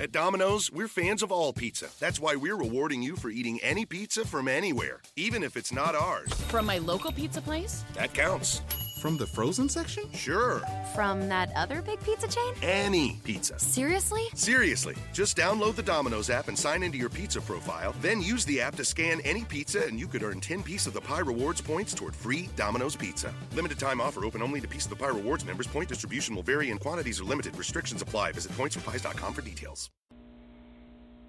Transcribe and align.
At 0.00 0.12
Domino's, 0.12 0.72
we're 0.72 0.88
fans 0.88 1.22
of 1.22 1.30
all 1.30 1.52
pizza. 1.52 1.90
That's 2.00 2.18
why 2.18 2.34
we're 2.34 2.56
rewarding 2.56 3.02
you 3.02 3.16
for 3.16 3.28
eating 3.28 3.60
any 3.62 3.84
pizza 3.84 4.24
from 4.24 4.48
anywhere, 4.48 5.02
even 5.14 5.42
if 5.42 5.58
it's 5.58 5.74
not 5.74 5.94
ours. 5.94 6.32
From 6.48 6.64
my 6.64 6.78
local 6.78 7.12
pizza 7.12 7.42
place? 7.42 7.84
That 7.92 8.14
counts. 8.14 8.62
From 9.00 9.16
the 9.16 9.26
frozen 9.26 9.66
section? 9.70 10.04
Sure. 10.12 10.60
From 10.94 11.26
that 11.30 11.50
other 11.56 11.80
big 11.80 12.04
pizza 12.04 12.28
chain? 12.28 12.52
Any 12.60 13.18
pizza. 13.24 13.58
Seriously? 13.58 14.24
Seriously. 14.34 14.94
Just 15.14 15.38
download 15.38 15.74
the 15.74 15.82
Domino's 15.82 16.28
app 16.28 16.48
and 16.48 16.58
sign 16.58 16.82
into 16.82 16.98
your 16.98 17.08
pizza 17.08 17.40
profile. 17.40 17.94
Then 18.02 18.20
use 18.20 18.44
the 18.44 18.60
app 18.60 18.76
to 18.76 18.84
scan 18.84 19.22
any 19.22 19.44
pizza, 19.44 19.86
and 19.86 19.98
you 19.98 20.06
could 20.06 20.22
earn 20.22 20.38
10 20.38 20.62
Piece 20.62 20.86
of 20.86 20.92
the 20.92 21.00
Pie 21.00 21.20
Rewards 21.20 21.62
points 21.62 21.94
toward 21.94 22.14
free 22.14 22.50
Domino's 22.56 22.94
pizza. 22.94 23.32
Limited 23.54 23.78
time 23.78 24.02
offer 24.02 24.26
open 24.26 24.42
only 24.42 24.60
to 24.60 24.68
Piece 24.68 24.84
of 24.84 24.90
the 24.90 24.96
Pie 24.96 25.08
Rewards 25.08 25.46
members. 25.46 25.66
Point 25.66 25.88
distribution 25.88 26.34
will 26.34 26.42
vary 26.42 26.68
and 26.68 26.78
quantities 26.78 27.22
are 27.22 27.24
limited. 27.24 27.56
Restrictions 27.56 28.02
apply. 28.02 28.32
Visit 28.32 28.52
pointsforpies.com 28.52 29.32
for 29.32 29.40
details. 29.40 29.88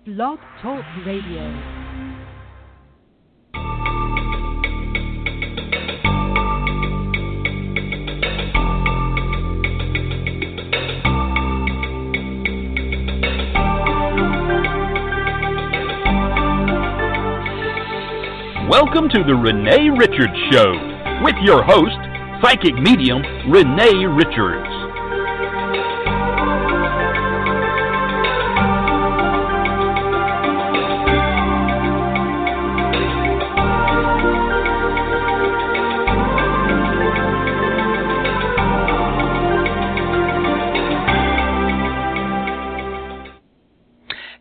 Blog 0.05 0.39
Talk 0.61 0.83
Radio. 1.05 1.81
Welcome 18.71 19.09
to 19.09 19.21
the 19.27 19.35
Renee 19.35 19.89
Richards 19.89 20.31
Show 20.49 20.71
with 21.25 21.35
your 21.41 21.61
host, 21.61 21.91
psychic 22.41 22.73
medium 22.75 23.21
Renee 23.51 24.05
Richards. 24.05 24.69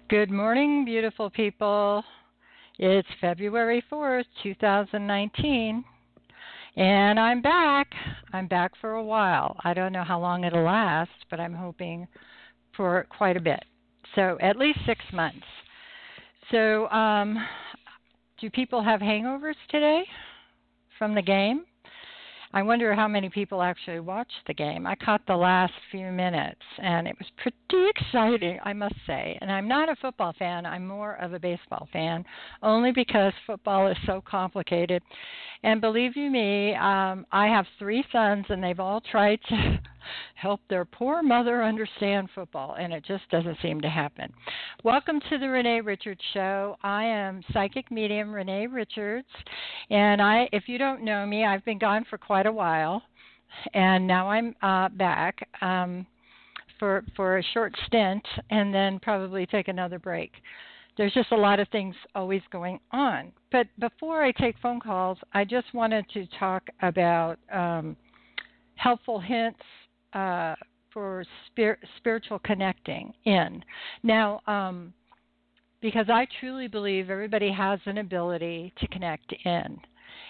Good 0.08 0.30
morning, 0.30 0.84
beautiful 0.84 1.30
people. 1.30 2.04
It's 2.82 3.06
February 3.20 3.84
4th, 3.92 4.24
2019, 4.42 5.84
and 6.76 7.20
I'm 7.20 7.42
back. 7.42 7.92
I'm 8.32 8.46
back 8.46 8.72
for 8.80 8.92
a 8.92 9.04
while. 9.04 9.54
I 9.62 9.74
don't 9.74 9.92
know 9.92 10.02
how 10.02 10.18
long 10.18 10.44
it'll 10.44 10.64
last, 10.64 11.10
but 11.30 11.38
I'm 11.40 11.52
hoping 11.52 12.08
for 12.74 13.06
quite 13.10 13.36
a 13.36 13.40
bit. 13.40 13.62
So, 14.14 14.38
at 14.40 14.56
least 14.56 14.78
six 14.86 14.98
months. 15.12 15.44
So, 16.50 16.88
um, 16.88 17.36
do 18.40 18.48
people 18.48 18.82
have 18.82 19.00
hangovers 19.00 19.56
today 19.68 20.04
from 20.98 21.14
the 21.14 21.20
game? 21.20 21.66
I 22.52 22.62
wonder 22.62 22.94
how 22.94 23.06
many 23.06 23.28
people 23.28 23.62
actually 23.62 24.00
watched 24.00 24.40
the 24.48 24.54
game. 24.54 24.84
I 24.84 24.96
caught 24.96 25.24
the 25.26 25.36
last 25.36 25.72
few 25.92 26.10
minutes, 26.10 26.60
and 26.82 27.06
it 27.06 27.16
was 27.16 27.28
pretty 27.36 27.90
exciting, 27.90 28.58
I 28.64 28.72
must 28.72 28.96
say. 29.06 29.38
And 29.40 29.52
I'm 29.52 29.68
not 29.68 29.88
a 29.88 29.94
football 29.96 30.34
fan, 30.36 30.66
I'm 30.66 30.84
more 30.84 31.14
of 31.16 31.32
a 31.32 31.38
baseball 31.38 31.88
fan, 31.92 32.24
only 32.60 32.90
because 32.90 33.32
football 33.46 33.86
is 33.86 33.96
so 34.04 34.20
complicated. 34.26 35.00
And 35.62 35.80
believe 35.80 36.16
you 36.16 36.28
me, 36.28 36.74
um, 36.74 37.24
I 37.30 37.46
have 37.46 37.66
three 37.78 38.04
sons, 38.10 38.46
and 38.48 38.62
they've 38.62 38.80
all 38.80 39.00
tried 39.00 39.38
to 39.48 39.78
help 40.34 40.60
their 40.68 40.84
poor 40.84 41.22
mother 41.22 41.62
understand 41.62 42.28
football, 42.34 42.74
and 42.74 42.92
it 42.92 43.04
just 43.04 43.28
doesn't 43.30 43.58
seem 43.62 43.80
to 43.80 43.88
happen. 43.88 44.32
Welcome 44.84 45.20
to 45.30 45.38
the 45.38 45.48
Renee 45.48 45.80
Richards 45.80 46.20
Show. 46.32 46.76
I 46.82 47.04
am 47.04 47.42
psychic 47.52 47.90
medium 47.90 48.30
Renee 48.32 48.66
Richards, 48.66 49.28
and 49.90 50.20
I, 50.20 50.48
if 50.52 50.64
you 50.68 50.78
don't 50.78 51.02
know 51.02 51.26
me, 51.26 51.44
I've 51.44 51.64
been 51.64 51.78
gone 51.78 52.04
for 52.08 52.18
quite 52.18 52.46
a 52.46 52.52
while, 52.52 53.02
and 53.74 54.06
now 54.06 54.28
I'm 54.28 54.54
uh, 54.62 54.88
back. 54.90 55.48
Um, 55.60 56.06
for, 56.78 57.04
for 57.14 57.36
a 57.36 57.42
short 57.52 57.74
stint 57.84 58.24
and 58.48 58.72
then 58.72 58.98
probably 59.00 59.44
take 59.44 59.68
another 59.68 59.98
break 59.98 60.32
there's 61.00 61.14
just 61.14 61.32
a 61.32 61.36
lot 61.36 61.58
of 61.60 61.68
things 61.68 61.94
always 62.14 62.42
going 62.52 62.78
on. 62.92 63.32
But 63.50 63.66
before 63.78 64.22
I 64.22 64.32
take 64.32 64.54
phone 64.62 64.80
calls, 64.80 65.16
I 65.32 65.44
just 65.44 65.72
wanted 65.72 66.04
to 66.12 66.26
talk 66.38 66.68
about 66.82 67.38
um, 67.50 67.96
helpful 68.74 69.18
hints 69.18 69.60
uh, 70.12 70.54
for 70.92 71.24
spir- 71.46 71.78
spiritual 71.98 72.38
connecting 72.40 73.12
in. 73.24 73.62
Now, 74.02 74.40
um, 74.46 74.92
because 75.80 76.06
I 76.08 76.26
truly 76.40 76.68
believe 76.68 77.10
everybody 77.10 77.50
has 77.52 77.80
an 77.86 77.98
ability 77.98 78.72
to 78.78 78.88
connect 78.88 79.32
in 79.44 79.78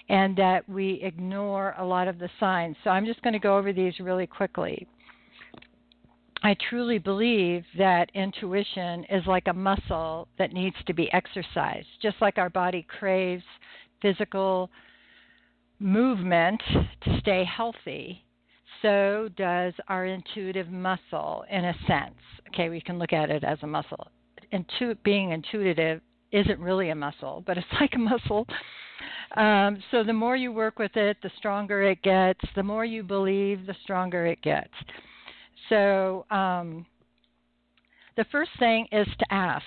and 0.09 0.37
that 0.37 0.69
we 0.69 1.01
ignore 1.03 1.75
a 1.79 1.85
lot 1.85 2.09
of 2.09 2.19
the 2.19 2.29
signs. 2.39 2.77
So 2.85 2.91
I'm 2.91 3.07
just 3.07 3.23
going 3.23 3.33
to 3.33 3.39
go 3.39 3.57
over 3.57 3.73
these 3.73 3.99
really 4.01 4.27
quickly. 4.27 4.87
I 6.43 6.57
truly 6.69 6.99
believe 6.99 7.65
that 7.77 8.11
intuition 8.15 9.05
is 9.11 9.27
like 9.27 9.47
a 9.47 9.53
muscle 9.53 10.27
that 10.39 10.53
needs 10.53 10.77
to 10.87 10.95
be 10.95 11.13
exercised, 11.13 11.87
just 12.03 12.17
like 12.21 12.39
our 12.39 12.49
body 12.49 12.87
craves 12.99 13.45
physical 14.01 14.71
movement 15.79 16.61
to 17.03 17.19
stay 17.21 17.45
healthy. 17.45 18.25
So 18.83 19.29
does 19.37 19.75
our 19.89 20.07
intuitive 20.07 20.71
muscle, 20.71 21.45
in 21.51 21.65
a 21.65 21.75
sense. 21.87 22.15
Okay, 22.49 22.69
we 22.69 22.81
can 22.81 22.99
look 22.99 23.13
at 23.13 23.31
it 23.31 23.45
as 23.45 23.59
a 23.63 23.67
muscle. 23.67 24.09
Intu- 24.53 24.95
being 25.05 25.31
intuitive 25.31 26.01
isn't 26.33 26.59
really 26.59 26.91
a 26.91 26.95
muscle, 26.95 27.43
but 27.47 27.59
it's 27.59 27.67
like 27.81 27.93
a 27.95 27.99
muscle. 27.99 28.47
Um, 29.37 29.83
so 29.91 30.03
the 30.03 30.13
more 30.13 30.37
you 30.37 30.53
work 30.53 30.79
with 30.79 30.97
it, 30.97 31.17
the 31.23 31.31
stronger 31.39 31.83
it 31.83 32.03
gets. 32.03 32.41
The 32.57 32.63
more 32.63 32.85
you 32.85 33.03
believe, 33.03 33.67
the 33.67 33.77
stronger 33.83 34.27
it 34.27 34.43
gets. 34.43 34.73
So 35.69 36.27
um, 36.31 36.87
the 38.17 38.25
first 38.33 38.51
thing 38.59 38.87
is 38.93 39.07
to 39.19 39.27
ask. 39.33 39.65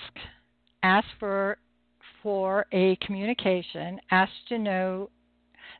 Ask 0.82 1.06
for 1.18 1.58
for 2.22 2.66
a 2.72 2.96
communication. 2.96 4.00
Ask 4.10 4.32
to 4.48 4.58
know 4.58 5.10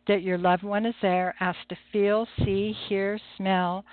that 0.06 0.22
your 0.22 0.38
loved 0.38 0.62
one 0.62 0.86
is 0.86 0.94
there. 1.02 1.34
Ask 1.40 1.58
to 1.68 1.76
feel, 1.92 2.26
see, 2.38 2.74
hear, 2.88 3.18
smell, 3.36 3.84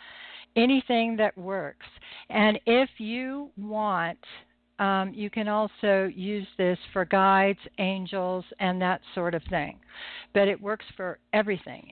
anything 0.56 1.16
that 1.18 1.38
works. 1.38 1.86
And 2.30 2.60
if 2.66 2.90
you 2.98 3.50
want, 3.58 4.20
um, 4.80 5.14
you 5.14 5.30
can 5.30 5.48
also 5.48 6.10
use 6.14 6.48
this 6.58 6.78
for 6.92 7.06
guides, 7.06 7.60
angels, 7.78 8.46
and 8.60 8.82
that 8.82 9.02
sort 9.14 9.36
of 9.36 9.44
thing. 9.50 9.80
But 10.34 10.48
it 10.48 10.60
works 10.60 10.86
for 10.98 11.20
everything 11.34 11.92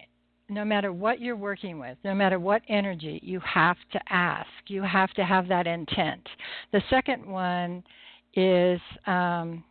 no 0.50 0.66
matter 0.66 0.91
what 0.91 1.22
you're 1.22 1.35
working 1.35 1.79
with, 1.79 1.97
no 2.03 2.16
matter 2.16 2.40
what 2.40 2.62
energy, 2.68 3.19
you 3.24 3.40
have 3.41 3.78
to 3.91 4.00
ask. 4.09 4.50
You 4.68 4.81
have 4.81 5.12
to 5.12 5.24
have 5.24 5.47
that 5.47 5.68
intent. 5.68 6.28
The 6.72 6.81
second 6.90 7.25
one 7.25 7.84
is 8.34 8.81
um, 9.06 9.63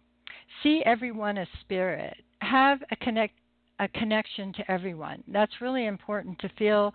see 0.62 0.82
everyone 0.86 1.36
as 1.38 1.48
spirit. 1.60 2.16
Have 2.40 2.78
a 2.90 2.96
connect 2.96 3.34
a 3.78 3.88
connection 3.88 4.52
to 4.54 4.70
everyone. 4.70 5.22
That's 5.28 5.60
really 5.60 5.86
important 5.86 6.38
to 6.40 6.50
feel 6.58 6.92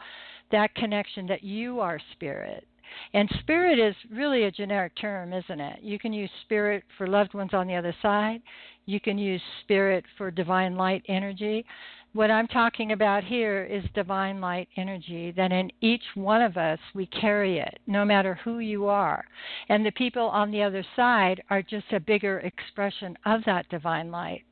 that 0.52 0.76
connection 0.76 1.26
that 1.28 1.44
you 1.44 1.80
are 1.80 2.00
spirit. 2.12 2.68
And 3.14 3.30
spirit 3.40 3.80
is 3.80 3.96
really 4.12 4.44
a 4.44 4.52
generic 4.52 4.94
term, 5.00 5.34
isn't 5.34 5.60
it? 5.60 5.80
You 5.82 6.00
can 6.00 6.14
use 6.14 6.30
spirit 6.44 6.84
for 6.98 7.08
loved 7.08 7.34
ones 7.34 7.52
on 7.54 7.68
the 7.68 7.76
other 7.76 7.96
side. 8.02 8.42
You 8.86 9.00
can 9.00 9.18
use 9.18 9.42
spirit 9.64 10.04
for 10.18 10.32
divine 10.32 10.76
light 10.76 11.04
energy 11.08 11.66
what 12.14 12.30
I'm 12.30 12.48
talking 12.48 12.92
about 12.92 13.24
here 13.24 13.64
is 13.64 13.84
divine 13.96 14.40
light 14.40 14.70
energy, 14.78 15.32
that 15.32 15.52
in 15.52 15.72
each 15.82 16.04
one 16.14 16.44
of 16.44 16.58
us 16.58 16.78
we 16.94 17.08
carry 17.08 17.58
it, 17.58 17.80
no 17.88 18.06
matter 18.06 18.40
who 18.44 18.60
you 18.60 18.86
are. 18.86 19.26
And 19.68 19.84
the 19.84 19.92
people 19.92 20.28
on 20.28 20.52
the 20.52 20.62
other 20.62 20.86
side 20.96 21.42
are 21.50 21.64
just 21.64 21.92
a 21.92 22.00
bigger 22.00 22.40
expression 22.42 23.18
of 23.26 23.42
that 23.46 23.68
divine 23.70 24.12
light. 24.12 24.44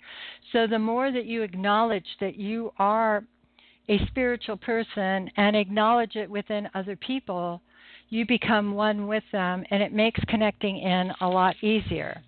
So 0.51 0.65
the 0.65 0.79
more 0.79 1.11
that 1.11 1.25
you 1.25 1.43
acknowledge 1.43 2.07
that 2.19 2.35
you 2.35 2.73
are 2.79 3.23
a 3.89 4.07
spiritual 4.07 4.57
person 4.57 5.29
and 5.38 5.55
acknowledge 5.55 6.15
it 6.15 6.29
within 6.29 6.67
other 6.73 6.95
people, 6.95 7.61
you 8.11 8.25
become 8.25 8.73
one 8.73 9.07
with 9.07 9.23
them, 9.31 9.63
and 9.71 9.81
it 9.81 9.93
makes 9.93 10.19
connecting 10.27 10.77
in 10.77 11.11
a 11.21 11.27
lot 11.27 11.55
easier. 11.63 12.21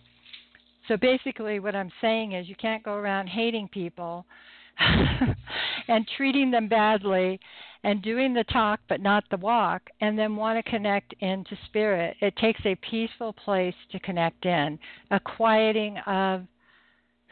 So 0.88 0.98
basically, 0.98 1.60
what 1.60 1.76
I'm 1.76 1.92
saying 2.02 2.32
is 2.32 2.48
you 2.48 2.56
can't 2.56 2.84
go 2.84 2.94
around 2.94 3.28
hating 3.28 3.68
people 3.68 4.26
and 5.88 6.08
treating 6.18 6.52
them 6.52 6.70
badly 6.70 7.40
and 7.84 8.02
doing 8.02 8.34
the 8.34 8.46
talk 8.46 8.80
but 8.88 9.02
not 9.02 9.26
the 9.30 9.38
walk 9.38 9.82
and 10.00 10.18
then 10.18 10.38
want 10.38 10.64
to 10.64 10.72
connect 10.72 11.14
into 11.20 11.58
spirit. 11.66 12.16
It 12.22 12.36
takes 12.38 12.62
a 12.66 12.76
peaceful 12.76 13.34
place 13.34 13.76
to 13.92 14.00
connect 14.00 14.46
in 14.46 14.80
a 15.12 15.20
quieting 15.20 15.98
of 16.08 16.48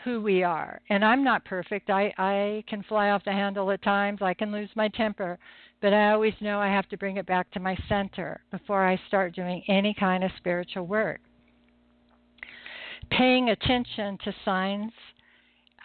who 0.04 0.22
we 0.22 0.44
are. 0.44 0.82
And 0.90 1.06
i'm 1.06 1.24
not 1.24 1.46
perfect. 1.46 1.90
I 1.90 2.14
i 2.18 2.64
can 2.68 2.84
fly 2.84 3.12
off 3.12 3.24
the 3.24 3.32
handle 3.32 3.72
at 3.72 3.82
times. 3.82 4.22
I 4.22 4.34
can 4.34 4.52
lose 4.52 4.70
my 4.76 4.90
temper 4.90 5.40
but 5.82 5.94
i 5.94 6.12
always 6.12 6.34
know 6.42 6.60
i 6.60 6.68
have 6.68 6.88
to 6.90 6.98
bring 6.98 7.18
it 7.18 7.26
back 7.26 7.50
to 7.52 7.60
my 7.60 7.78
center 7.90 8.42
before 8.52 8.86
i 8.86 9.00
start 9.08 9.36
doing 9.36 9.64
any 9.68 9.94
kind 10.00 10.24
of 10.24 10.32
spiritual 10.38 10.86
work 10.86 11.22
paying 13.12 13.50
attention 13.50 14.18
to 14.24 14.34
signs, 14.44 14.92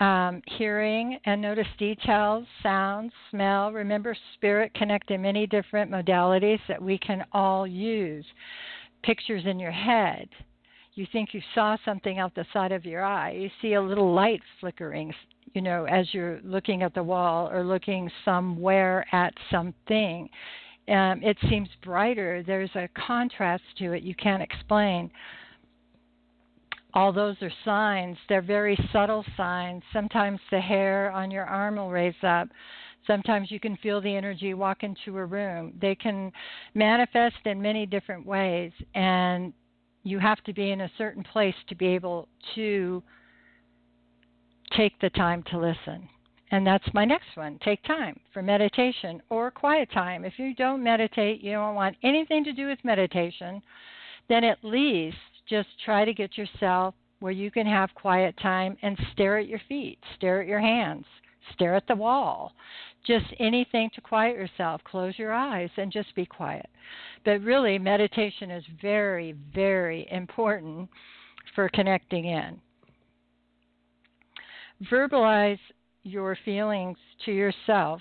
um, 0.01 0.43
hearing, 0.59 1.19
and 1.25 1.43
notice 1.43 1.67
details, 1.79 2.47
sounds, 2.63 3.13
smell. 3.31 3.73
Remember, 3.73 4.17
spirit 4.35 4.73
connect 4.75 5.11
in 5.11 5.23
many 5.23 5.47
different 5.47 5.91
modalities 5.91 6.61
that 6.69 6.81
we 6.81 6.99
can 6.99 7.25
all 7.33 7.67
use. 7.67 8.25
Pictures 9.03 9.43
in 9.47 9.59
your 9.59 9.73
head. 9.73 10.29
You 10.95 11.07
think 11.13 11.35
you 11.35 11.43
saw 11.55 11.77
something 11.85 12.19
out 12.19 12.35
the 12.35 12.47
side 12.53 12.73
of 12.73 12.87
your 12.87 13.05
eye. 13.05 13.33
You 13.33 13.51
see 13.61 13.75
a 13.75 13.83
little 13.83 14.15
light 14.15 14.41
flickering, 14.61 15.13
you 15.55 15.63
know, 15.63 15.85
as 15.85 16.07
you're 16.13 16.41
looking 16.45 16.83
at 16.83 16.95
the 16.95 17.03
wall 17.03 17.49
or 17.51 17.65
looking 17.65 18.11
somewhere 18.25 19.07
at 19.13 19.33
something. 19.51 20.29
Um, 20.89 21.21
it 21.23 21.37
seems 21.49 21.69
brighter. 21.83 22.45
There's 22.47 22.71
a 22.77 22.89
contrast 23.07 23.65
to 23.79 23.93
it 23.93 24.05
you 24.05 24.15
can't 24.15 24.43
explain 24.43 25.11
all 26.97 27.13
those 27.13 27.37
are 27.43 27.53
signs. 27.63 28.17
They're 28.27 28.41
very 28.41 28.77
subtle 28.91 29.23
signs. 29.37 29.83
Sometimes 29.93 30.41
the 30.51 30.59
hair 30.61 31.13
on 31.13 31.31
your 31.31 31.45
arm 31.45 31.77
will 31.77 31.91
raise 31.91 32.15
up. 32.23 32.49
Sometimes 33.07 33.51
you 33.51 33.61
can 33.61 33.77
feel 33.77 34.01
the 34.01 34.17
energy 34.17 34.55
walk 34.55 34.83
into 34.83 35.19
a 35.19 35.25
room. 35.25 35.75
They 35.79 35.95
can 35.95 36.33
manifest 36.75 37.37
in 37.45 37.61
many 37.61 37.85
different 37.85 38.25
ways, 38.25 38.73
and 38.95 39.53
you 40.05 40.19
have 40.19 40.43
to 40.45 40.55
be 40.55 40.71
in 40.71 40.81
a 40.81 40.91
certain 40.97 41.23
place 41.23 41.55
to 41.69 41.75
be 41.75 41.87
able 41.87 42.29
to 42.55 43.03
take 44.77 44.99
the 45.01 45.11
time 45.11 45.43
to 45.51 45.59
listen. 45.59 46.09
And 46.51 46.67
that's 46.67 46.95
my 46.95 47.05
next 47.05 47.37
one. 47.37 47.59
Take 47.65 47.83
time 47.83 48.19
for 48.33 48.41
meditation 48.41 49.21
or 49.31 49.51
quiet 49.51 49.91
time. 49.93 50.25
If 50.25 50.39
you 50.39 50.55
don't 50.55 50.83
meditate, 50.83 51.41
you 51.41 51.53
don't 51.53 51.75
want 51.75 51.97
anything 52.03 52.45
to 52.45 52.53
do 52.53 52.69
with 52.69 52.79
meditation, 52.85 53.63
then 54.29 54.45
at 54.45 54.63
least 54.63 55.17
just 55.49 55.69
try 55.85 56.05
to 56.05 56.15
get 56.15 56.39
yourself 56.39 56.95
where 57.21 57.33
you 57.33 57.51
can 57.51 57.67
have 57.67 57.95
quiet 57.95 58.37
time 58.41 58.77
and 58.83 58.97
stare 59.13 59.39
at 59.39 59.49
your 59.49 59.61
feet, 59.69 59.99
stare 60.17 60.41
at 60.41 60.47
your 60.47 60.61
hands, 60.61 61.05
stare 61.55 61.75
at 61.75 61.87
the 61.89 61.95
wall. 61.95 62.53
Just 63.07 63.27
anything 63.39 63.89
to 63.95 64.01
quiet 64.01 64.37
yourself. 64.37 64.83
Close 64.85 65.19
your 65.19 65.33
eyes 65.33 65.71
and 65.77 65.93
just 65.93 66.15
be 66.15 66.27
quiet. 66.27 66.69
But 67.25 67.41
really, 67.41 67.79
meditation 67.79 68.51
is 68.51 68.65
very, 68.83 69.35
very 69.55 70.09
important 70.11 70.91
for 71.55 71.69
connecting 71.69 72.25
in. 72.25 72.61
Verbalize 74.85 75.59
your 76.03 76.37
feelings 76.45 76.99
to 77.25 77.33
yourself. 77.33 78.01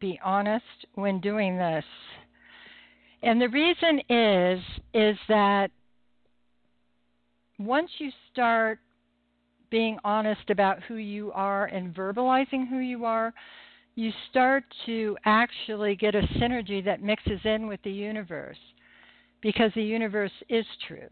Be 0.00 0.18
honest 0.24 0.64
when 0.94 1.20
doing 1.20 1.56
this. 1.56 1.84
And 3.22 3.40
the 3.40 3.48
reason 3.48 4.00
is 4.08 4.60
is 4.94 5.16
that 5.28 5.70
once 7.58 7.90
you 7.98 8.10
start 8.32 8.78
being 9.70 9.98
honest 10.04 10.50
about 10.50 10.82
who 10.84 10.96
you 10.96 11.32
are 11.32 11.66
and 11.66 11.94
verbalizing 11.94 12.68
who 12.68 12.78
you 12.78 13.04
are, 13.04 13.34
you 13.96 14.12
start 14.30 14.64
to 14.86 15.16
actually 15.24 15.96
get 15.96 16.14
a 16.14 16.22
synergy 16.38 16.84
that 16.84 17.02
mixes 17.02 17.40
in 17.44 17.66
with 17.66 17.80
the 17.82 17.90
universe 17.90 18.58
because 19.42 19.72
the 19.74 19.82
universe 19.82 20.32
is 20.48 20.64
truth 20.86 21.10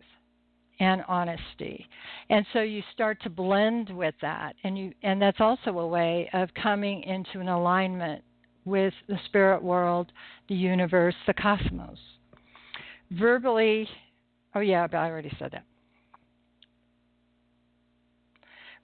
and 0.81 1.02
honesty. 1.08 1.87
And 2.28 2.44
so 2.52 2.61
you 2.61 2.82
start 2.93 3.23
to 3.23 3.31
blend 3.31 3.90
with 3.90 4.14
that 4.23 4.55
and 4.64 4.78
you 4.78 4.93
and 5.02 5.20
that's 5.20 5.40
also 5.40 5.78
a 5.78 5.87
way 5.87 6.28
of 6.32 6.50
coming 6.61 7.02
into 7.02 7.40
an 7.40 7.49
alignment 7.49 8.23
with 8.64 8.93
the 9.08 9.19
spirit 9.26 9.62
world, 9.62 10.12
the 10.49 10.55
universe, 10.55 11.14
the 11.26 11.34
cosmos. 11.34 11.99
Verbally 13.12 13.88
Oh 14.56 14.61
yeah, 14.61 14.87
I 14.90 14.96
already 14.96 15.31
said 15.38 15.50
that. 15.52 15.64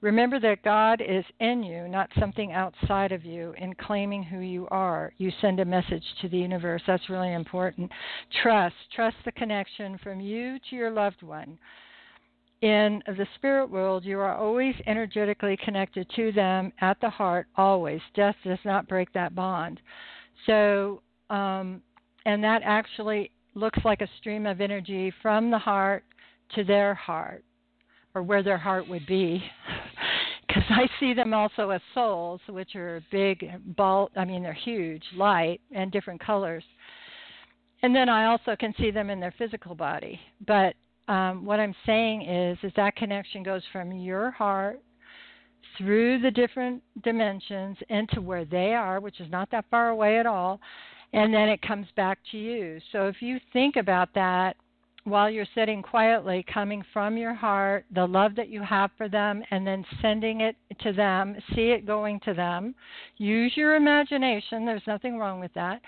Remember 0.02 0.40
that 0.40 0.64
God 0.64 1.00
is 1.00 1.24
in 1.38 1.62
you, 1.62 1.86
not 1.86 2.10
something 2.18 2.52
outside 2.52 3.12
of 3.12 3.24
you, 3.24 3.54
in 3.56 3.72
claiming 3.74 4.24
who 4.24 4.40
you 4.40 4.66
are. 4.72 5.12
You 5.16 5.30
send 5.40 5.60
a 5.60 5.64
message 5.64 6.02
to 6.20 6.28
the 6.28 6.38
universe. 6.38 6.82
That's 6.88 7.08
really 7.08 7.32
important. 7.32 7.90
Trust. 8.42 8.74
Trust 8.94 9.16
the 9.24 9.30
connection 9.30 9.96
from 10.02 10.20
you 10.20 10.58
to 10.68 10.76
your 10.76 10.90
loved 10.90 11.22
one. 11.22 11.56
In 12.62 13.00
the 13.06 13.26
spirit 13.36 13.70
world, 13.70 14.04
you 14.04 14.18
are 14.18 14.34
always 14.34 14.74
energetically 14.88 15.56
connected 15.64 16.10
to 16.16 16.32
them 16.32 16.72
at 16.80 17.00
the 17.00 17.10
heart, 17.10 17.46
always. 17.56 18.00
Death 18.14 18.36
does 18.44 18.58
not 18.64 18.88
break 18.88 19.12
that 19.12 19.36
bond. 19.36 19.80
So, 20.46 21.00
um, 21.30 21.80
and 22.26 22.42
that 22.42 22.62
actually 22.64 23.30
looks 23.54 23.78
like 23.84 24.00
a 24.00 24.08
stream 24.18 24.46
of 24.46 24.60
energy 24.60 25.12
from 25.22 25.52
the 25.52 25.58
heart 25.58 26.02
to 26.56 26.64
their 26.64 26.94
heart 26.94 27.44
or 28.14 28.22
where 28.22 28.42
their 28.42 28.58
heart 28.58 28.88
would 28.88 29.06
be 29.06 29.42
because 30.46 30.64
I 30.68 30.88
see 31.00 31.14
them 31.14 31.32
also 31.32 31.70
as 31.70 31.80
souls, 31.94 32.40
which 32.48 32.74
are 32.76 33.02
big, 33.10 33.50
ball. 33.76 34.10
I 34.16 34.24
mean, 34.24 34.42
they're 34.42 34.52
huge, 34.52 35.02
light, 35.16 35.60
and 35.74 35.90
different 35.90 36.20
colors. 36.20 36.64
And 37.82 37.94
then 37.94 38.08
I 38.08 38.26
also 38.26 38.54
can 38.58 38.74
see 38.78 38.90
them 38.90 39.10
in 39.10 39.18
their 39.18 39.34
physical 39.38 39.74
body. 39.74 40.20
But 40.46 40.74
um, 41.08 41.44
what 41.44 41.58
I'm 41.58 41.74
saying 41.84 42.22
is, 42.22 42.58
is 42.62 42.72
that 42.76 42.96
connection 42.96 43.42
goes 43.42 43.62
from 43.72 43.92
your 43.92 44.30
heart 44.30 44.80
through 45.78 46.20
the 46.20 46.30
different 46.30 46.82
dimensions 47.02 47.76
into 47.88 48.20
where 48.20 48.44
they 48.44 48.74
are, 48.74 49.00
which 49.00 49.20
is 49.20 49.30
not 49.30 49.50
that 49.50 49.64
far 49.70 49.88
away 49.88 50.18
at 50.18 50.26
all, 50.26 50.60
and 51.12 51.32
then 51.32 51.48
it 51.48 51.60
comes 51.62 51.86
back 51.96 52.18
to 52.30 52.38
you. 52.38 52.78
So 52.92 53.08
if 53.08 53.16
you 53.20 53.38
think 53.52 53.76
about 53.76 54.10
that 54.14 54.56
while 55.04 55.28
you're 55.28 55.46
sitting 55.54 55.82
quietly, 55.82 56.44
coming 56.52 56.84
from 56.92 57.16
your 57.16 57.34
heart, 57.34 57.84
the 57.92 58.06
love 58.06 58.36
that 58.36 58.48
you 58.48 58.62
have 58.62 58.90
for 58.96 59.08
them, 59.08 59.42
and 59.50 59.66
then 59.66 59.84
sending 60.00 60.42
it 60.42 60.54
to 60.80 60.92
them, 60.92 61.36
see 61.54 61.70
it 61.70 61.86
going 61.86 62.20
to 62.20 62.32
them. 62.32 62.72
Use 63.16 63.52
your 63.56 63.74
imagination, 63.74 64.64
there's 64.64 64.86
nothing 64.86 65.18
wrong 65.18 65.40
with 65.40 65.52
that. 65.54 65.80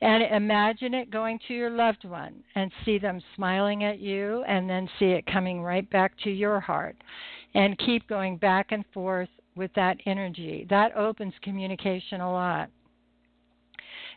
And 0.00 0.22
imagine 0.22 0.94
it 0.94 1.10
going 1.10 1.40
to 1.48 1.54
your 1.54 1.70
loved 1.70 2.04
one 2.04 2.34
and 2.54 2.70
see 2.84 2.98
them 2.98 3.20
smiling 3.34 3.82
at 3.82 3.98
you, 3.98 4.44
and 4.46 4.70
then 4.70 4.88
see 4.98 5.06
it 5.06 5.26
coming 5.26 5.60
right 5.60 5.88
back 5.90 6.12
to 6.22 6.30
your 6.30 6.60
heart. 6.60 6.96
And 7.54 7.78
keep 7.78 8.08
going 8.08 8.36
back 8.36 8.68
and 8.70 8.84
forth 8.94 9.28
with 9.56 9.72
that 9.74 9.98
energy. 10.06 10.66
That 10.70 10.96
opens 10.96 11.34
communication 11.42 12.20
a 12.20 12.32
lot. 12.32 12.70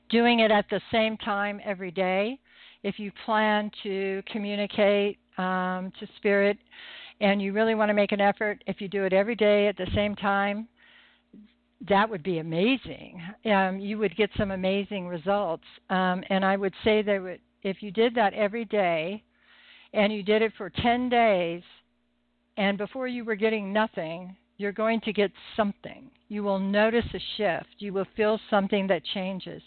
Doing 0.10 0.40
it 0.40 0.52
at 0.52 0.70
the 0.70 0.82
same 0.92 1.18
time 1.18 1.60
every 1.66 1.90
day 1.90 2.40
if 2.86 3.00
you 3.00 3.12
plan 3.26 3.72
to 3.82 4.22
communicate 4.32 5.18
um, 5.40 5.92
to 6.00 6.08
spirit 6.18 6.56
and 7.20 7.42
you 7.42 7.52
really 7.52 7.74
want 7.74 7.90
to 7.90 7.96
make 7.96 8.12
an 8.12 8.22
effort, 8.22 8.64
if 8.68 8.80
you 8.80 8.88
do 8.88 9.06
it 9.06 9.12
every 9.12 9.36
day 9.36 9.68
at 9.68 9.76
the 9.76 9.88
same 9.96 10.16
time, 10.16 10.68
that 11.90 12.08
would 12.08 12.22
be 12.22 12.38
amazing. 12.38 13.20
Um, 13.46 13.80
you 13.80 13.98
would 13.98 14.16
get 14.16 14.30
some 14.38 14.52
amazing 14.52 15.08
results. 15.08 15.64
Um, 15.90 16.24
and 16.30 16.46
I 16.46 16.58
would 16.58 16.76
say 16.84 17.02
that 17.02 17.40
if 17.64 17.82
you 17.82 17.90
did 17.90 18.14
that 18.14 18.36
every 18.36 18.66
day 18.66 19.24
and 19.94 20.14
you 20.14 20.22
did 20.22 20.44
it 20.44 20.52
for 20.56 20.70
10 20.70 21.10
days, 21.10 21.64
and 22.58 22.78
before 22.78 23.08
you 23.08 23.26
were 23.26 23.36
getting 23.36 23.74
nothing, 23.74 24.36
you're 24.58 24.72
going 24.72 25.02
to 25.02 25.14
get 25.14 25.32
something. 25.56 26.10
You 26.28 26.44
will 26.44 26.60
notice 26.60 27.06
a 27.14 27.20
shift. 27.38 27.76
You 27.80 27.94
will 27.94 28.08
feel 28.16 28.40
something 28.50 28.88
that 28.88 29.04
changes. 29.14 29.62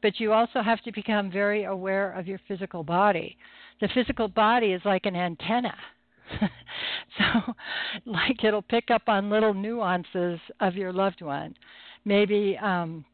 But 0.00 0.20
you 0.20 0.32
also 0.32 0.62
have 0.62 0.80
to 0.82 0.92
become 0.92 1.30
very 1.30 1.64
aware 1.64 2.12
of 2.12 2.26
your 2.26 2.40
physical 2.48 2.82
body. 2.82 3.36
The 3.80 3.88
physical 3.94 4.28
body 4.28 4.72
is 4.72 4.82
like 4.84 5.06
an 5.06 5.16
antenna. 5.16 5.74
so, 7.18 7.54
like 8.06 8.44
it'll 8.44 8.62
pick 8.62 8.90
up 8.90 9.02
on 9.08 9.30
little 9.30 9.54
nuances 9.54 10.38
of 10.60 10.74
your 10.74 10.92
loved 10.92 11.22
one. 11.22 11.54
Maybe 12.04 12.58
um, 12.60 13.04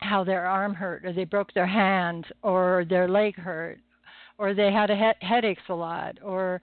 how 0.00 0.24
their 0.24 0.46
arm 0.46 0.74
hurt, 0.74 1.04
or 1.04 1.12
they 1.12 1.24
broke 1.24 1.52
their 1.54 1.66
hand, 1.66 2.26
or 2.42 2.84
their 2.88 3.08
leg 3.08 3.36
hurt, 3.36 3.78
or 4.42 4.54
they 4.54 4.72
had 4.72 4.90
a 4.90 4.96
he- 4.96 5.24
headaches 5.24 5.62
a 5.68 5.74
lot, 5.74 6.18
or 6.20 6.60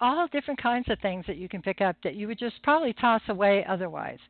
all 0.00 0.28
different 0.28 0.62
kinds 0.62 0.88
of 0.88 0.96
things 1.00 1.24
that 1.26 1.36
you 1.36 1.48
can 1.48 1.60
pick 1.60 1.80
up 1.80 1.96
that 2.04 2.14
you 2.14 2.28
would 2.28 2.38
just 2.38 2.62
probably 2.62 2.92
toss 2.92 3.20
away 3.28 3.64
otherwise. 3.68 4.20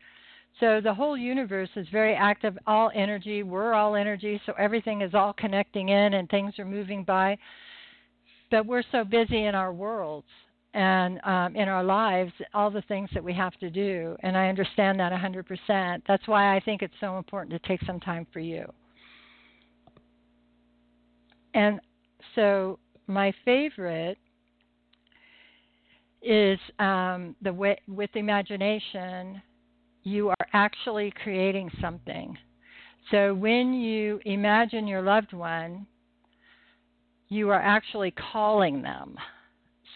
So 0.60 0.80
the 0.80 0.94
whole 0.94 1.14
universe 1.14 1.68
is 1.76 1.86
very 1.92 2.14
active, 2.14 2.56
all 2.66 2.90
energy. 2.94 3.42
We're 3.42 3.74
all 3.74 3.96
energy, 3.96 4.40
so 4.46 4.54
everything 4.58 5.02
is 5.02 5.12
all 5.12 5.34
connecting 5.34 5.90
in 5.90 6.14
and 6.14 6.26
things 6.30 6.58
are 6.58 6.64
moving 6.64 7.04
by. 7.04 7.36
But 8.50 8.64
we're 8.64 8.82
so 8.90 9.04
busy 9.04 9.44
in 9.44 9.54
our 9.54 9.74
worlds 9.74 10.26
and 10.72 11.20
um, 11.24 11.54
in 11.54 11.68
our 11.68 11.84
lives, 11.84 12.32
all 12.54 12.70
the 12.70 12.82
things 12.88 13.10
that 13.12 13.22
we 13.22 13.34
have 13.34 13.58
to 13.58 13.68
do. 13.68 14.16
And 14.22 14.38
I 14.38 14.48
understand 14.48 14.98
that 15.00 15.12
100%. 15.12 16.00
That's 16.08 16.26
why 16.26 16.56
I 16.56 16.60
think 16.60 16.80
it's 16.80 16.94
so 16.98 17.18
important 17.18 17.62
to 17.62 17.68
take 17.68 17.82
some 17.86 18.00
time 18.00 18.26
for 18.32 18.40
you. 18.40 18.64
And 21.52 21.78
so 22.34 22.78
my 23.06 23.32
favorite 23.44 24.18
is 26.22 26.58
um, 26.78 27.36
the 27.42 27.52
way 27.52 27.78
with 27.86 28.10
imagination 28.14 29.40
you 30.02 30.28
are 30.28 30.48
actually 30.52 31.12
creating 31.22 31.70
something. 31.80 32.36
So 33.10 33.34
when 33.34 33.72
you 33.74 34.20
imagine 34.24 34.86
your 34.86 35.02
loved 35.02 35.32
one, 35.32 35.86
you 37.28 37.50
are 37.50 37.60
actually 37.60 38.12
calling 38.32 38.82
them. 38.82 39.16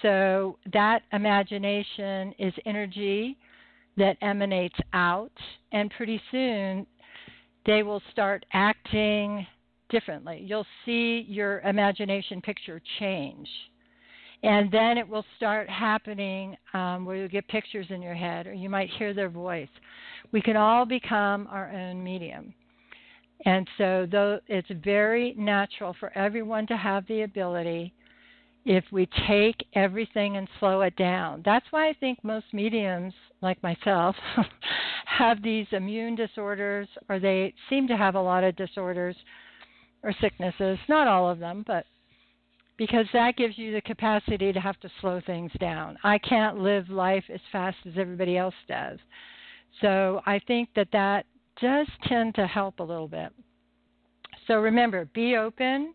so 0.03 0.57
that 0.73 1.03
imagination 1.13 2.35
is 2.39 2.55
energy 2.67 3.37
that 3.97 4.17
emanates 4.23 4.79
out, 4.93 5.33
and 5.73 5.91
pretty 5.91 6.21
soon 6.31 6.87
they 7.67 7.83
will 7.83 8.03
start 8.11 8.45
acting 8.53 9.47
differently. 9.91 10.43
You'll 10.45 10.67
see 10.85 11.27
your 11.29 11.61
imagination 11.61 12.41
picture 12.41 12.81
change. 12.99 13.49
And 14.43 14.71
then 14.73 14.97
it 14.97 15.07
will 15.07 15.25
start 15.37 15.69
happening 15.69 16.57
um, 16.73 17.05
where 17.05 17.17
you 17.17 17.29
get 17.29 17.47
pictures 17.49 17.87
in 17.91 18.01
your 18.01 18.15
head, 18.15 18.47
or 18.47 18.55
you 18.55 18.71
might 18.71 18.89
hear 18.99 19.13
their 19.13 19.29
voice. 19.29 19.69
We 20.33 20.41
can 20.41 20.57
all 20.57 20.87
become 20.87 21.47
our 21.51 21.71
own 21.71 22.03
medium. 22.03 22.55
And 23.45 23.69
so, 23.79 24.07
though 24.11 24.41
it's 24.49 24.69
very 24.83 25.35
natural 25.37 25.95
for 25.99 26.17
everyone 26.17 26.67
to 26.69 26.77
have 26.77 27.07
the 27.07 27.23
ability 27.23 27.93
if 28.67 28.85
we 28.93 29.09
take 29.27 29.65
everything 29.75 30.37
and 30.37 30.47
slow 30.59 30.83
it 30.83 30.95
down. 30.97 31.43
That's 31.45 31.65
why 31.71 31.89
I 31.89 31.95
think 31.95 32.23
most 32.23 32.47
mediums, 32.53 33.15
like 33.41 33.63
myself, 33.63 34.15
have 35.07 35.43
these 35.43 35.67
immune 35.73 36.15
disorders, 36.15 36.87
or 37.09 37.19
they 37.19 37.55
seem 37.71 37.89
to 37.89 37.97
have 37.97 38.15
a 38.15 38.21
lot 38.21 38.45
of 38.45 38.57
disorders 38.57 39.17
or 40.03 40.15
sicknesses. 40.21 40.79
Not 40.89 41.09
all 41.09 41.31
of 41.31 41.39
them, 41.39 41.65
but 41.67 41.85
because 42.79 43.07
that 43.13 43.37
gives 43.37 43.59
you 43.59 43.73
the 43.73 43.81
capacity 43.83 44.53
to 44.53 44.61
have 44.61 44.81
to 44.81 44.91
slow 45.01 45.21
things 45.27 45.53
down. 45.61 45.99
I 46.03 46.19
can't 46.19 46.61
live 46.61 46.89
life 46.89 47.25
as 47.33 47.41
fast 47.53 47.77
as 47.87 47.93
everybody 47.99 48.39
else 48.39 48.55
does. 48.69 48.99
So 49.81 50.23
I 50.27 50.41
think 50.47 50.71
that 50.77 50.89
that 50.93 51.27
does 51.61 51.87
tend 52.07 52.35
to 52.37 52.47
help 52.47 52.81
a 52.81 52.83
little 52.83 53.09
bit. 53.09 53.33
So 54.47 54.55
remember, 54.55 55.05
be 55.15 55.37
open, 55.37 55.95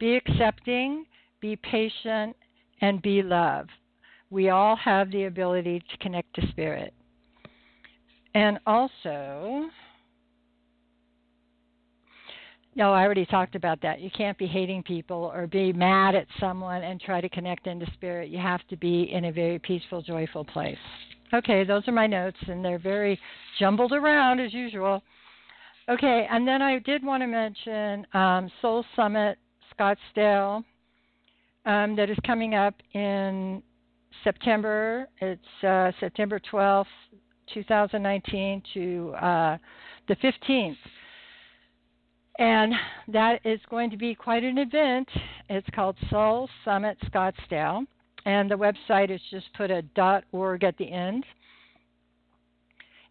be 0.00 0.16
accepting, 0.16 1.06
be 1.40 1.56
patient, 1.56 2.36
and 2.80 3.00
be 3.00 3.22
love. 3.22 3.68
We 4.30 4.50
all 4.50 4.76
have 4.76 5.10
the 5.10 5.24
ability 5.24 5.80
to 5.88 5.96
connect 5.98 6.34
to 6.34 6.48
spirit. 6.48 6.92
And 8.34 8.58
also, 8.66 9.68
no, 12.76 12.92
I 12.92 13.02
already 13.02 13.26
talked 13.26 13.54
about 13.54 13.80
that. 13.82 14.00
You 14.00 14.10
can't 14.16 14.36
be 14.36 14.46
hating 14.46 14.82
people 14.82 15.30
or 15.34 15.46
be 15.46 15.72
mad 15.72 16.14
at 16.14 16.26
someone 16.40 16.82
and 16.82 17.00
try 17.00 17.20
to 17.20 17.28
connect 17.28 17.66
into 17.66 17.86
spirit. 17.92 18.30
You 18.30 18.38
have 18.38 18.66
to 18.68 18.76
be 18.76 19.10
in 19.12 19.26
a 19.26 19.32
very 19.32 19.58
peaceful, 19.60 20.02
joyful 20.02 20.44
place. 20.44 20.76
Okay, 21.32 21.64
those 21.64 21.86
are 21.88 21.92
my 21.92 22.06
notes, 22.06 22.36
and 22.48 22.64
they're 22.64 22.78
very 22.78 23.18
jumbled 23.58 23.92
around 23.92 24.40
as 24.40 24.52
usual. 24.52 25.02
Okay, 25.88 26.26
and 26.30 26.46
then 26.46 26.62
I 26.62 26.78
did 26.80 27.04
want 27.04 27.22
to 27.22 27.26
mention 27.26 28.06
um, 28.14 28.50
Soul 28.60 28.84
Summit 28.96 29.38
Scottsdale 29.78 30.64
um, 31.66 31.96
that 31.96 32.10
is 32.10 32.18
coming 32.26 32.54
up 32.54 32.74
in 32.92 33.62
September. 34.22 35.08
It's 35.20 35.64
uh, 35.64 35.92
September 36.00 36.40
12th, 36.52 36.86
2019 37.52 38.62
to 38.74 39.14
uh, 39.20 39.58
the 40.08 40.16
15th. 40.16 40.76
And 42.38 42.74
that 43.08 43.40
is 43.44 43.60
going 43.70 43.90
to 43.90 43.96
be 43.96 44.14
quite 44.14 44.42
an 44.42 44.58
event. 44.58 45.08
It's 45.48 45.68
called 45.74 45.96
Soul 46.10 46.48
Summit 46.64 46.98
Scottsdale 47.06 47.86
and 48.26 48.50
the 48.50 48.54
website 48.54 49.10
is 49.10 49.20
just 49.30 49.46
put 49.54 49.70
a 49.70 49.82
.org 50.32 50.64
at 50.64 50.76
the 50.78 50.90
end. 50.90 51.24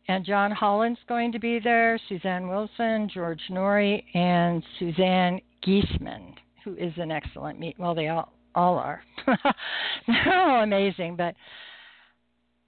And 0.08 0.26
John 0.26 0.52
Holland's 0.52 1.00
going 1.08 1.32
to 1.32 1.40
be 1.40 1.60
there, 1.60 2.00
Suzanne 2.10 2.48
Wilson, 2.48 3.10
George 3.14 3.42
Noory, 3.50 4.04
and 4.14 4.62
Suzanne 4.78 5.40
Giesemann, 5.66 6.34
who 6.64 6.76
is 6.76 6.92
an 6.98 7.10
excellent 7.10 7.60
meet. 7.60 7.80
Well, 7.80 7.96
they 7.96 8.10
all 8.10 8.34
all 8.56 8.78
are. 8.78 9.02
They're 10.08 10.40
all 10.40 10.62
amazing, 10.62 11.16
but 11.16 11.34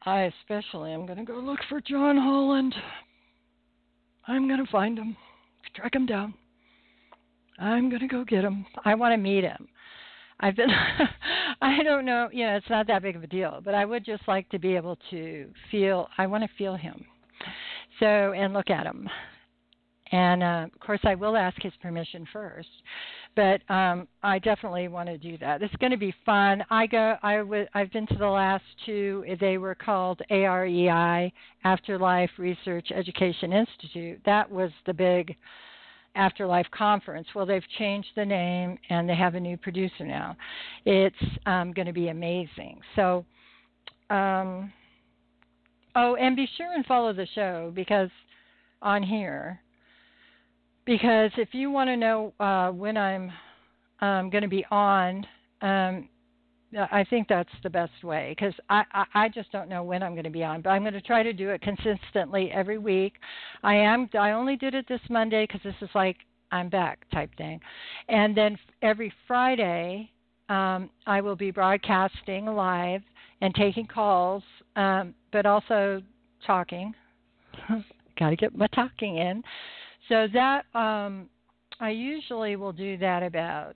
I 0.03 0.31
especially 0.41 0.93
am 0.93 1.05
going 1.05 1.19
to 1.19 1.25
go 1.25 1.37
look 1.37 1.59
for 1.69 1.79
John 1.81 2.17
Holland. 2.17 2.73
I'm 4.27 4.47
going 4.47 4.65
to 4.65 4.71
find 4.71 4.97
him, 4.97 5.15
track 5.75 5.93
him 5.93 6.07
down. 6.07 6.33
I'm 7.59 7.89
going 7.89 8.01
to 8.01 8.07
go 8.07 8.23
get 8.23 8.43
him. 8.43 8.65
I 8.83 8.95
want 8.95 9.13
to 9.13 9.17
meet 9.17 9.43
him. 9.43 9.67
I've 10.39 10.55
been 10.55 10.69
I 11.61 11.81
don't 11.83 12.05
know, 12.05 12.29
you 12.31 12.45
know, 12.45 12.55
it's 12.57 12.69
not 12.69 12.87
that 12.87 13.01
big 13.01 13.15
of 13.15 13.23
a 13.23 13.27
deal, 13.27 13.61
but 13.63 13.73
I 13.73 13.85
would 13.85 14.05
just 14.05 14.27
like 14.27 14.49
to 14.49 14.59
be 14.59 14.75
able 14.75 14.97
to 15.11 15.49
feel 15.71 16.09
I 16.17 16.27
want 16.27 16.43
to 16.43 16.49
feel 16.57 16.75
him. 16.75 17.05
So 17.99 18.05
and 18.05 18.53
look 18.53 18.69
at 18.69 18.85
him. 18.85 19.09
And 20.11 20.43
uh, 20.43 20.67
of 20.73 20.79
course 20.79 20.99
I 21.03 21.15
will 21.15 21.35
ask 21.37 21.59
his 21.61 21.73
permission 21.81 22.27
first. 22.33 22.67
But 23.35 23.61
um 23.73 24.07
I 24.21 24.39
definitely 24.39 24.89
want 24.89 25.07
to 25.07 25.17
do 25.17 25.37
that. 25.37 25.61
It's 25.61 25.75
going 25.77 25.91
to 25.91 25.97
be 25.97 26.13
fun. 26.25 26.63
I 26.69 26.87
go 26.87 27.15
I 27.23 27.37
w- 27.37 27.67
I've 27.73 27.91
been 27.91 28.07
to 28.07 28.17
the 28.17 28.27
last 28.27 28.65
two. 28.85 29.23
They 29.39 29.57
were 29.57 29.75
called 29.75 30.21
AREI 30.29 31.31
Afterlife 31.63 32.31
Research 32.37 32.89
Education 32.93 33.53
Institute. 33.53 34.19
That 34.25 34.51
was 34.51 34.71
the 34.85 34.93
big 34.93 35.35
Afterlife 36.15 36.67
Conference. 36.71 37.27
Well, 37.35 37.45
they've 37.45 37.67
changed 37.77 38.09
the 38.15 38.25
name 38.25 38.77
and 38.89 39.07
they 39.07 39.15
have 39.15 39.35
a 39.35 39.39
new 39.39 39.57
producer 39.57 40.05
now. 40.05 40.35
It's 40.85 41.15
um, 41.45 41.73
going 41.73 41.87
to 41.87 41.93
be 41.93 42.07
amazing. 42.07 42.79
So, 42.95 43.25
um, 44.09 44.71
oh, 45.95 46.15
and 46.15 46.35
be 46.35 46.47
sure 46.57 46.73
and 46.73 46.85
follow 46.85 47.13
the 47.13 47.27
show 47.35 47.71
because 47.75 48.09
on 48.81 49.03
here, 49.03 49.59
because 50.85 51.31
if 51.37 51.49
you 51.53 51.71
want 51.71 51.89
to 51.89 51.97
know 51.97 52.33
uh, 52.39 52.69
when 52.71 52.97
I'm 52.97 53.31
um, 54.01 54.29
going 54.29 54.43
to 54.43 54.47
be 54.47 54.65
on, 54.71 55.25
um, 55.61 56.07
I 56.73 57.05
think 57.09 57.27
that's 57.27 57.49
the 57.63 57.69
best 57.69 58.03
way 58.03 58.35
because 58.37 58.53
I, 58.69 58.83
I 58.91 59.05
I 59.13 59.29
just 59.29 59.51
don't 59.51 59.69
know 59.69 59.83
when 59.83 60.03
I'm 60.03 60.13
going 60.13 60.25
to 60.25 60.29
be 60.29 60.43
on, 60.43 60.61
but 60.61 60.71
I'm 60.71 60.81
going 60.81 60.93
to 60.93 61.01
try 61.01 61.23
to 61.23 61.33
do 61.33 61.49
it 61.49 61.61
consistently 61.61 62.51
every 62.51 62.77
week. 62.77 63.13
I 63.63 63.75
am 63.75 64.09
I 64.17 64.31
only 64.31 64.55
did 64.55 64.73
it 64.73 64.85
this 64.87 65.01
Monday 65.09 65.45
because 65.47 65.61
this 65.63 65.75
is 65.81 65.89
like 65.95 66.17
I'm 66.51 66.69
back 66.69 66.99
type 67.11 67.29
thing, 67.37 67.59
and 68.09 68.35
then 68.35 68.57
every 68.81 69.13
Friday 69.27 70.09
um, 70.49 70.89
I 71.07 71.21
will 71.21 71.35
be 71.35 71.51
broadcasting 71.51 72.45
live 72.45 73.01
and 73.41 73.53
taking 73.55 73.87
calls, 73.87 74.43
um, 74.75 75.13
but 75.31 75.45
also 75.45 76.01
talking. 76.45 76.93
Got 78.19 78.29
to 78.29 78.35
get 78.35 78.55
my 78.55 78.67
talking 78.67 79.17
in. 79.17 79.43
So 80.07 80.27
that 80.33 80.65
um, 80.73 81.29
I 81.79 81.89
usually 81.89 82.55
will 82.55 82.71
do 82.71 82.97
that 82.97 83.23
about 83.23 83.75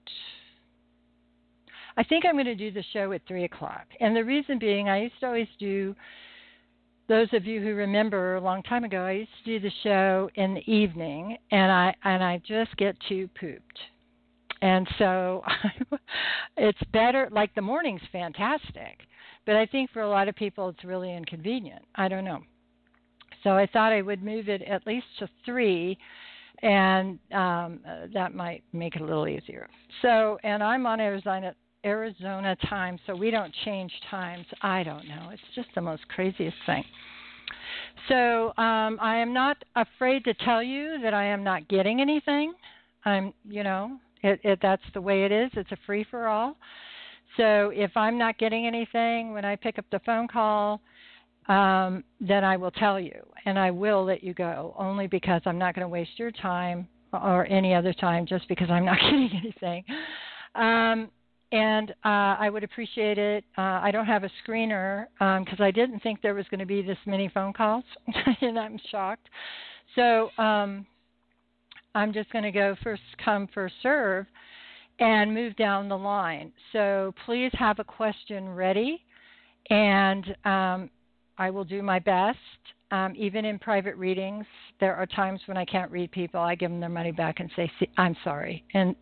I 1.96 2.04
think 2.04 2.24
I'm 2.24 2.34
going 2.34 2.44
to 2.46 2.54
do 2.54 2.70
the 2.70 2.84
show 2.92 3.12
at 3.12 3.22
three 3.26 3.44
o'clock, 3.44 3.86
and 4.00 4.16
the 4.16 4.24
reason 4.24 4.58
being, 4.58 4.88
I 4.88 5.02
used 5.02 5.20
to 5.20 5.26
always 5.26 5.48
do. 5.58 5.94
Those 7.08 7.28
of 7.32 7.44
you 7.44 7.60
who 7.60 7.74
remember 7.74 8.36
a 8.36 8.40
long 8.40 8.62
time 8.62 8.84
ago, 8.84 8.98
I 8.98 9.12
used 9.12 9.30
to 9.44 9.58
do 9.58 9.68
the 9.68 9.74
show 9.82 10.30
in 10.36 10.54
the 10.54 10.72
evening, 10.72 11.36
and 11.50 11.72
I 11.72 11.94
and 12.04 12.22
I 12.22 12.40
just 12.46 12.76
get 12.76 12.96
too 13.08 13.28
pooped, 13.38 13.78
and 14.62 14.86
so 14.98 15.42
it's 16.56 16.78
better. 16.92 17.28
Like 17.32 17.54
the 17.54 17.62
morning's 17.62 18.02
fantastic, 18.12 19.00
but 19.44 19.56
I 19.56 19.66
think 19.66 19.90
for 19.90 20.02
a 20.02 20.08
lot 20.08 20.28
of 20.28 20.36
people 20.36 20.68
it's 20.68 20.84
really 20.84 21.12
inconvenient. 21.12 21.84
I 21.96 22.06
don't 22.06 22.24
know. 22.24 22.42
So 23.42 23.50
I 23.50 23.66
thought 23.66 23.92
I 23.92 24.02
would 24.02 24.22
move 24.22 24.48
it 24.48 24.62
at 24.62 24.86
least 24.86 25.06
to 25.18 25.28
three, 25.44 25.98
and 26.62 27.18
um, 27.32 27.80
uh, 27.88 28.06
that 28.12 28.34
might 28.34 28.62
make 28.72 28.96
it 28.96 29.02
a 29.02 29.04
little 29.04 29.26
easier. 29.26 29.68
So, 30.02 30.38
and 30.44 30.62
I'm 30.62 30.86
on 30.86 31.00
Arizona 31.00 31.54
Arizona 31.84 32.56
time, 32.68 32.98
so 33.06 33.14
we 33.14 33.30
don't 33.30 33.54
change 33.64 33.92
times. 34.10 34.46
I 34.62 34.82
don't 34.82 35.06
know. 35.08 35.30
It's 35.32 35.42
just 35.54 35.68
the 35.74 35.80
most 35.80 36.06
craziest 36.08 36.56
thing. 36.66 36.84
So 38.08 38.48
um, 38.56 38.98
I 39.00 39.16
am 39.16 39.32
not 39.32 39.56
afraid 39.76 40.24
to 40.24 40.34
tell 40.34 40.62
you 40.62 40.98
that 41.02 41.14
I 41.14 41.24
am 41.24 41.42
not 41.44 41.68
getting 41.68 42.00
anything. 42.00 42.54
I'm, 43.04 43.32
you 43.48 43.62
know, 43.62 43.98
it, 44.22 44.40
it, 44.42 44.58
that's 44.62 44.82
the 44.94 45.00
way 45.00 45.24
it 45.24 45.32
is. 45.32 45.50
It's 45.54 45.72
a 45.72 45.78
free 45.86 46.04
for 46.10 46.26
all. 46.26 46.56
So 47.36 47.70
if 47.74 47.96
I'm 47.96 48.18
not 48.18 48.38
getting 48.38 48.66
anything 48.66 49.32
when 49.32 49.44
I 49.44 49.56
pick 49.56 49.78
up 49.78 49.84
the 49.90 50.00
phone 50.00 50.28
call, 50.28 50.80
um, 51.48 52.04
then 52.20 52.44
I 52.44 52.56
will 52.56 52.70
tell 52.70 53.00
you, 53.00 53.14
and 53.44 53.58
I 53.58 53.70
will 53.70 54.04
let 54.04 54.22
you 54.22 54.34
go. 54.34 54.74
Only 54.78 55.06
because 55.06 55.42
I'm 55.46 55.58
not 55.58 55.74
going 55.74 55.84
to 55.84 55.88
waste 55.88 56.18
your 56.18 56.30
time 56.30 56.86
or 57.12 57.46
any 57.46 57.74
other 57.74 57.92
time 57.92 58.26
just 58.26 58.46
because 58.48 58.70
I'm 58.70 58.84
not 58.84 58.98
getting 59.00 59.30
anything. 59.42 59.84
Um, 60.54 61.10
and 61.52 61.90
uh, 62.04 62.36
I 62.38 62.48
would 62.48 62.62
appreciate 62.62 63.18
it. 63.18 63.44
Uh, 63.58 63.80
I 63.82 63.90
don't 63.90 64.06
have 64.06 64.24
a 64.24 64.30
screener 64.46 65.06
because 65.18 65.60
um, 65.60 65.64
I 65.64 65.70
didn't 65.70 66.00
think 66.00 66.22
there 66.22 66.34
was 66.34 66.46
going 66.50 66.60
to 66.60 66.66
be 66.66 66.82
this 66.82 66.98
many 67.06 67.28
phone 67.28 67.52
calls, 67.52 67.84
and 68.40 68.58
I'm 68.58 68.78
shocked. 68.90 69.28
So 69.96 70.30
um, 70.38 70.86
I'm 71.94 72.12
just 72.12 72.30
going 72.30 72.44
to 72.44 72.52
go 72.52 72.76
first 72.84 73.02
come, 73.24 73.48
first 73.52 73.74
serve, 73.82 74.26
and 75.00 75.34
move 75.34 75.56
down 75.56 75.88
the 75.88 75.98
line. 75.98 76.52
So 76.72 77.12
please 77.26 77.50
have 77.54 77.78
a 77.80 77.84
question 77.84 78.48
ready, 78.50 79.02
and 79.70 80.24
um, 80.44 80.90
I 81.38 81.50
will 81.50 81.64
do 81.64 81.82
my 81.82 81.98
best. 81.98 82.38
Um, 82.92 83.14
even 83.16 83.44
in 83.44 83.58
private 83.58 83.96
readings, 83.96 84.44
there 84.80 84.96
are 84.96 85.06
times 85.06 85.40
when 85.46 85.56
I 85.56 85.64
can't 85.64 85.90
read 85.90 86.10
people. 86.10 86.40
I 86.40 86.54
give 86.54 86.70
them 86.70 86.80
their 86.80 86.88
money 86.88 87.12
back 87.12 87.40
and 87.40 87.50
say, 87.56 87.70
"I'm 87.96 88.16
sorry," 88.24 88.64
and 88.74 88.94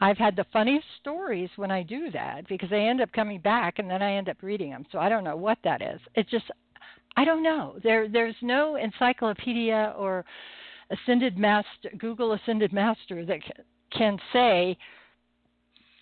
I've 0.00 0.16
had 0.16 0.34
the 0.34 0.46
funniest 0.52 0.86
stories 1.00 1.50
when 1.56 1.70
I 1.70 1.82
do 1.82 2.10
that 2.12 2.48
because 2.48 2.70
they 2.70 2.88
end 2.88 3.00
up 3.00 3.12
coming 3.12 3.40
back 3.40 3.78
and 3.78 3.90
then 3.90 4.02
I 4.02 4.14
end 4.14 4.28
up 4.28 4.38
reading 4.42 4.70
them. 4.70 4.86
So 4.90 4.98
I 4.98 5.08
don't 5.08 5.24
know 5.24 5.36
what 5.36 5.58
that 5.64 5.82
is. 5.82 6.00
It's 6.14 6.30
just 6.30 6.46
I 7.16 7.24
don't 7.24 7.42
know. 7.42 7.76
There 7.82 8.08
there's 8.08 8.36
no 8.40 8.76
encyclopedia 8.76 9.94
or 9.98 10.24
ascended 10.90 11.36
master 11.36 11.90
Google 11.98 12.32
ascended 12.32 12.72
master 12.72 13.26
that 13.26 13.40
can 13.96 14.18
say 14.32 14.76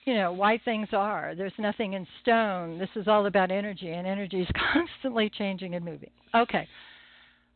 you 0.05 0.15
know 0.15 0.33
why 0.33 0.59
things 0.65 0.89
are. 0.93 1.35
There's 1.37 1.53
nothing 1.59 1.95
in 1.95 2.07
stone. 2.23 2.79
This 2.79 2.89
is 2.95 3.09
all 3.09 3.27
about 3.27 3.51
energy 3.51 3.91
and 3.91 4.07
energy 4.07 4.43
is 4.43 4.49
constantly 4.73 5.29
changing 5.29 5.75
and 5.75 5.85
moving. 5.85 6.11
Okay. 6.35 6.69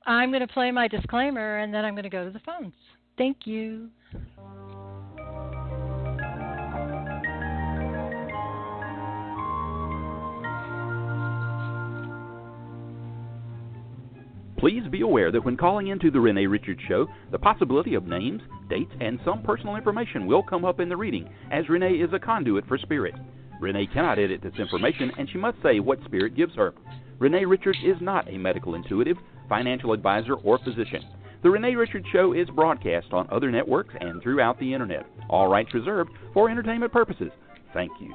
I'm 0.05 0.31
going 0.31 0.41
to 0.41 0.53
play 0.53 0.73
my 0.73 0.89
disclaimer 0.89 1.59
and 1.59 1.73
then 1.73 1.85
I'm 1.85 1.95
going 1.95 2.03
to 2.03 2.11
go 2.11 2.25
to 2.25 2.31
the 2.31 2.41
phones. 2.41 2.75
Thank 3.17 3.47
you. 3.47 3.89
Please 14.63 14.85
be 14.93 15.01
aware 15.01 15.33
that 15.33 15.45
when 15.45 15.57
calling 15.57 15.89
into 15.89 16.09
the 16.09 16.21
Renee 16.21 16.47
Richards 16.47 16.81
Show, 16.87 17.09
the 17.33 17.39
possibility 17.41 17.95
of 17.95 18.07
names, 18.07 18.41
dates, 18.71 18.93
and 19.01 19.19
some 19.25 19.43
personal 19.43 19.75
information 19.75 20.25
will 20.25 20.45
come 20.45 20.65
up 20.65 20.79
in 20.79 20.89
the 20.89 20.97
reading, 20.97 21.29
as 21.51 21.69
Renee 21.69 21.95
is 21.95 22.11
a 22.13 22.21
conduit 22.21 22.69
for 22.69 22.79
spirit. 22.79 23.13
Renee 23.61 23.89
cannot 23.93 24.21
edit 24.21 24.41
this 24.41 24.55
information, 24.61 25.11
and 25.19 25.29
she 25.29 25.37
must 25.37 25.61
say 25.65 25.81
what 25.81 25.99
spirit 26.05 26.37
gives 26.37 26.55
her. 26.55 26.75
Renee 27.19 27.45
Richards 27.45 27.79
is 27.85 27.97
not 28.01 28.33
a 28.33 28.39
medical 28.39 28.77
intuitive, 28.77 29.17
financial 29.49 29.93
advisor, 29.93 30.35
or 30.35 30.61
physician. 30.61 31.03
The 31.43 31.51
Renee 31.51 31.75
Richards 31.75 32.07
Show 32.13 32.33
is 32.33 32.49
broadcast 32.51 33.09
on 33.11 33.27
other 33.33 33.51
networks 33.51 33.97
and 34.01 34.23
throughout 34.23 34.61
the 34.61 34.73
Internet. 34.73 35.07
All 35.29 35.49
rights 35.49 35.75
reserved 35.75 36.13
for 36.33 36.49
entertainment 36.49 36.93
purposes. 36.93 37.33
Thank 37.75 37.91
you. 38.01 38.15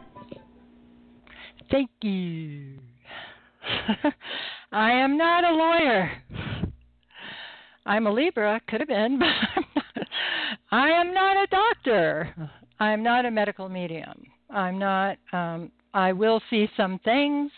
Thank 1.70 1.90
you. 2.00 2.80
I 4.72 4.92
am 4.92 5.18
not 5.18 5.44
a 5.44 5.52
lawyer. 5.52 6.12
I'm 7.86 8.08
a 8.08 8.12
Libra, 8.12 8.60
could 8.68 8.82
have 8.82 8.90
been, 8.90 9.20
but 9.20 9.28
I 9.28 9.40
am 9.56 9.64
not 9.76 9.88
I 10.70 10.90
am 10.90 11.14
not 11.14 11.38
a 11.38 11.48
doctor. 11.48 12.36
I'm 12.80 13.02
not 13.02 13.26
a 13.26 13.32
medical 13.32 13.70
medium. 13.70 14.24
I'm 14.50 14.78
not. 14.78 15.18
Um, 15.32 15.72
I 15.94 16.12
will 16.12 16.42
see 16.50 16.70
some 16.76 17.00
things, 17.00 17.52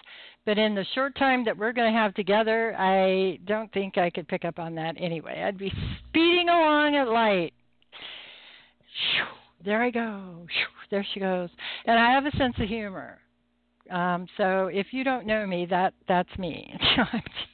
but 0.45 0.57
in 0.57 0.75
the 0.75 0.85
short 0.93 1.15
time 1.15 1.43
that 1.45 1.57
we're 1.57 1.73
going 1.73 1.91
to 1.91 1.97
have 1.97 2.13
together, 2.13 2.75
I 2.77 3.39
don't 3.45 3.71
think 3.73 3.97
I 3.97 4.09
could 4.09 4.27
pick 4.27 4.45
up 4.45 4.59
on 4.59 4.75
that 4.75 4.95
anyway. 4.99 5.43
I'd 5.45 5.57
be 5.57 5.73
speeding 6.07 6.49
along 6.49 6.95
at 6.95 7.07
light. 7.09 7.53
There 9.65 9.81
I 9.81 9.89
go. 9.89 10.45
There 10.91 11.05
she 11.13 11.19
goes. 11.19 11.49
And 11.85 11.99
I 11.99 12.11
have 12.11 12.25
a 12.25 12.37
sense 12.37 12.55
of 12.59 12.67
humor. 12.67 13.19
Um, 13.89 14.27
so 14.37 14.67
if 14.67 14.87
you 14.91 15.03
don't 15.03 15.25
know 15.25 15.45
me, 15.47 15.65
that 15.69 15.93
that's 16.07 16.35
me. 16.37 16.73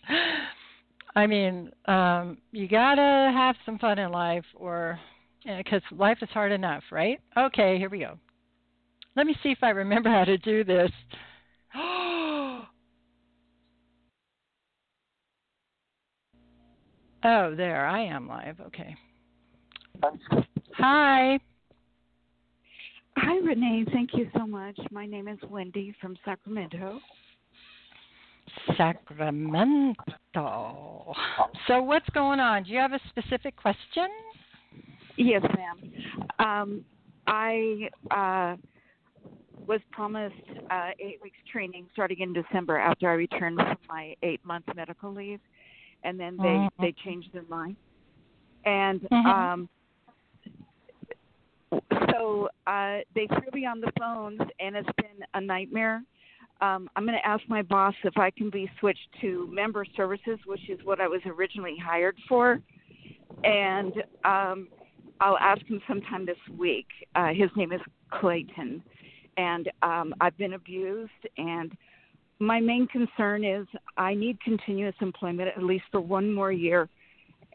I 1.15 1.27
mean, 1.27 1.71
um, 1.85 2.37
you 2.51 2.67
gotta 2.67 3.31
have 3.33 3.55
some 3.65 3.79
fun 3.79 3.99
in 3.99 4.11
life, 4.11 4.45
or 4.55 4.99
because 5.45 5.81
life 5.91 6.17
is 6.21 6.29
hard 6.29 6.51
enough, 6.51 6.83
right? 6.91 7.19
Okay, 7.37 7.77
here 7.77 7.89
we 7.89 7.99
go. 7.99 8.17
Let 9.15 9.25
me 9.25 9.35
see 9.41 9.49
if 9.49 9.59
I 9.61 9.69
remember 9.69 10.09
how 10.09 10.25
to 10.25 10.37
do 10.37 10.63
this. 10.63 10.91
oh, 11.75 12.65
there 17.23 17.85
I 17.85 18.01
am 18.01 18.27
live. 18.27 18.59
Okay. 18.67 18.95
Hi. 20.77 21.39
Hi, 23.17 23.37
Renee. 23.37 23.85
Thank 23.93 24.13
you 24.13 24.29
so 24.37 24.45
much. 24.45 24.77
My 24.91 25.05
name 25.05 25.27
is 25.27 25.39
Wendy 25.49 25.93
from 26.01 26.17
Sacramento. 26.25 26.99
Sacramento. 28.77 29.95
So, 31.67 31.81
what's 31.81 32.09
going 32.09 32.39
on? 32.39 32.63
Do 32.63 32.71
you 32.71 32.79
have 32.79 32.93
a 32.93 32.99
specific 33.09 33.55
question? 33.55 34.07
Yes, 35.17 35.41
ma'am. 35.55 35.93
Um, 36.39 36.85
I 37.27 37.89
uh, 38.11 38.55
was 39.65 39.79
promised 39.91 40.35
uh, 40.69 40.89
eight 40.99 41.19
weeks 41.23 41.37
training 41.51 41.87
starting 41.93 42.19
in 42.19 42.33
December 42.33 42.77
after 42.77 43.09
I 43.09 43.13
returned 43.13 43.57
from 43.57 43.77
my 43.89 44.13
eight 44.23 44.43
month 44.43 44.65
medical 44.75 45.13
leave, 45.13 45.39
and 46.03 46.19
then 46.19 46.37
they 46.37 46.43
Mm-hmm. 46.43 46.83
they 46.83 46.93
changed 47.03 47.29
their 47.33 47.43
mind. 47.49 47.77
And 48.65 49.07
Mhm. 49.11 49.25
um, 49.25 49.69
so 52.15 52.49
uh, 52.67 52.99
they 53.13 53.27
threw 53.27 53.51
me 53.53 53.65
on 53.65 53.81
the 53.81 53.91
phones, 53.99 54.39
and 54.59 54.75
it's 54.75 54.89
been 54.97 55.25
a 55.33 55.41
nightmare. 55.41 56.03
Um, 56.61 56.89
I'm 56.95 57.05
going 57.05 57.17
to 57.17 57.27
ask 57.27 57.43
my 57.47 57.61
boss 57.61 57.93
if 58.03 58.17
I 58.17 58.31
can 58.31 58.49
be 58.49 58.69
switched 58.79 59.07
to 59.21 59.49
member 59.51 59.85
services, 59.95 60.39
which 60.45 60.69
is 60.69 60.79
what 60.83 61.01
I 61.01 61.07
was 61.07 61.21
originally 61.25 61.75
hired 61.83 62.17
for, 62.29 62.59
and 63.43 63.93
um, 64.23 64.69
I'll 65.19 65.37
ask 65.37 65.65
him 65.65 65.81
sometime 65.87 66.25
this 66.25 66.37
week. 66.57 66.87
Uh, 67.15 67.29
his 67.33 67.49
name 67.55 67.71
is 67.71 67.81
Clayton, 68.11 68.81
and 69.37 69.69
um, 69.81 70.13
I've 70.21 70.37
been 70.37 70.53
abused, 70.53 71.11
and 71.37 71.73
my 72.39 72.59
main 72.59 72.87
concern 72.87 73.43
is 73.43 73.67
I 73.97 74.13
need 74.13 74.39
continuous 74.41 74.95
employment 75.01 75.49
at 75.55 75.63
least 75.63 75.85
for 75.91 76.01
one 76.01 76.33
more 76.33 76.51
year 76.51 76.89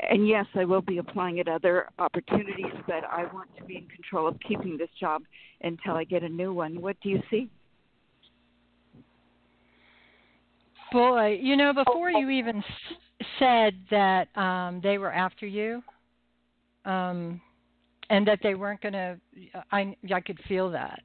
and 0.09 0.27
yes, 0.27 0.47
I 0.55 0.65
will 0.65 0.81
be 0.81 0.99
applying 0.99 1.41
at 1.41 1.49
other 1.49 1.89
opportunities, 1.99 2.73
but 2.87 3.05
I 3.05 3.25
want 3.33 3.55
to 3.59 3.65
be 3.65 3.77
in 3.77 3.87
control 3.89 4.29
of 4.29 4.37
keeping 4.47 4.77
this 4.79 4.89
job 4.99 5.23
until 5.63 5.95
I 5.95 6.05
get 6.05 6.23
a 6.23 6.29
new 6.29 6.53
one. 6.53 6.81
What 6.81 6.97
do 7.03 7.11
you 7.11 7.23
see? 7.31 7.51
Boy, 10.93 11.39
you 11.41 11.57
know, 11.57 11.73
before 11.73 12.11
you 12.11 12.31
even 12.31 12.59
s- 12.59 13.25
said 13.39 13.75
that 13.91 14.37
um, 14.37 14.81
they 14.83 14.99
were 14.99 15.13
after 15.13 15.47
you, 15.47 15.83
um, 16.85 17.41
and 18.09 18.27
that 18.27 18.41
they 18.43 18.55
weren't 18.55 18.81
going 18.81 18.95
to, 18.95 19.17
I 19.71 19.95
I 20.13 20.21
could 20.21 20.39
feel 20.49 20.71
that. 20.71 21.01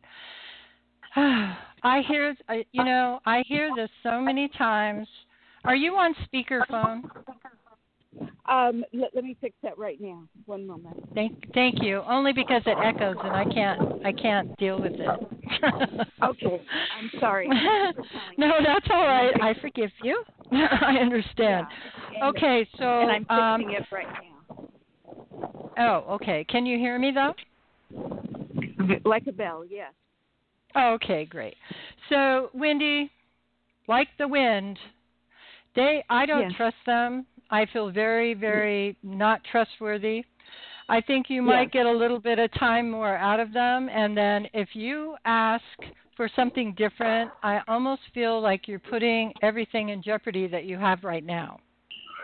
I 1.15 2.01
hear, 2.07 2.35
you 2.71 2.83
know, 2.83 3.19
I 3.25 3.43
hear 3.47 3.75
this 3.75 3.89
so 4.01 4.19
many 4.19 4.49
times. 4.57 5.07
Are 5.65 5.75
you 5.75 5.95
on 5.95 6.15
speakerphone? 6.33 7.03
Um, 8.47 8.83
let, 8.93 9.09
let 9.15 9.23
me 9.23 9.35
fix 9.41 9.55
that 9.63 9.77
right 9.77 9.99
now. 9.99 10.23
One 10.45 10.67
moment. 10.67 10.97
Thank, 11.15 11.33
thank 11.53 11.81
you. 11.81 12.01
Only 12.07 12.31
because 12.33 12.61
it 12.65 12.77
echoes 12.81 13.15
and 13.23 13.35
I 13.35 13.45
can't, 13.45 14.05
I 14.05 14.11
can't 14.11 14.55
deal 14.57 14.79
with 14.79 14.93
it. 14.93 15.09
Okay, 16.23 16.61
I'm 16.97 17.11
sorry. 17.19 17.47
no, 18.37 18.51
that's 18.65 18.87
all 18.89 19.05
right. 19.05 19.33
I 19.41 19.53
forgive 19.61 19.91
you. 20.01 20.23
I 20.51 20.97
understand. 21.01 21.67
Yeah, 22.11 22.27
and- 22.27 22.35
Okay, 22.37 22.67
so 22.77 23.01
And 23.01 23.11
I'm 23.11 23.25
um, 23.29 23.61
fixing 23.61 23.75
it 23.75 23.83
right 23.91 24.07
now. 25.77 26.03
oh, 26.07 26.13
okay. 26.15 26.45
Can 26.49 26.65
you 26.65 26.77
hear 26.77 26.97
me 26.97 27.11
though? 27.13 27.33
Like 29.03 29.27
a 29.27 29.31
bell, 29.31 29.65
yes. 29.65 29.93
Oh, 30.75 30.93
okay, 30.93 31.25
great. 31.25 31.55
So, 32.09 32.49
Wendy, 32.53 33.11
like 33.87 34.07
the 34.17 34.27
wind, 34.27 34.77
they 35.75 36.03
I 36.09 36.25
don't 36.25 36.41
Yes. 36.49 36.53
trust 36.57 36.75
them. 36.85 37.25
I 37.49 37.65
feel 37.71 37.91
very, 37.91 38.33
very 38.33 38.97
not 39.03 39.41
trustworthy. 39.51 40.23
I 40.87 41.01
think 41.01 41.29
you 41.29 41.41
might 41.41 41.71
get 41.71 41.85
a 41.85 41.91
little 41.91 42.19
bit 42.19 42.37
of 42.37 42.51
time 42.53 42.91
more 42.91 43.15
out 43.15 43.39
of 43.39 43.53
them, 43.53 43.89
and 43.89 44.15
then 44.15 44.47
if 44.53 44.69
you 44.73 45.15
ask 45.25 45.63
for 46.15 46.29
something 46.35 46.73
different, 46.77 47.31
I 47.43 47.61
almost 47.67 48.01
feel 48.13 48.39
like 48.39 48.67
you're 48.67 48.79
putting 48.79 49.33
everything 49.41 49.89
in 49.89 50.01
jeopardy 50.01 50.47
that 50.47 50.65
you 50.65 50.77
have 50.77 51.03
right 51.03 51.25
now. 51.25 51.59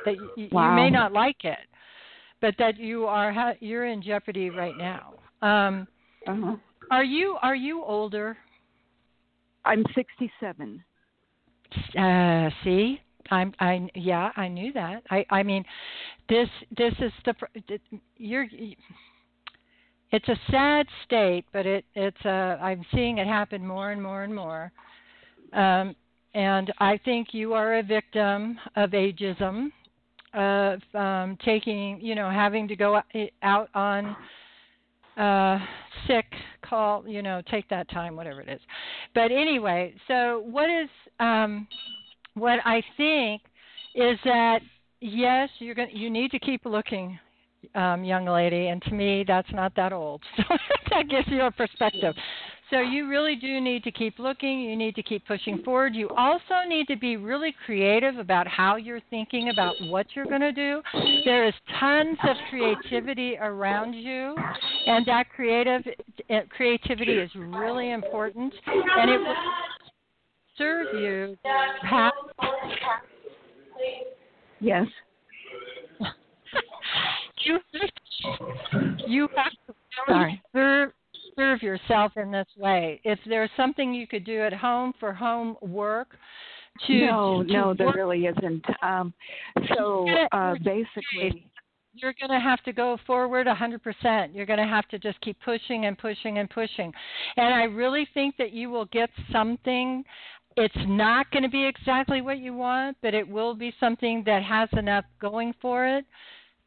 That 0.06 0.20
you, 0.20 0.30
you 0.36 0.48
may 0.50 0.90
not 0.90 1.12
like 1.12 1.44
it, 1.44 1.60
but 2.40 2.56
that 2.60 2.78
you 2.78 3.06
are 3.06 3.32
ha- 3.34 3.56
you're 3.60 3.88
in 3.88 4.02
jeopardy 4.02 4.50
right 4.50 4.78
now. 4.78 5.14
Um, 5.42 5.88
Uh-huh. 6.28 6.56
are 6.92 7.04
you 7.04 7.38
are 7.42 7.56
you 7.56 7.84
older? 7.84 8.38
I'm 9.66 9.84
67. 9.96 10.84
Uh, 11.98 12.50
see, 12.64 13.02
I'm, 13.30 13.54
I, 13.60 13.88
yeah, 13.96 14.32
I 14.36 14.48
knew 14.48 14.74
that. 14.74 15.04
I, 15.10 15.26
I 15.30 15.44
mean, 15.44 15.64
this, 16.30 16.48
this 16.78 16.94
is 17.00 17.12
the, 17.26 17.34
you're, 18.18 18.48
it's 20.12 20.28
a 20.28 20.40
sad 20.50 20.88
state, 21.06 21.46
but 21.54 21.66
it, 21.66 21.86
it's, 21.96 22.26
uh, 22.26 22.58
I'm 22.62 22.86
seeing 22.94 23.18
it 23.18 23.28
happen 23.28 23.66
more 23.66 23.92
and 23.92 24.02
more 24.02 24.24
and 24.24 24.34
more. 24.34 24.72
Um, 25.54 25.96
and 26.34 26.72
I 26.80 27.00
think 27.04 27.30
you 27.34 27.54
are 27.54 27.80
a 27.80 27.84
victim 27.84 28.58
of 28.76 28.92
ageism, 28.92 29.70
of 30.34 30.80
um, 30.96 31.38
taking, 31.44 32.00
you 32.02 32.16
know, 32.16 32.30
having 32.30 32.68
to 32.70 32.76
go 32.76 33.02
out 33.44 33.70
on 33.74 34.16
uh 35.18 35.60
sick 36.08 36.26
call 36.64 37.06
you 37.06 37.22
know 37.22 37.42
take 37.52 37.68
that 37.70 37.90
time 37.90 38.16
whatever 38.16 38.40
it 38.42 38.48
is 38.48 38.62
but 39.14 39.32
anyway 39.32 39.94
so 40.08 40.42
what 40.50 40.70
is 40.70 40.90
um 41.20 41.68
what 42.42 42.60
i 42.66 42.82
think 42.98 43.42
is 43.96 44.18
that 44.26 44.60
yes 45.00 45.50
you're 45.60 45.76
going 45.76 45.96
you 45.96 46.10
need 46.10 46.32
to 46.32 46.40
keep 46.40 46.66
looking 46.66 47.18
um, 47.76 48.04
young 48.04 48.26
lady, 48.26 48.68
and 48.68 48.82
to 48.84 48.94
me, 48.94 49.24
that's 49.28 49.52
not 49.52 49.74
that 49.76 49.94
old. 49.94 50.22
So 50.50 50.58
that 50.98 51.10
gives 51.10 51.28
you 51.30 51.44
a 51.44 51.52
perspective. 51.52 52.14
So 52.70 52.80
you 52.82 53.08
really 53.08 53.36
do 53.36 53.62
need 53.62 53.84
to 53.84 53.92
keep 53.92 54.20
looking. 54.20 54.60
You 54.62 54.76
need 54.76 54.96
to 54.96 55.04
keep 55.04 55.26
pushing 55.26 55.62
forward. 55.64 55.96
You 55.96 56.10
also 56.18 56.68
need 56.68 56.88
to 56.88 56.98
be 56.98 57.16
really 57.16 57.56
creative 57.66 58.18
about 58.18 58.46
how 58.46 58.76
you're 58.76 59.00
thinking 59.10 59.50
about 59.50 59.76
what 59.88 60.08
you're 60.16 60.26
going 60.26 60.42
to 60.42 60.52
do. 60.52 60.82
There 61.24 61.48
is 61.48 61.54
tons 61.80 62.18
of 62.28 62.36
creativity 62.50 63.38
around 63.38 63.94
you, 63.94 64.36
and 64.86 65.06
that 65.06 65.30
creative 65.34 65.82
eh, 66.30 66.42
creativity 66.50 67.14
is 67.14 67.32
really 67.36 67.92
important, 67.92 68.54
and 68.98 69.12
it 69.12 69.22
serve 70.58 70.88
you. 70.94 71.38
Yes. 74.60 74.86
you 77.46 77.60
you 79.08 79.28
have 79.36 79.52
to 79.68 79.74
Sorry. 80.08 80.42
serve 80.54 80.92
serve 81.36 81.62
yourself 81.62 82.12
in 82.18 82.32
this 82.32 82.48
way. 82.58 83.00
If 83.04 83.20
there's 83.26 83.50
something 83.58 83.94
you 83.94 84.08
could 84.08 84.26
do 84.26 84.42
at 84.42 84.54
home 84.54 84.94
for 85.00 85.14
home 85.14 85.56
work, 85.62 86.16
to 86.88 87.06
no, 87.06 87.44
to 87.44 87.54
no, 87.54 87.74
there 87.78 87.94
really 87.96 88.26
isn't. 88.26 88.66
Um, 88.82 89.14
so 89.76 90.08
uh, 90.32 90.56
basically, 90.64 91.46
you're 91.94 92.14
going 92.20 92.32
to 92.32 92.40
have 92.40 92.64
to 92.64 92.74
go 92.74 92.98
forward 93.06 93.48
100%. 93.48 94.30
You're 94.34 94.46
going 94.46 94.60
to 94.60 94.66
have 94.66 94.88
to 94.90 95.00
just 95.00 95.20
keep 95.22 95.38
pushing 95.44 95.86
and 95.86 95.98
pushing 95.98 96.38
and 96.38 96.50
pushing. 96.50 96.92
And 97.38 97.54
I 97.54 97.64
really 97.64 98.08
think 98.14 98.36
that 98.38 98.54
you 98.54 98.70
will 98.70 98.86
get 98.86 99.10
something. 99.32 100.04
It's 100.58 100.76
not 100.88 101.32
going 101.32 101.44
to 101.44 101.50
be 101.50 101.66
exactly 101.66 102.22
what 102.22 102.40
you 102.40 102.54
want, 102.54 102.98
but 103.02 103.14
it 103.14 103.28
will 103.28 103.56
be 103.56 103.74
something 103.80 104.24
that 104.26 104.44
has 104.44 104.70
enough 104.74 105.06
going 105.20 105.54
for 105.62 105.86
it. 105.88 106.06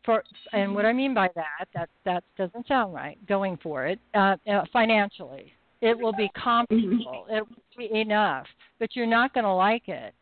For 0.04 0.22
and 0.52 0.74
what 0.74 0.84
I 0.84 0.92
mean 0.92 1.14
by 1.14 1.30
that, 1.34 1.68
that 1.74 1.88
that 2.04 2.24
doesn't 2.36 2.68
sound 2.68 2.92
right. 2.92 3.16
Going 3.26 3.58
for 3.62 3.86
it 3.86 3.98
uh, 4.14 4.36
uh, 4.50 4.64
financially, 4.70 5.52
it 5.80 5.98
will 5.98 6.12
be 6.12 6.30
comfortable. 6.34 7.26
It 7.30 7.42
will 7.48 7.56
be 7.78 8.00
enough, 8.00 8.46
but 8.78 8.94
you're 8.94 9.06
not 9.06 9.32
going 9.32 9.44
to 9.44 9.52
like 9.52 9.88
it. 9.88 10.14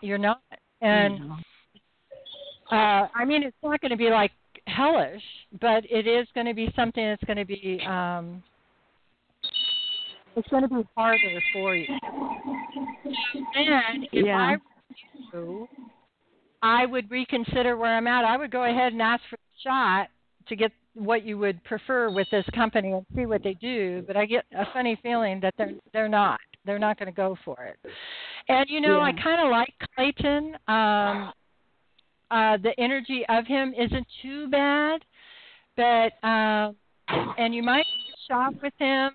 You're 0.00 0.18
not, 0.18 0.40
and 0.80 1.32
uh, 2.70 3.08
I 3.14 3.24
mean, 3.24 3.42
it's 3.42 3.56
not 3.64 3.80
going 3.80 3.90
to 3.90 3.96
be 3.96 4.10
like 4.10 4.30
hellish, 4.66 5.22
but 5.60 5.84
it 5.90 6.06
is 6.06 6.26
going 6.34 6.46
to 6.46 6.54
be 6.54 6.72
something 6.76 7.04
that's 7.04 7.24
going 7.24 7.38
to 7.38 7.44
be 7.44 7.80
um, 7.86 8.42
it's 10.36 10.48
going 10.48 10.62
to 10.62 10.68
be 10.68 10.86
harder 10.96 11.40
for 11.52 11.74
you. 11.74 11.86
And 13.54 14.06
if 14.12 14.24
Yeah. 14.26 14.38
I 14.38 14.56
were 15.32 15.44
you, 15.44 15.68
I 16.62 16.86
would 16.86 17.10
reconsider 17.10 17.76
where 17.76 17.96
I'm 17.96 18.06
at. 18.06 18.24
I 18.24 18.36
would 18.36 18.50
go 18.50 18.64
ahead 18.64 18.92
and 18.92 19.00
ask 19.02 19.22
for 19.28 19.36
a 19.36 19.60
shot 19.62 20.08
to 20.48 20.56
get 20.56 20.72
what 20.94 21.24
you 21.24 21.38
would 21.38 21.62
prefer 21.64 22.10
with 22.10 22.28
this 22.30 22.44
company 22.54 22.92
and 22.92 23.04
see 23.14 23.26
what 23.26 23.42
they 23.42 23.54
do. 23.54 24.02
But 24.06 24.16
I 24.16 24.26
get 24.26 24.44
a 24.56 24.64
funny 24.72 24.98
feeling 25.02 25.40
that 25.40 25.54
they're 25.58 25.74
they're 25.92 26.08
not. 26.08 26.40
They're 26.64 26.78
not 26.78 26.98
going 26.98 27.06
to 27.06 27.16
go 27.16 27.36
for 27.44 27.62
it. 27.64 27.78
And 28.48 28.66
you 28.68 28.80
know, 28.80 29.00
I 29.00 29.12
kind 29.12 29.40
of 29.40 29.50
like 29.50 29.72
Clayton. 29.94 30.56
Um, 30.68 31.32
uh, 32.30 32.56
the 32.56 32.72
energy 32.78 33.24
of 33.28 33.46
him 33.46 33.72
isn't 33.78 34.06
too 34.20 34.48
bad, 34.48 35.04
but 35.76 36.12
um, 36.26 36.74
and 37.38 37.54
you 37.54 37.62
might 37.62 37.86
shop 38.28 38.54
with 38.62 38.74
him 38.78 39.10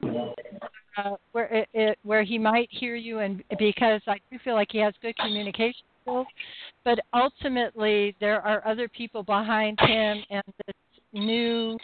where 1.31 1.45
it, 1.45 1.69
it 1.73 1.99
where 2.03 2.23
he 2.23 2.37
might 2.37 2.69
hear 2.71 2.95
you, 2.95 3.19
and 3.19 3.43
because 3.59 4.01
I 4.07 4.17
do 4.31 4.39
feel 4.43 4.55
like 4.55 4.69
he 4.71 4.79
has 4.79 4.93
good 5.01 5.15
communication 5.17 5.81
skills, 6.01 6.27
but 6.83 6.99
ultimately 7.13 8.15
there 8.19 8.41
are 8.41 8.65
other 8.67 8.87
people 8.87 9.23
behind 9.23 9.79
him 9.79 10.23
and 10.29 10.43
this 10.65 10.75
new 11.13 11.77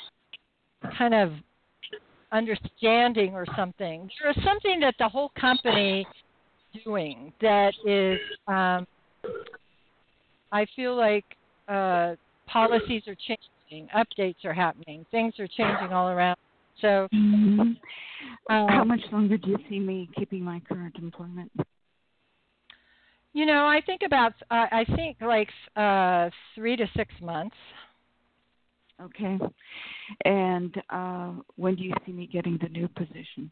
kind 0.98 1.14
of 1.14 1.32
understanding 2.32 3.34
or 3.34 3.46
something. 3.56 4.10
There 4.22 4.32
is 4.32 4.38
something 4.44 4.80
that 4.82 4.96
the 5.00 5.08
whole 5.08 5.32
company 5.40 6.06
is 6.74 6.84
doing 6.84 7.34
that 7.42 7.74
is 7.86 8.20
um, 8.48 8.86
I 10.52 10.66
feel 10.76 10.96
like 10.96 11.26
uh, 11.68 12.16
policies 12.48 13.04
are 13.08 13.16
changing, 13.16 13.90
updates 13.96 14.46
are 14.46 14.54
happening, 14.54 15.06
things 15.12 15.34
are 15.40 15.48
changing 15.48 15.94
all 15.94 16.10
around. 16.10 16.38
So, 16.82 17.08
Mhm. 17.14 17.78
um, 18.50 18.68
how 18.68 18.84
much 18.84 19.02
longer 19.12 19.38
do 19.38 19.52
you 19.52 19.58
see 19.70 19.80
me 19.80 20.10
keeping 20.18 20.44
my 20.44 20.60
current 20.62 20.96
employment? 20.98 21.52
you 23.34 23.46
know, 23.46 23.68
I 23.68 23.82
think 23.86 24.02
about, 24.06 24.34
I 24.50 24.84
I 24.88 24.96
think 24.96 25.18
like 25.22 25.50
uh, 25.76 26.30
three 26.56 26.76
to 26.76 26.88
six 26.96 27.14
months. 27.22 27.56
Okay. 29.02 29.38
And 30.26 30.76
uh, 30.90 31.34
when 31.56 31.76
do 31.76 31.84
you 31.84 31.94
see 32.06 32.12
me 32.14 32.28
getting 32.28 32.58
the 32.62 32.70
new 32.70 32.88
position? 32.88 33.52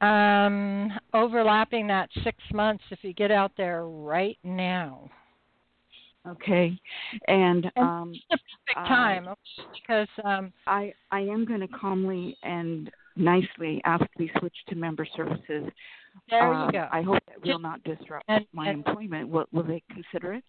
Um, 0.00 0.90
overlapping 1.12 1.86
that 1.88 2.08
six 2.24 2.38
months 2.54 2.84
if 2.90 3.00
you 3.02 3.12
get 3.12 3.30
out 3.30 3.52
there 3.56 3.86
right 3.86 4.38
now. 4.42 5.10
Okay. 6.28 6.78
And 7.28 7.70
And 7.76 7.84
um, 7.84 8.12
the 8.30 8.38
perfect 8.66 8.88
time 8.88 9.28
because 9.74 10.08
um, 10.24 10.52
I 10.66 10.92
I 11.10 11.20
am 11.20 11.44
going 11.44 11.60
to 11.60 11.68
calmly 11.68 12.36
and 12.42 12.90
nicely 13.16 13.80
ask 13.84 14.02
to 14.02 14.18
be 14.18 14.30
switched 14.38 14.68
to 14.68 14.74
member 14.74 15.06
services. 15.16 15.64
there 16.28 16.52
Um, 16.52 16.66
you 16.66 16.72
go. 16.72 16.88
I 16.92 17.02
hope 17.02 17.18
that 17.28 17.44
will 17.44 17.58
not 17.58 17.82
disrupt 17.84 18.24
and- 18.28 18.46
my 18.52 18.68
and- 18.68 18.86
employment. 18.86 19.28
Will 19.28 19.46
Will 19.52 19.62
they 19.64 19.82
consider 19.90 20.34
it? 20.34 20.44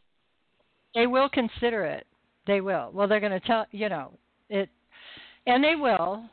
They 0.94 1.08
will 1.08 1.30
consider 1.30 1.86
it. 1.86 2.06
They 2.48 2.60
will. 2.60 2.92
Well, 2.94 3.08
they're 3.08 3.20
going 3.22 3.32
to 3.40 3.48
tell 3.48 3.66
you 3.72 3.88
know 3.88 4.12
it, 4.50 4.68
and 5.48 5.64
they 5.64 5.76
will, 5.76 6.26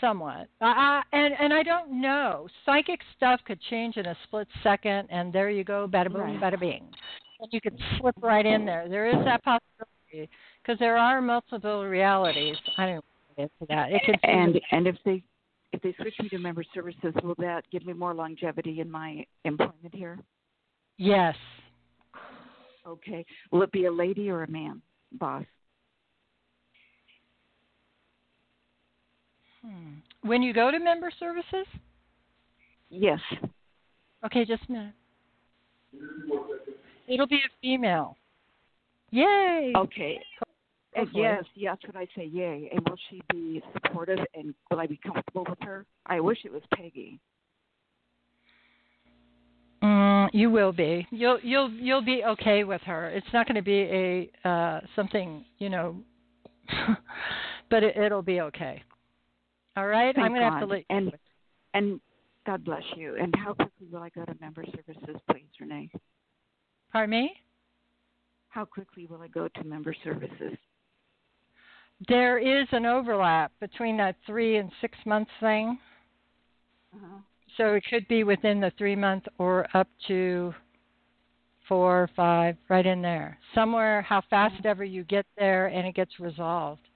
somewhat. 0.00 0.48
Uh, 0.60 0.66
I, 0.66 1.02
and 1.12 1.32
and 1.40 1.54
I 1.54 1.62
don't 1.62 2.00
know. 2.00 2.48
Psychic 2.66 3.00
stuff 3.16 3.40
could 3.46 3.60
change 3.70 3.96
in 3.96 4.04
a 4.06 4.16
split 4.24 4.46
second, 4.62 5.08
and 5.10 5.32
there 5.32 5.48
you 5.48 5.64
go, 5.64 5.88
bada 5.90 6.12
boom, 6.12 6.20
Right. 6.20 6.40
bada 6.40 6.60
bing, 6.60 6.84
and 7.40 7.52
you 7.52 7.60
could 7.60 7.78
slip 7.98 8.14
right 8.20 8.46
in 8.46 8.64
there. 8.64 8.88
There 8.88 9.08
is 9.08 9.24
that 9.24 9.42
possibility 9.44 10.28
because 10.62 10.78
there 10.78 10.96
are 10.96 11.20
multiple 11.20 11.84
realities. 11.84 12.56
I 12.76 12.86
don't 12.86 13.04
get 13.36 13.42
into 13.42 13.66
that. 13.68 13.92
It 13.92 14.02
could 14.04 14.18
And 14.22 14.60
and 14.72 14.86
if 14.86 14.96
they 15.04 15.22
if 15.72 15.82
they 15.82 15.94
switch 16.00 16.14
me 16.20 16.28
to 16.30 16.38
member 16.38 16.64
services, 16.74 17.14
will 17.22 17.34
that 17.38 17.62
give 17.70 17.84
me 17.84 17.92
more 17.92 18.14
longevity 18.14 18.80
in 18.80 18.90
my 18.90 19.24
employment 19.44 19.94
here? 19.94 20.18
yes. 20.96 21.36
Okay. 22.86 23.24
Will 23.52 23.62
it 23.62 23.70
be 23.70 23.84
a 23.84 23.92
lady 23.92 24.30
or 24.30 24.44
a 24.44 24.50
man, 24.50 24.80
boss? 25.12 25.44
Hmm. 29.62 29.96
When 30.22 30.42
you 30.42 30.54
go 30.54 30.70
to 30.70 30.78
member 30.78 31.10
services, 31.18 31.66
Yes. 32.90 33.20
okay, 34.24 34.46
just 34.46 34.62
a 34.70 34.72
minute. 34.72 34.94
It'll 37.08 37.26
be 37.26 37.36
a 37.36 37.50
female. 37.60 38.16
Yay! 39.10 39.72
Okay. 39.76 40.20
Hopefully. 40.96 41.22
yes, 41.22 41.44
yes, 41.54 41.76
that's 41.82 41.94
what 41.94 42.02
I 42.02 42.06
say. 42.16 42.26
Yay! 42.26 42.70
And 42.72 42.86
will 42.88 42.98
she 43.08 43.22
be 43.30 43.62
supportive? 43.72 44.18
And 44.34 44.54
will 44.70 44.80
I 44.80 44.86
be 44.86 44.98
comfortable 45.04 45.46
with 45.48 45.58
her? 45.62 45.86
I 46.06 46.20
wish 46.20 46.38
it 46.44 46.52
was 46.52 46.62
Peggy. 46.74 47.20
Mm, 49.82 50.28
you 50.32 50.50
will 50.50 50.72
be. 50.72 51.06
You'll 51.10 51.38
you'll 51.42 51.70
you'll 51.70 52.04
be 52.04 52.24
okay 52.24 52.64
with 52.64 52.80
her. 52.82 53.08
It's 53.10 53.26
not 53.32 53.46
going 53.46 53.56
to 53.56 53.62
be 53.62 54.30
a 54.44 54.48
uh 54.48 54.80
something 54.96 55.44
you 55.58 55.68
know, 55.68 55.96
but 57.70 57.82
it, 57.82 57.96
it'll 57.96 58.22
be 58.22 58.40
okay. 58.40 58.82
All 59.76 59.86
right. 59.86 60.14
Thank 60.14 60.24
I'm 60.24 60.32
going 60.32 60.42
to 60.42 60.50
have 60.50 60.60
to 60.60 60.66
let. 60.66 60.84
And 60.90 61.12
and 61.74 62.00
God 62.44 62.64
bless 62.64 62.82
you. 62.96 63.16
And 63.20 63.32
how 63.36 63.54
quickly 63.54 63.86
will 63.92 64.00
I 64.00 64.08
go 64.08 64.24
to 64.24 64.34
member 64.40 64.64
services, 64.64 65.20
please, 65.30 65.46
Renee? 65.60 65.90
Pardon 66.92 67.10
me. 67.10 67.32
How 68.48 68.64
quickly 68.64 69.06
will 69.06 69.22
I 69.22 69.28
go 69.28 69.48
to 69.48 69.64
member 69.64 69.94
services? 70.02 70.56
There 72.08 72.38
is 72.38 72.66
an 72.72 72.86
overlap 72.86 73.52
between 73.60 73.96
that 73.98 74.16
three 74.26 74.56
and 74.56 74.70
six 74.80 74.96
month 75.04 75.28
thing, 75.40 75.78
Uh-huh. 76.94 77.18
so 77.56 77.74
it 77.74 77.84
could 77.90 78.06
be 78.08 78.24
within 78.24 78.60
the 78.60 78.70
three 78.78 78.96
month 78.96 79.24
or 79.38 79.66
up 79.74 79.88
to 80.06 80.54
four, 81.68 82.08
five, 82.16 82.56
right 82.68 82.86
in 82.86 83.02
there, 83.02 83.38
somewhere. 83.54 84.00
How 84.02 84.22
fast 84.30 84.64
ever 84.64 84.84
you 84.84 85.04
get 85.04 85.26
there, 85.36 85.66
and 85.66 85.86
it 85.86 85.94
gets 85.94 86.18
resolved. 86.18 86.88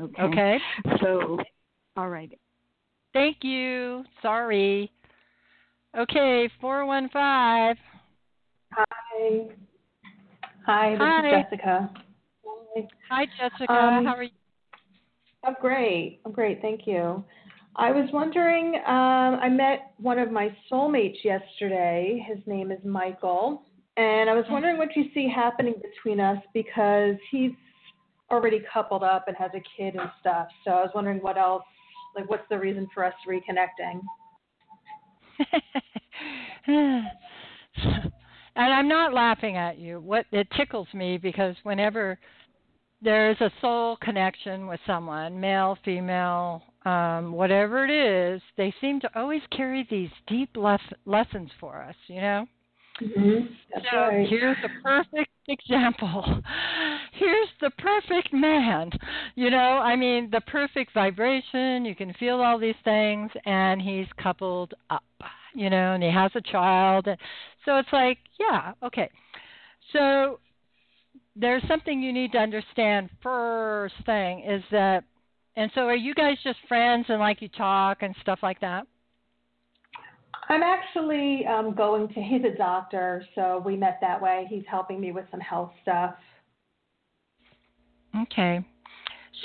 Okay. 0.00 0.22
Okay. 0.22 0.58
So, 1.00 1.38
all 1.96 2.08
right. 2.08 2.36
Thank 3.12 3.44
you. 3.44 4.04
Sorry. 4.20 4.90
Okay, 5.96 6.50
415. 6.60 7.82
Hi. 8.76 9.48
Hi, 10.66 10.90
this 10.92 11.00
Hi. 11.00 11.26
is 11.26 11.32
Jessica. 11.50 11.90
Hi. 12.46 12.88
Hi, 13.10 13.26
Jessica. 13.38 13.72
Um, 13.72 14.04
How 14.06 14.14
are 14.16 14.22
you? 14.24 14.30
I'm 15.44 15.54
great. 15.60 16.20
I'm 16.24 16.32
great. 16.32 16.60
Thank 16.62 16.86
you. 16.86 17.24
I 17.76 17.90
was 17.92 18.08
wondering, 18.12 18.76
um, 18.86 19.38
I 19.40 19.48
met 19.48 19.92
one 19.98 20.18
of 20.18 20.32
my 20.32 20.54
soulmates 20.70 21.24
yesterday. 21.24 22.24
His 22.28 22.38
name 22.46 22.72
is 22.72 22.78
Michael, 22.84 23.62
and 23.96 24.30
I 24.30 24.34
was 24.34 24.44
wondering 24.50 24.78
what 24.78 24.96
you 24.96 25.04
see 25.14 25.28
happening 25.28 25.74
between 25.82 26.20
us 26.20 26.38
because 26.54 27.16
he's 27.30 27.52
already 28.30 28.62
coupled 28.72 29.04
up 29.04 29.28
and 29.28 29.36
has 29.36 29.50
a 29.54 29.62
kid 29.76 29.94
and 29.96 30.10
stuff. 30.20 30.48
So 30.64 30.72
I 30.72 30.82
was 30.82 30.90
wondering 30.94 31.18
what 31.22 31.38
else, 31.38 31.64
like, 32.16 32.28
what's 32.30 32.48
the 32.50 32.58
reason 32.58 32.88
for 32.94 33.04
us 33.04 33.14
reconnecting? 33.28 34.00
and 38.56 38.72
I'm 38.72 38.88
not 38.88 39.14
laughing 39.14 39.56
at 39.56 39.78
you. 39.78 40.00
What 40.00 40.26
it 40.32 40.48
tickles 40.56 40.88
me 40.94 41.18
because 41.18 41.54
whenever 41.62 42.18
there's 43.02 43.40
a 43.40 43.50
soul 43.60 43.96
connection 44.00 44.66
with 44.66 44.80
someone, 44.86 45.38
male, 45.38 45.78
female, 45.84 46.62
um, 46.84 47.32
whatever 47.32 47.84
it 47.84 47.90
is, 47.90 48.40
they 48.56 48.74
seem 48.80 49.00
to 49.00 49.18
always 49.18 49.42
carry 49.54 49.86
these 49.90 50.10
deep 50.26 50.50
les- 50.56 50.80
lessons 51.04 51.50
for 51.60 51.82
us. 51.82 51.96
You 52.08 52.20
know. 52.20 52.46
Mm-hmm. 53.02 53.46
So 53.92 53.98
right. 53.98 54.26
here's 54.28 54.56
the 54.62 54.70
perfect 54.82 55.30
example. 55.48 56.24
Here's 57.12 57.48
the 57.62 57.70
perfect 57.78 58.32
man. 58.32 58.90
You 59.36 59.48
know, 59.48 59.56
I 59.56 59.96
mean, 59.96 60.28
the 60.30 60.42
perfect 60.42 60.92
vibration. 60.92 61.84
You 61.86 61.94
can 61.94 62.12
feel 62.14 62.42
all 62.42 62.58
these 62.58 62.74
things, 62.84 63.30
and 63.46 63.80
he's 63.80 64.06
coupled 64.22 64.74
up. 64.90 65.02
You 65.56 65.70
know, 65.70 65.94
and 65.94 66.02
he 66.02 66.10
has 66.10 66.30
a 66.34 66.40
child. 66.42 67.06
So 67.64 67.78
it's 67.78 67.88
like, 67.92 68.18
yeah, 68.38 68.72
okay. 68.82 69.10
So 69.92 70.38
there's 71.34 71.62
something 71.66 72.02
you 72.02 72.12
need 72.12 72.32
to 72.32 72.38
understand 72.38 73.10
first 73.22 73.94
thing 74.04 74.40
is 74.40 74.62
that 74.70 75.04
and 75.56 75.70
so 75.74 75.82
are 75.82 75.96
you 75.96 76.14
guys 76.14 76.36
just 76.44 76.58
friends 76.68 77.06
and 77.08 77.18
like 77.18 77.40
you 77.40 77.48
talk 77.48 78.02
and 78.02 78.14
stuff 78.20 78.40
like 78.42 78.60
that? 78.60 78.86
I'm 80.48 80.62
actually 80.62 81.44
um, 81.46 81.74
going 81.74 82.08
to, 82.08 82.20
he's 82.20 82.42
a 82.44 82.56
doctor, 82.56 83.24
so 83.34 83.62
we 83.64 83.76
met 83.76 83.98
that 84.00 84.20
way. 84.20 84.46
He's 84.48 84.62
helping 84.70 85.00
me 85.00 85.10
with 85.10 85.24
some 85.30 85.40
health 85.40 85.72
stuff. 85.82 86.14
Okay. 88.22 88.64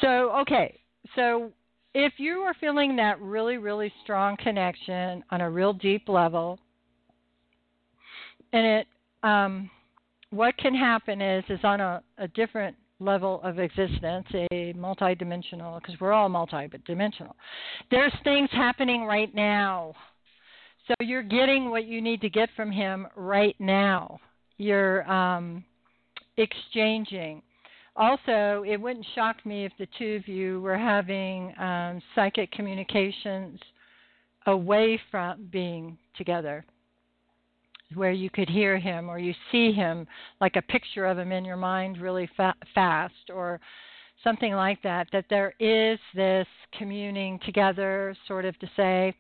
So, 0.01 0.31
okay. 0.41 0.79
So, 1.15 1.51
if 1.93 2.13
you 2.17 2.39
are 2.39 2.53
feeling 2.59 2.95
that 2.97 3.19
really, 3.21 3.57
really 3.57 3.91
strong 4.03 4.37
connection 4.37 5.23
on 5.31 5.41
a 5.41 5.49
real 5.49 5.73
deep 5.73 6.07
level, 6.07 6.59
and 8.53 8.65
it, 8.65 8.87
um, 9.23 9.69
what 10.29 10.57
can 10.57 10.73
happen 10.73 11.21
is, 11.21 11.43
is 11.49 11.59
on 11.63 11.81
a, 11.81 12.01
a 12.17 12.27
different 12.29 12.75
level 12.99 13.41
of 13.43 13.59
existence, 13.59 14.27
a 14.33 14.73
multidimensional, 14.77 15.81
because 15.81 15.99
we're 15.99 16.13
all 16.13 16.29
multidimensional. 16.29 17.33
There's 17.89 18.13
things 18.23 18.49
happening 18.51 19.05
right 19.05 19.33
now 19.33 19.93
so 20.87 21.05
you're 21.05 21.23
getting 21.23 21.69
what 21.69 21.85
you 21.85 22.01
need 22.01 22.21
to 22.21 22.29
get 22.29 22.49
from 22.55 22.71
him 22.71 23.07
right 23.15 23.55
now. 23.59 24.19
You're 24.57 25.09
um, 25.09 25.63
exchanging. 26.37 27.41
Also, 27.95 28.63
it 28.65 28.77
wouldn't 28.77 29.05
shock 29.15 29.45
me 29.45 29.65
if 29.65 29.73
the 29.77 29.87
two 29.99 30.15
of 30.15 30.27
you 30.27 30.61
were 30.61 30.77
having 30.77 31.53
um, 31.59 32.01
psychic 32.15 32.51
communications 32.51 33.59
away 34.47 34.99
from 35.11 35.47
being 35.51 35.97
together, 36.17 36.65
where 37.93 38.11
you 38.11 38.29
could 38.29 38.49
hear 38.49 38.77
him 38.79 39.09
or 39.09 39.19
you 39.19 39.33
see 39.51 39.73
him, 39.73 40.07
like 40.39 40.55
a 40.55 40.61
picture 40.61 41.05
of 41.05 41.19
him 41.19 41.31
in 41.33 41.43
your 41.43 41.57
mind 41.57 41.99
really 41.99 42.29
fa- 42.37 42.55
fast, 42.73 43.29
or 43.33 43.59
something 44.23 44.53
like 44.53 44.81
that. 44.83 45.07
That 45.11 45.25
there 45.29 45.53
is 45.59 45.99
this 46.15 46.47
communing 46.77 47.39
together, 47.45 48.15
sort 48.25 48.45
of 48.45 48.57
to 48.59 48.69
say, 48.77 49.13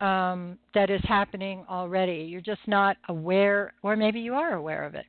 um, 0.00 0.58
that 0.72 0.88
is 0.88 1.02
happening 1.04 1.64
already. 1.68 2.26
You're 2.30 2.40
just 2.40 2.66
not 2.66 2.96
aware, 3.10 3.74
or 3.82 3.96
maybe 3.96 4.20
you 4.20 4.34
are 4.34 4.54
aware 4.54 4.84
of 4.84 4.94
it. 4.94 5.04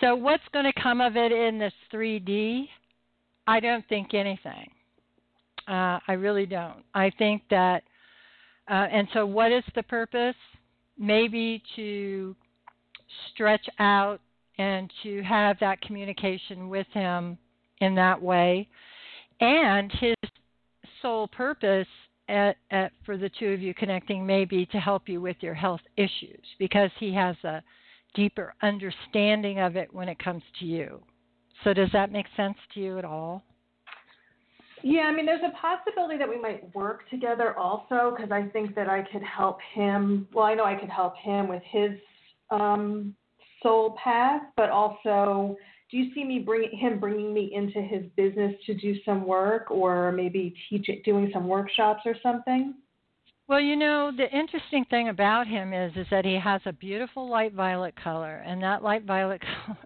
So, 0.00 0.14
what's 0.14 0.42
going 0.52 0.66
to 0.66 0.80
come 0.80 1.00
of 1.00 1.16
it 1.16 1.32
in 1.32 1.58
this 1.58 1.72
3D? 1.92 2.68
I 3.46 3.60
don't 3.60 3.86
think 3.88 4.12
anything. 4.12 4.70
Uh, 5.68 5.98
I 6.06 6.12
really 6.12 6.46
don't. 6.46 6.84
I 6.94 7.10
think 7.18 7.42
that, 7.50 7.82
uh, 8.70 8.86
and 8.92 9.08
so 9.14 9.26
what 9.26 9.52
is 9.52 9.64
the 9.74 9.82
purpose? 9.82 10.36
Maybe 10.98 11.62
to 11.76 12.36
stretch 13.32 13.66
out 13.78 14.20
and 14.58 14.90
to 15.02 15.22
have 15.22 15.56
that 15.60 15.80
communication 15.80 16.68
with 16.68 16.86
him 16.92 17.38
in 17.80 17.94
that 17.94 18.20
way. 18.20 18.68
And 19.40 19.90
his 19.92 20.14
sole 21.02 21.28
purpose 21.28 21.88
at, 22.28 22.56
at, 22.70 22.92
for 23.04 23.16
the 23.16 23.30
two 23.38 23.48
of 23.48 23.60
you 23.60 23.74
connecting 23.74 24.26
may 24.26 24.44
be 24.44 24.66
to 24.66 24.78
help 24.78 25.08
you 25.08 25.20
with 25.20 25.36
your 25.40 25.54
health 25.54 25.82
issues 25.96 26.42
because 26.58 26.90
he 26.98 27.12
has 27.14 27.36
a 27.44 27.62
deeper 28.16 28.54
understanding 28.62 29.60
of 29.60 29.76
it 29.76 29.92
when 29.94 30.08
it 30.08 30.18
comes 30.18 30.42
to 30.58 30.64
you. 30.64 31.00
So, 31.62 31.72
does 31.72 31.88
that 31.92 32.10
make 32.10 32.26
sense 32.36 32.56
to 32.74 32.80
you 32.80 32.98
at 32.98 33.04
all? 33.04 33.44
Yeah, 34.82 35.02
I 35.02 35.12
mean, 35.14 35.26
there's 35.26 35.42
a 35.42 35.56
possibility 35.60 36.18
that 36.18 36.28
we 36.28 36.40
might 36.40 36.74
work 36.74 37.08
together 37.08 37.56
also 37.56 38.14
because 38.14 38.30
I 38.30 38.48
think 38.48 38.74
that 38.74 38.88
I 38.88 39.02
could 39.10 39.22
help 39.22 39.58
him. 39.74 40.28
Well, 40.32 40.44
I 40.44 40.54
know 40.54 40.64
I 40.64 40.74
could 40.74 40.90
help 40.90 41.16
him 41.16 41.48
with 41.48 41.62
his 41.70 41.92
um, 42.50 43.14
soul 43.62 43.96
path, 44.02 44.42
but 44.56 44.70
also 44.70 45.56
do 45.90 45.96
you 45.96 46.12
see 46.14 46.24
me 46.24 46.40
bring 46.40 46.70
him 46.76 46.98
bringing 46.98 47.32
me 47.32 47.52
into 47.54 47.80
his 47.80 48.02
business 48.16 48.54
to 48.66 48.74
do 48.74 48.96
some 49.04 49.24
work 49.26 49.70
or 49.70 50.12
maybe 50.12 50.54
teach 50.68 50.88
it 50.88 51.04
doing 51.04 51.30
some 51.32 51.46
workshops 51.46 52.02
or 52.04 52.16
something 52.22 52.74
well 53.48 53.60
you 53.60 53.76
know 53.76 54.10
the 54.16 54.30
interesting 54.36 54.84
thing 54.90 55.08
about 55.08 55.46
him 55.46 55.72
is 55.72 55.92
is 55.96 56.06
that 56.10 56.24
he 56.24 56.38
has 56.38 56.60
a 56.66 56.72
beautiful 56.72 57.28
light 57.28 57.52
violet 57.52 57.94
color 58.02 58.42
and 58.46 58.62
that 58.62 58.82
light 58.82 59.04
violet 59.04 59.40
color 59.66 59.78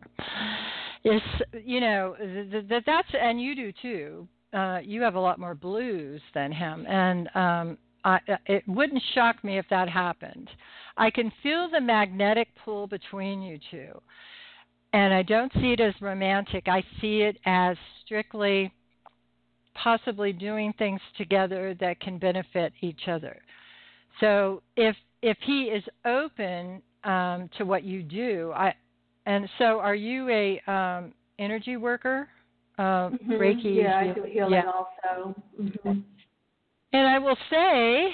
is 1.04 1.22
you 1.64 1.80
know 1.80 2.14
that 2.68 2.82
that's 2.86 3.08
and 3.20 3.40
you 3.40 3.54
do 3.54 3.72
too 3.80 4.28
uh 4.52 4.78
you 4.82 5.00
have 5.00 5.14
a 5.14 5.20
lot 5.20 5.38
more 5.38 5.54
blues 5.54 6.20
than 6.34 6.52
him 6.52 6.86
and 6.88 7.28
um 7.34 7.78
I, 8.02 8.18
it 8.46 8.66
wouldn't 8.66 9.02
shock 9.14 9.44
me 9.44 9.58
if 9.58 9.66
that 9.68 9.86
happened. 9.86 10.48
I 10.96 11.10
can 11.10 11.30
feel 11.42 11.68
the 11.68 11.82
magnetic 11.82 12.48
pull 12.64 12.86
between 12.86 13.42
you 13.42 13.58
two 13.70 14.00
and 14.92 15.14
I 15.14 15.22
don't 15.22 15.52
see 15.54 15.72
it 15.72 15.80
as 15.80 15.94
romantic. 16.00 16.66
I 16.66 16.82
see 17.00 17.22
it 17.22 17.36
as 17.46 17.76
strictly 18.04 18.72
possibly 19.74 20.32
doing 20.32 20.72
things 20.78 21.00
together 21.16 21.74
that 21.80 22.00
can 22.00 22.18
benefit 22.18 22.72
each 22.80 23.08
other. 23.08 23.40
So 24.20 24.62
if 24.76 24.96
if 25.22 25.36
he 25.42 25.64
is 25.64 25.84
open 26.04 26.82
um, 27.04 27.50
to 27.58 27.64
what 27.64 27.84
you 27.84 28.02
do, 28.02 28.52
I 28.54 28.74
and 29.26 29.48
so 29.58 29.80
are 29.80 29.94
you 29.94 30.28
a 30.28 30.60
um, 30.70 31.12
energy 31.38 31.76
worker? 31.76 32.28
Uh, 32.78 33.10
mm-hmm. 33.10 33.32
Reiki. 33.32 33.76
Yeah, 33.76 33.98
I 33.98 34.12
do 34.14 34.22
healing 34.22 34.52
yeah. 34.52 34.62
also. 34.66 35.34
Mm-hmm. 35.60 36.00
And 36.92 37.06
I 37.08 37.18
will 37.18 37.36
say 37.50 38.10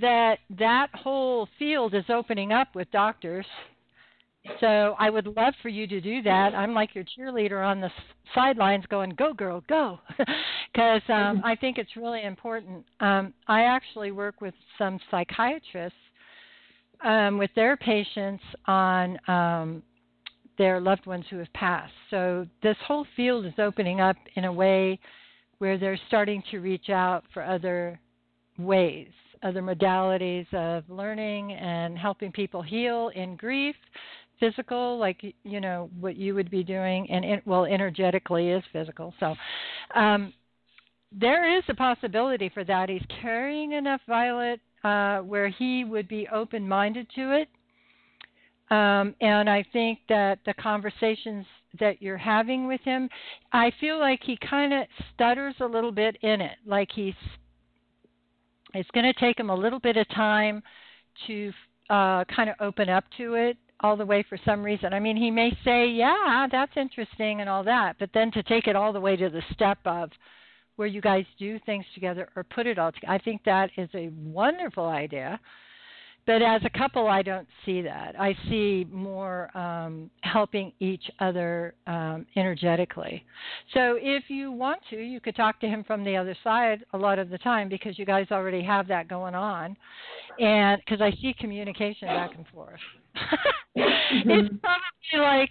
that 0.00 0.38
that 0.58 0.88
whole 0.94 1.48
field 1.58 1.94
is 1.94 2.04
opening 2.08 2.52
up 2.52 2.74
with 2.74 2.90
doctors 2.90 3.46
so 4.60 4.94
I 4.98 5.10
would 5.10 5.26
love 5.26 5.54
for 5.62 5.68
you 5.68 5.86
to 5.86 6.00
do 6.00 6.22
that. 6.22 6.54
I'm 6.54 6.74
like 6.74 6.94
your 6.94 7.04
cheerleader 7.04 7.66
on 7.66 7.80
the 7.80 7.90
sidelines, 8.34 8.84
going, 8.86 9.10
"Go, 9.10 9.32
girl, 9.32 9.62
go," 9.68 9.98
because 10.72 11.02
um, 11.08 11.42
I 11.44 11.56
think 11.60 11.78
it's 11.78 11.96
really 11.96 12.22
important. 12.22 12.84
Um, 13.00 13.32
I 13.48 13.62
actually 13.62 14.12
work 14.12 14.40
with 14.40 14.54
some 14.78 14.98
psychiatrists 15.10 15.98
um, 17.04 17.38
with 17.38 17.50
their 17.54 17.76
patients 17.76 18.42
on 18.66 19.18
um, 19.28 19.82
their 20.58 20.80
loved 20.80 21.06
ones 21.06 21.24
who 21.30 21.38
have 21.38 21.52
passed. 21.52 21.92
So 22.10 22.46
this 22.62 22.76
whole 22.86 23.06
field 23.16 23.46
is 23.46 23.54
opening 23.58 24.00
up 24.00 24.16
in 24.34 24.44
a 24.44 24.52
way 24.52 24.98
where 25.58 25.78
they're 25.78 26.00
starting 26.08 26.42
to 26.50 26.58
reach 26.58 26.90
out 26.90 27.24
for 27.32 27.42
other 27.42 27.98
ways, 28.58 29.08
other 29.42 29.62
modalities 29.62 30.52
of 30.54 30.84
learning 30.88 31.52
and 31.52 31.96
helping 31.98 32.32
people 32.32 32.62
heal 32.62 33.10
in 33.14 33.36
grief 33.36 33.76
physical, 34.40 34.98
like 34.98 35.22
you 35.44 35.60
know 35.60 35.90
what 36.00 36.16
you 36.16 36.34
would 36.34 36.50
be 36.50 36.62
doing, 36.62 37.10
and 37.10 37.24
it, 37.24 37.42
well, 37.46 37.64
energetically 37.64 38.50
is 38.50 38.62
physical. 38.72 39.14
So 39.20 39.34
um, 39.94 40.32
there 41.12 41.56
is 41.56 41.64
a 41.68 41.74
possibility 41.74 42.50
for 42.52 42.64
that. 42.64 42.88
He's 42.88 43.02
carrying 43.20 43.72
enough 43.72 44.00
violet 44.06 44.60
uh, 44.84 45.18
where 45.18 45.48
he 45.48 45.84
would 45.84 46.08
be 46.08 46.28
open-minded 46.32 47.08
to 47.14 47.32
it, 47.32 47.48
um, 48.74 49.14
and 49.20 49.48
I 49.48 49.64
think 49.72 50.00
that 50.08 50.38
the 50.44 50.54
conversations 50.54 51.46
that 51.78 52.00
you're 52.00 52.16
having 52.16 52.66
with 52.66 52.80
him, 52.82 53.08
I 53.52 53.70
feel 53.80 53.98
like 53.98 54.20
he 54.24 54.38
kind 54.48 54.72
of 54.72 54.86
stutters 55.14 55.54
a 55.60 55.66
little 55.66 55.92
bit 55.92 56.16
in 56.22 56.40
it, 56.40 56.58
like 56.66 56.88
he's. 56.94 57.14
It's 58.74 58.90
going 58.90 59.06
to 59.06 59.18
take 59.18 59.40
him 59.40 59.48
a 59.48 59.54
little 59.54 59.78
bit 59.78 59.96
of 59.96 60.06
time 60.10 60.62
to 61.26 61.50
uh, 61.88 62.24
kind 62.24 62.50
of 62.50 62.56
open 62.60 62.90
up 62.90 63.04
to 63.16 63.34
it 63.34 63.56
all 63.80 63.96
the 63.96 64.06
way 64.06 64.22
for 64.28 64.38
some 64.44 64.62
reason. 64.62 64.92
I 64.92 65.00
mean, 65.00 65.16
he 65.16 65.30
may 65.30 65.56
say, 65.64 65.86
"Yeah, 65.88 66.46
that's 66.50 66.76
interesting" 66.76 67.40
and 67.40 67.50
all 67.50 67.64
that, 67.64 67.96
but 67.98 68.10
then 68.12 68.30
to 68.32 68.42
take 68.42 68.66
it 68.66 68.76
all 68.76 68.92
the 68.92 69.00
way 69.00 69.16
to 69.16 69.28
the 69.28 69.42
step 69.52 69.78
of 69.84 70.10
where 70.76 70.88
you 70.88 71.00
guys 71.00 71.24
do 71.38 71.58
things 71.60 71.84
together 71.94 72.28
or 72.36 72.44
put 72.44 72.66
it 72.66 72.78
all 72.78 72.92
together, 72.92 73.12
I 73.12 73.18
think 73.18 73.42
that 73.44 73.70
is 73.76 73.88
a 73.94 74.08
wonderful 74.08 74.86
idea 74.86 75.40
but 76.26 76.42
as 76.42 76.60
a 76.64 76.78
couple, 76.78 77.06
I 77.06 77.22
don't 77.22 77.46
see 77.64 77.82
that. 77.82 78.18
I 78.18 78.36
see 78.48 78.86
more 78.90 79.56
um, 79.56 80.10
helping 80.22 80.72
each 80.80 81.04
other 81.20 81.74
um, 81.86 82.26
energetically. 82.36 83.24
So 83.74 83.96
if 84.00 84.24
you 84.28 84.50
want 84.50 84.80
to, 84.90 84.96
you 84.96 85.20
could 85.20 85.36
talk 85.36 85.60
to 85.60 85.68
him 85.68 85.84
from 85.84 86.04
the 86.04 86.16
other 86.16 86.36
side 86.42 86.84
a 86.92 86.98
lot 86.98 87.20
of 87.20 87.30
the 87.30 87.38
time 87.38 87.68
because 87.68 87.98
you 87.98 88.04
guys 88.04 88.26
already 88.32 88.62
have 88.64 88.88
that 88.88 89.08
going 89.08 89.34
on, 89.34 89.76
and 90.40 90.80
because 90.84 91.00
I 91.00 91.12
see 91.22 91.34
communication 91.38 92.08
back 92.08 92.32
and 92.36 92.46
forth. 92.48 92.80
it's 93.76 94.54
probably 94.60 95.24
like, 95.24 95.50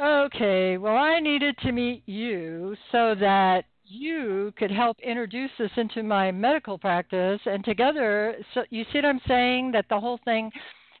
okay, 0.00 0.78
well, 0.78 0.96
I 0.96 1.20
needed 1.20 1.56
to 1.58 1.72
meet 1.72 2.02
you 2.06 2.74
so 2.90 3.14
that 3.20 3.64
you 3.88 4.52
could 4.58 4.70
help 4.70 4.98
introduce 5.00 5.50
this 5.58 5.70
into 5.76 6.02
my 6.02 6.30
medical 6.30 6.78
practice. 6.78 7.40
And 7.46 7.64
together 7.64 8.36
so 8.54 8.62
you 8.70 8.84
see 8.92 8.98
what 8.98 9.06
i'm 9.06 9.20
saying? 9.26 9.72
That 9.72 9.86
the 9.88 9.98
whole 9.98 10.20
thing 10.24 10.50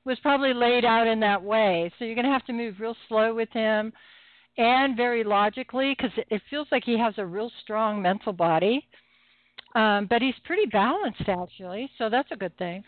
was 0.04 0.18
probably 0.20 0.54
laid 0.54 0.84
out 0.84 1.06
in 1.06 1.20
that 1.20 1.42
way. 1.42 1.92
So 1.98 2.04
you're 2.04 2.14
going 2.14 2.24
to 2.24 2.32
have 2.32 2.46
to 2.46 2.52
move 2.52 2.76
real 2.80 2.96
slow 3.08 3.34
with 3.34 3.50
him 3.50 3.92
and 4.56 4.96
very 4.96 5.22
logically 5.22 5.94
because 5.96 6.12
it 6.30 6.42
feels 6.48 6.66
like 6.72 6.84
he 6.84 6.98
has 6.98 7.14
a 7.18 7.26
real 7.26 7.50
strong 7.62 8.00
mental 8.02 8.32
body. 8.32 8.86
Um 9.74 10.06
but 10.08 10.22
he's 10.22 10.34
pretty 10.44 10.66
balanced 10.66 11.28
actually 11.28 11.90
so 11.98 12.08
that's 12.08 12.32
a 12.32 12.36
good 12.36 12.56
thing. 12.56 12.82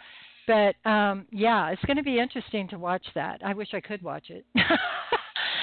But 0.47 0.75
um 0.89 1.27
yeah 1.31 1.69
it's 1.71 1.85
going 1.85 1.99
to 1.99 2.03
be 2.03 2.19
interesting 2.19 2.69
to 2.69 2.79
watch 2.79 3.07
that. 3.15 3.41
I 3.45 3.55
wish 3.55 3.69
i 3.75 3.81
could 3.81 4.03
watch 4.03 4.31
it 4.31 4.45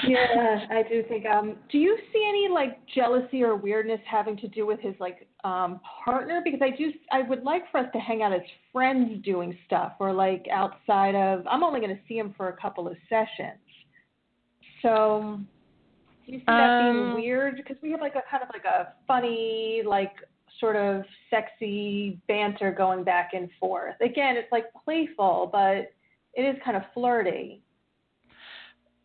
yeah, 0.05 0.65
I 0.69 0.83
do 0.83 1.03
think. 1.07 1.25
Um, 1.25 1.55
do 1.71 1.77
you 1.77 1.97
see 2.11 2.25
any 2.27 2.47
like 2.53 2.79
jealousy 2.93 3.43
or 3.43 3.55
weirdness 3.55 3.99
having 4.09 4.37
to 4.37 4.47
do 4.47 4.65
with 4.65 4.79
his 4.79 4.95
like 4.99 5.27
um 5.43 5.79
partner? 6.03 6.41
Because 6.43 6.59
I 6.61 6.75
do, 6.75 6.91
I 7.11 7.21
would 7.21 7.43
like 7.43 7.63
for 7.71 7.79
us 7.79 7.87
to 7.93 7.99
hang 7.99 8.21
out 8.21 8.33
as 8.33 8.41
friends 8.71 9.23
doing 9.23 9.57
stuff, 9.65 9.93
or 9.99 10.13
like 10.13 10.45
outside 10.51 11.15
of. 11.15 11.45
I'm 11.47 11.63
only 11.63 11.79
going 11.79 11.95
to 11.95 12.01
see 12.07 12.17
him 12.17 12.33
for 12.35 12.49
a 12.49 12.57
couple 12.57 12.87
of 12.87 12.95
sessions. 13.09 13.59
So, 14.81 15.39
do 16.25 16.31
you 16.31 16.39
see 16.39 16.43
that 16.47 16.93
being 16.93 17.09
Um, 17.09 17.15
weird? 17.15 17.55
Because 17.57 17.77
we 17.81 17.91
have 17.91 18.01
like 18.01 18.15
a 18.15 18.23
kind 18.29 18.43
of 18.43 18.49
like 18.53 18.65
a 18.65 18.93
funny, 19.07 19.81
like 19.85 20.13
sort 20.59 20.75
of 20.75 21.03
sexy 21.29 22.19
banter 22.27 22.71
going 22.71 23.03
back 23.03 23.31
and 23.33 23.49
forth. 23.59 23.95
Again, 24.01 24.37
it's 24.37 24.51
like 24.51 24.65
playful, 24.83 25.49
but 25.51 25.91
it 26.33 26.43
is 26.43 26.55
kind 26.63 26.77
of 26.77 26.83
flirty. 26.93 27.61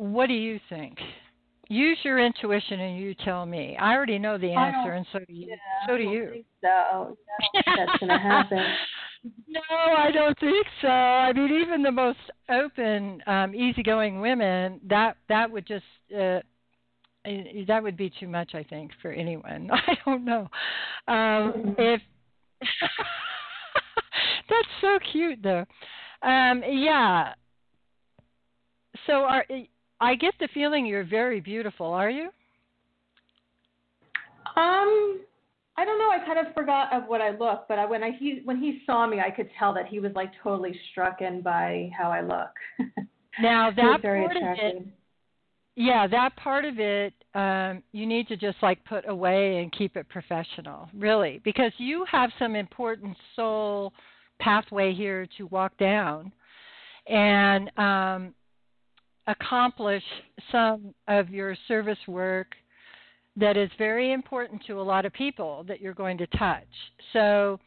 What 0.03 0.27
do 0.27 0.35
you 0.35 0.59
think 0.69 0.99
use 1.69 1.99
your 2.03 2.19
intuition 2.19 2.81
and 2.81 2.99
you 2.99 3.15
tell 3.25 3.47
me 3.47 3.77
i 3.81 3.95
already 3.95 4.19
know 4.19 4.37
the 4.37 4.51
answer 4.53 4.93
and 4.93 5.07
so 5.13 5.19
do 5.21 5.33
you 5.33 5.47
Yeah, 5.49 5.57
so 5.87 5.95
I 5.95 5.97
do 5.97 6.03
don't 6.03 6.13
you 6.13 6.31
think 6.31 6.47
so. 6.61 6.69
I 6.69 7.77
that's 7.77 8.01
going 8.01 8.09
to 8.09 8.19
happen. 8.19 8.59
No, 9.47 9.61
I 9.71 10.11
don't 10.11 10.37
think 10.41 10.67
so. 10.81 10.89
I 10.89 11.33
mean, 11.33 11.63
even 11.63 11.83
the 11.83 11.93
most 11.93 12.19
open, 12.51 13.23
um, 13.29 13.55
easygoing 13.55 14.21
women, 14.21 14.81
that 14.89 15.17
that 15.29 15.49
would 15.49 15.65
just 15.65 15.85
uh, 16.13 16.41
eh, 17.25 17.65
that 17.69 17.85
would 17.85 17.97
be 17.97 18.11
too 18.19 18.27
much, 18.27 18.57
I 18.57 18.65
think, 18.65 18.91
for 19.01 19.13
anyone. 19.13 19.71
I 19.73 19.97
don't 20.05 20.25
know. 20.25 20.49
Um, 21.07 21.77
if 21.79 22.01
that's 24.51 24.69
so 24.81 24.99
cute, 25.13 25.41
though. 25.41 25.65
Um, 26.23 26.63
yeah. 26.69 27.35
So, 29.07 29.13
are 29.23 29.45
I 30.03 30.15
get 30.17 30.35
the 30.41 30.49
feeling 30.53 30.85
you're 30.85 31.05
very 31.05 31.41
beautiful? 31.41 31.87
Are 31.87 32.11
you? 32.11 32.31
Um, 34.57 35.21
I 35.77 35.85
don't 35.85 35.99
know. 35.99 36.11
I 36.11 36.19
kind 36.27 36.45
of 36.45 36.53
forgot 36.55 36.93
of 36.93 37.05
what 37.05 37.21
I 37.21 37.31
look, 37.31 37.67
but 37.69 37.79
I, 37.79 37.87
when 37.87 38.03
I 38.03 38.11
he 38.19 38.41
when 38.45 38.59
he 38.59 38.83
saw 38.85 39.07
me, 39.07 39.21
I 39.21 39.31
could 39.31 39.49
tell 39.59 39.73
that 39.75 39.87
he 39.87 40.01
was 40.01 40.13
like 40.15 40.33
totally 40.43 40.79
strucken 40.91 41.43
by 41.43 41.91
how 41.97 42.11
I 42.11 42.21
look. 42.21 42.97
Now 43.41 43.71
that 43.71 44.03
very 44.03 44.27
part 44.27 44.37
of 44.37 44.43
it 44.43 44.87
yeah 45.75 46.07
that 46.07 46.37
part 46.37 46.65
of 46.65 46.79
it 46.79 47.15
um 47.35 47.83
you 47.93 48.07
need 48.07 48.29
to 48.29 48.37
just 48.37 48.59
like 48.63 48.85
put 48.85 49.09
away 49.09 49.63
and 49.63 49.73
keep 49.73 49.97
it 49.97 50.09
professional 50.09 50.89
really 50.95 51.41
because 51.45 51.73
you 51.79 52.05
have 52.11 52.31
some 52.39 52.55
important 52.55 53.17
soul 53.35 53.93
pathway 54.39 54.93
here 54.93 55.27
to 55.39 55.47
walk 55.47 55.77
down 55.79 56.31
and 57.09 57.71
um 57.79 58.35
accomplish 59.27 60.03
some 60.51 60.95
of 61.09 61.31
your 61.31 61.57
service 61.69 61.99
work 62.07 62.49
that 63.37 63.57
is 63.57 63.71
very 63.79 64.13
important 64.13 64.63
to 64.67 64.81
a 64.81 64.83
lot 64.83 65.07
of 65.07 65.13
people 65.13 65.65
that 65.69 65.81
you're 65.81 65.95
going 65.95 66.19
to 66.19 66.27
touch 66.39 66.67
so 67.13 67.59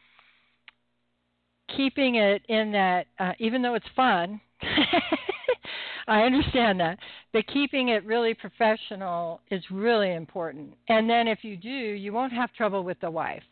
keeping 1.75 2.15
it 2.15 2.41
in 2.49 2.71
that 2.71 3.07
uh, 3.19 3.31
even 3.39 3.61
though 3.61 3.75
it's 3.75 3.85
fun 3.95 4.39
I 6.07 6.21
understand 6.21 6.79
that. 6.79 6.99
But 7.33 7.47
keeping 7.47 7.89
it 7.89 8.05
really 8.05 8.33
professional 8.33 9.41
is 9.49 9.63
really 9.71 10.13
important. 10.13 10.75
And 10.87 11.09
then 11.09 11.27
if 11.27 11.39
you 11.43 11.57
do, 11.57 11.69
you 11.69 12.13
won't 12.13 12.33
have 12.33 12.53
trouble 12.53 12.83
with 12.83 12.99
the 12.99 13.09
wife. 13.09 13.43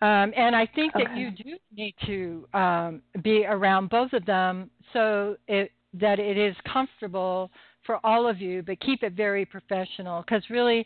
Um, 0.00 0.32
and 0.36 0.54
I 0.54 0.66
think 0.66 0.92
that 0.94 1.16
you 1.16 1.30
do 1.32 1.56
need 1.74 1.94
to 2.06 2.46
um, 2.56 3.02
be 3.22 3.44
around 3.46 3.90
both 3.90 4.12
of 4.12 4.24
them 4.26 4.70
so 4.92 5.36
it, 5.48 5.72
that 5.94 6.18
it 6.18 6.36
is 6.36 6.54
comfortable 6.70 7.50
for 7.84 7.98
all 8.04 8.28
of 8.28 8.40
you, 8.40 8.62
but 8.62 8.80
keep 8.80 9.02
it 9.02 9.14
very 9.14 9.44
professional 9.44 10.22
because 10.22 10.42
really 10.50 10.84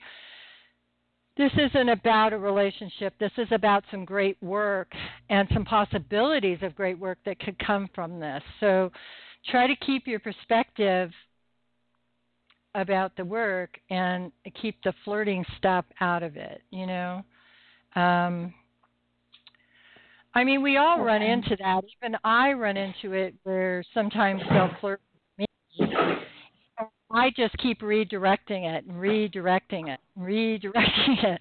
this 1.36 1.52
isn't 1.56 1.88
about 1.88 2.32
a 2.32 2.38
relationship. 2.38 3.14
This 3.18 3.32
is 3.38 3.48
about 3.52 3.84
some 3.90 4.04
great 4.04 4.36
work 4.42 4.92
and 5.30 5.48
some 5.52 5.64
possibilities 5.64 6.58
of 6.62 6.74
great 6.74 6.98
work 6.98 7.18
that 7.24 7.40
could 7.40 7.58
come 7.58 7.88
from 7.94 8.20
this. 8.20 8.42
So 8.60 8.92
try 9.50 9.66
to 9.66 9.76
keep 9.76 10.06
your 10.06 10.20
perspective 10.20 11.10
about 12.74 13.16
the 13.16 13.24
work 13.24 13.78
and 13.90 14.30
keep 14.60 14.76
the 14.82 14.92
flirting 15.04 15.44
stuff 15.58 15.84
out 16.00 16.22
of 16.22 16.36
it, 16.36 16.62
you 16.70 16.86
know. 16.86 17.24
Um 17.96 18.54
I 20.34 20.44
mean, 20.44 20.62
we 20.62 20.78
all 20.78 21.00
run 21.00 21.22
into 21.22 21.56
that. 21.56 21.84
Even 22.02 22.16
I 22.24 22.52
run 22.52 22.76
into 22.76 23.12
it 23.12 23.34
where 23.42 23.84
sometimes 23.92 24.40
they'll 24.50 24.70
flirt 24.80 25.00
with 25.38 25.48
me. 25.78 25.86
I 27.10 27.30
just 27.36 27.56
keep 27.58 27.82
redirecting 27.82 28.64
it 28.74 28.86
and 28.86 28.96
redirecting 28.96 29.92
it, 29.92 30.00
and 30.16 30.26
redirecting 30.26 31.24
it 31.24 31.40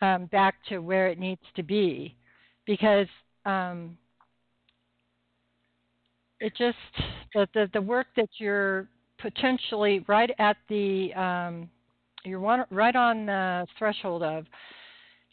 um, 0.00 0.26
back 0.26 0.54
to 0.68 0.78
where 0.78 1.08
it 1.08 1.18
needs 1.18 1.42
to 1.56 1.64
be, 1.64 2.14
because 2.66 3.08
um, 3.44 3.98
it 6.38 6.52
just 6.56 6.78
the, 7.34 7.48
the 7.54 7.68
the 7.72 7.80
work 7.80 8.06
that 8.16 8.28
you're 8.38 8.86
potentially 9.18 10.04
right 10.06 10.30
at 10.38 10.56
the 10.68 11.12
um, 11.14 11.68
you're 12.24 12.38
one, 12.38 12.64
right 12.70 12.94
on 12.94 13.26
the 13.26 13.66
threshold 13.78 14.22
of 14.22 14.46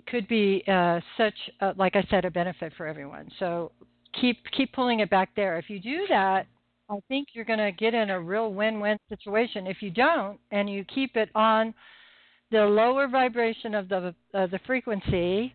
could 0.08 0.28
be 0.28 0.64
uh, 0.68 1.00
such 1.18 1.36
uh 1.62 1.74
like 1.78 1.96
I 1.96 2.06
said 2.10 2.26
a 2.26 2.32
benefit 2.32 2.74
for 2.78 2.86
everyone. 2.88 3.30
So 3.40 3.72
keep 4.20 4.38
keep 4.56 4.74
pulling 4.74 5.00
it 5.02 5.10
back 5.10 5.30
there. 5.36 5.58
If 5.58 5.70
you 5.70 5.80
do 5.80 6.06
that, 6.10 6.48
I 6.90 7.00
think 7.08 7.30
you're 7.34 7.46
going 7.46 7.60
to 7.60 7.72
get 7.72 7.94
in 7.94 8.10
a 8.10 8.20
real 8.20 8.54
win-win 8.54 8.98
situation. 9.10 9.68
If 9.68 9.82
you 9.82 9.92
don't 9.92 10.40
and 10.52 10.70
you 10.70 10.86
keep 10.86 11.16
it 11.18 11.30
on 11.36 11.74
the 12.52 12.62
lower 12.62 13.08
vibration 13.08 13.76
of 13.76 13.90
the 13.90 14.16
uh, 14.34 14.48
the 14.48 14.60
frequency 14.66 15.54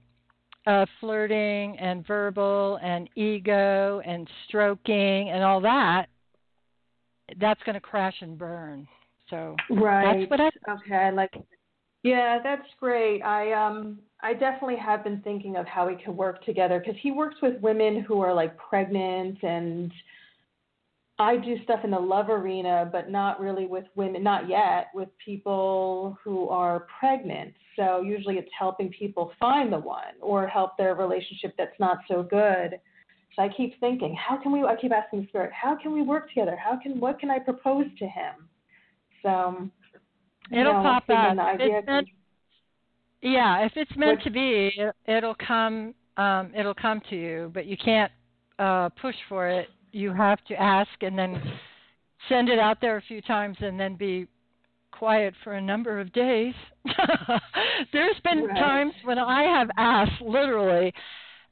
of 0.66 0.88
flirting 1.00 1.76
and 1.78 2.06
verbal 2.06 2.78
and 2.82 3.08
ego 3.16 4.00
and 4.04 4.28
stroking 4.46 5.30
and 5.30 5.42
all 5.42 5.60
that, 5.62 6.06
that's 7.40 7.62
going 7.64 7.74
to 7.74 7.80
crash 7.80 8.14
and 8.20 8.38
burn. 8.38 8.86
So 9.30 9.56
Right. 9.70 10.28
that's 10.28 10.30
what 10.30 10.40
I 10.40 10.72
Okay, 10.72 10.94
I 10.94 11.10
like. 11.10 11.32
Yeah, 12.02 12.38
that's 12.42 12.66
great. 12.80 13.22
I 13.22 13.52
um 13.52 13.98
I 14.20 14.34
definitely 14.34 14.76
have 14.76 15.04
been 15.04 15.20
thinking 15.22 15.56
of 15.56 15.66
how 15.66 15.86
we 15.86 15.96
could 15.96 16.16
work 16.16 16.44
together 16.44 16.80
because 16.80 17.00
he 17.00 17.10
works 17.12 17.36
with 17.42 17.60
women 17.60 18.02
who 18.02 18.20
are 18.20 18.34
like 18.34 18.56
pregnant 18.56 19.42
and 19.42 19.92
I 21.18 21.36
do 21.36 21.62
stuff 21.62 21.80
in 21.84 21.90
the 21.90 21.98
love 22.00 22.30
arena, 22.30 22.88
but 22.90 23.10
not 23.10 23.38
really 23.38 23.66
with 23.66 23.84
women, 23.94 24.24
not 24.24 24.48
yet, 24.48 24.88
with 24.94 25.08
people 25.24 26.18
who 26.24 26.48
are 26.48 26.86
pregnant. 26.98 27.54
So 27.76 28.00
usually 28.02 28.38
it's 28.38 28.50
helping 28.58 28.88
people 28.90 29.32
find 29.38 29.72
the 29.72 29.78
one 29.78 30.14
or 30.20 30.48
help 30.48 30.76
their 30.76 30.94
relationship 30.94 31.54
that's 31.56 31.78
not 31.78 31.98
so 32.08 32.24
good. 32.24 32.80
So 33.36 33.42
I 33.42 33.48
keep 33.48 33.78
thinking, 33.78 34.16
how 34.16 34.36
can 34.36 34.52
we? 34.52 34.62
I 34.64 34.74
keep 34.74 34.92
asking 34.92 35.22
the 35.22 35.28
Spirit, 35.28 35.52
how 35.52 35.76
can 35.76 35.92
we 35.92 36.02
work 36.02 36.28
together? 36.28 36.56
How 36.56 36.76
can 36.82 36.98
what 36.98 37.20
can 37.20 37.30
I 37.30 37.38
propose 37.38 37.86
to 37.98 38.06
him? 38.06 38.48
So 39.22 39.56
you 39.58 39.70
It'll 40.52 40.74
pop 40.74 41.04
up. 41.08 41.36
the 41.36 41.42
If 41.42 41.60
idea 41.60 41.78
it's 41.78 41.86
meant, 41.86 42.08
yeah, 43.22 43.64
if 43.64 43.72
it's 43.76 43.96
meant 43.96 44.18
What- 44.18 44.24
to 44.24 44.30
be, 44.30 44.72
it, 44.76 44.94
it'll 45.06 45.34
come. 45.46 45.94
Um, 46.18 46.52
it'll 46.54 46.74
come 46.74 47.00
to 47.08 47.16
you, 47.16 47.50
but 47.54 47.64
you 47.66 47.76
can't 47.76 48.12
uh, 48.58 48.90
push 49.00 49.16
for 49.28 49.48
it. 49.48 49.68
You 49.92 50.12
have 50.12 50.38
to 50.48 50.54
ask 50.60 50.90
and 51.00 51.18
then 51.18 51.40
send 52.28 52.48
it 52.50 52.58
out 52.58 52.80
there 52.80 52.96
a 52.98 53.02
few 53.02 53.20
times, 53.22 53.56
and 53.60 53.78
then 53.80 53.94
be 53.96 54.26
quiet 54.90 55.34
for 55.42 55.54
a 55.54 55.60
number 55.60 55.98
of 56.00 56.12
days. 56.12 56.54
There's 57.92 58.20
been 58.24 58.44
Right. 58.46 58.58
times 58.58 58.92
when 59.04 59.18
I 59.18 59.42
have 59.44 59.70
asked 59.78 60.20
literally 60.20 60.92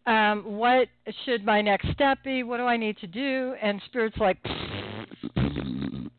um, 0.06 0.44
what 0.44 0.88
should 1.24 1.44
my 1.44 1.60
next 1.62 1.90
step 1.92 2.18
be? 2.22 2.42
What 2.42 2.58
do 2.58 2.64
I 2.64 2.76
need 2.76 2.98
to 2.98 3.06
do? 3.06 3.54
And 3.62 3.80
Spirit's 3.86 4.16
like, 4.18 4.38
and 4.44 6.10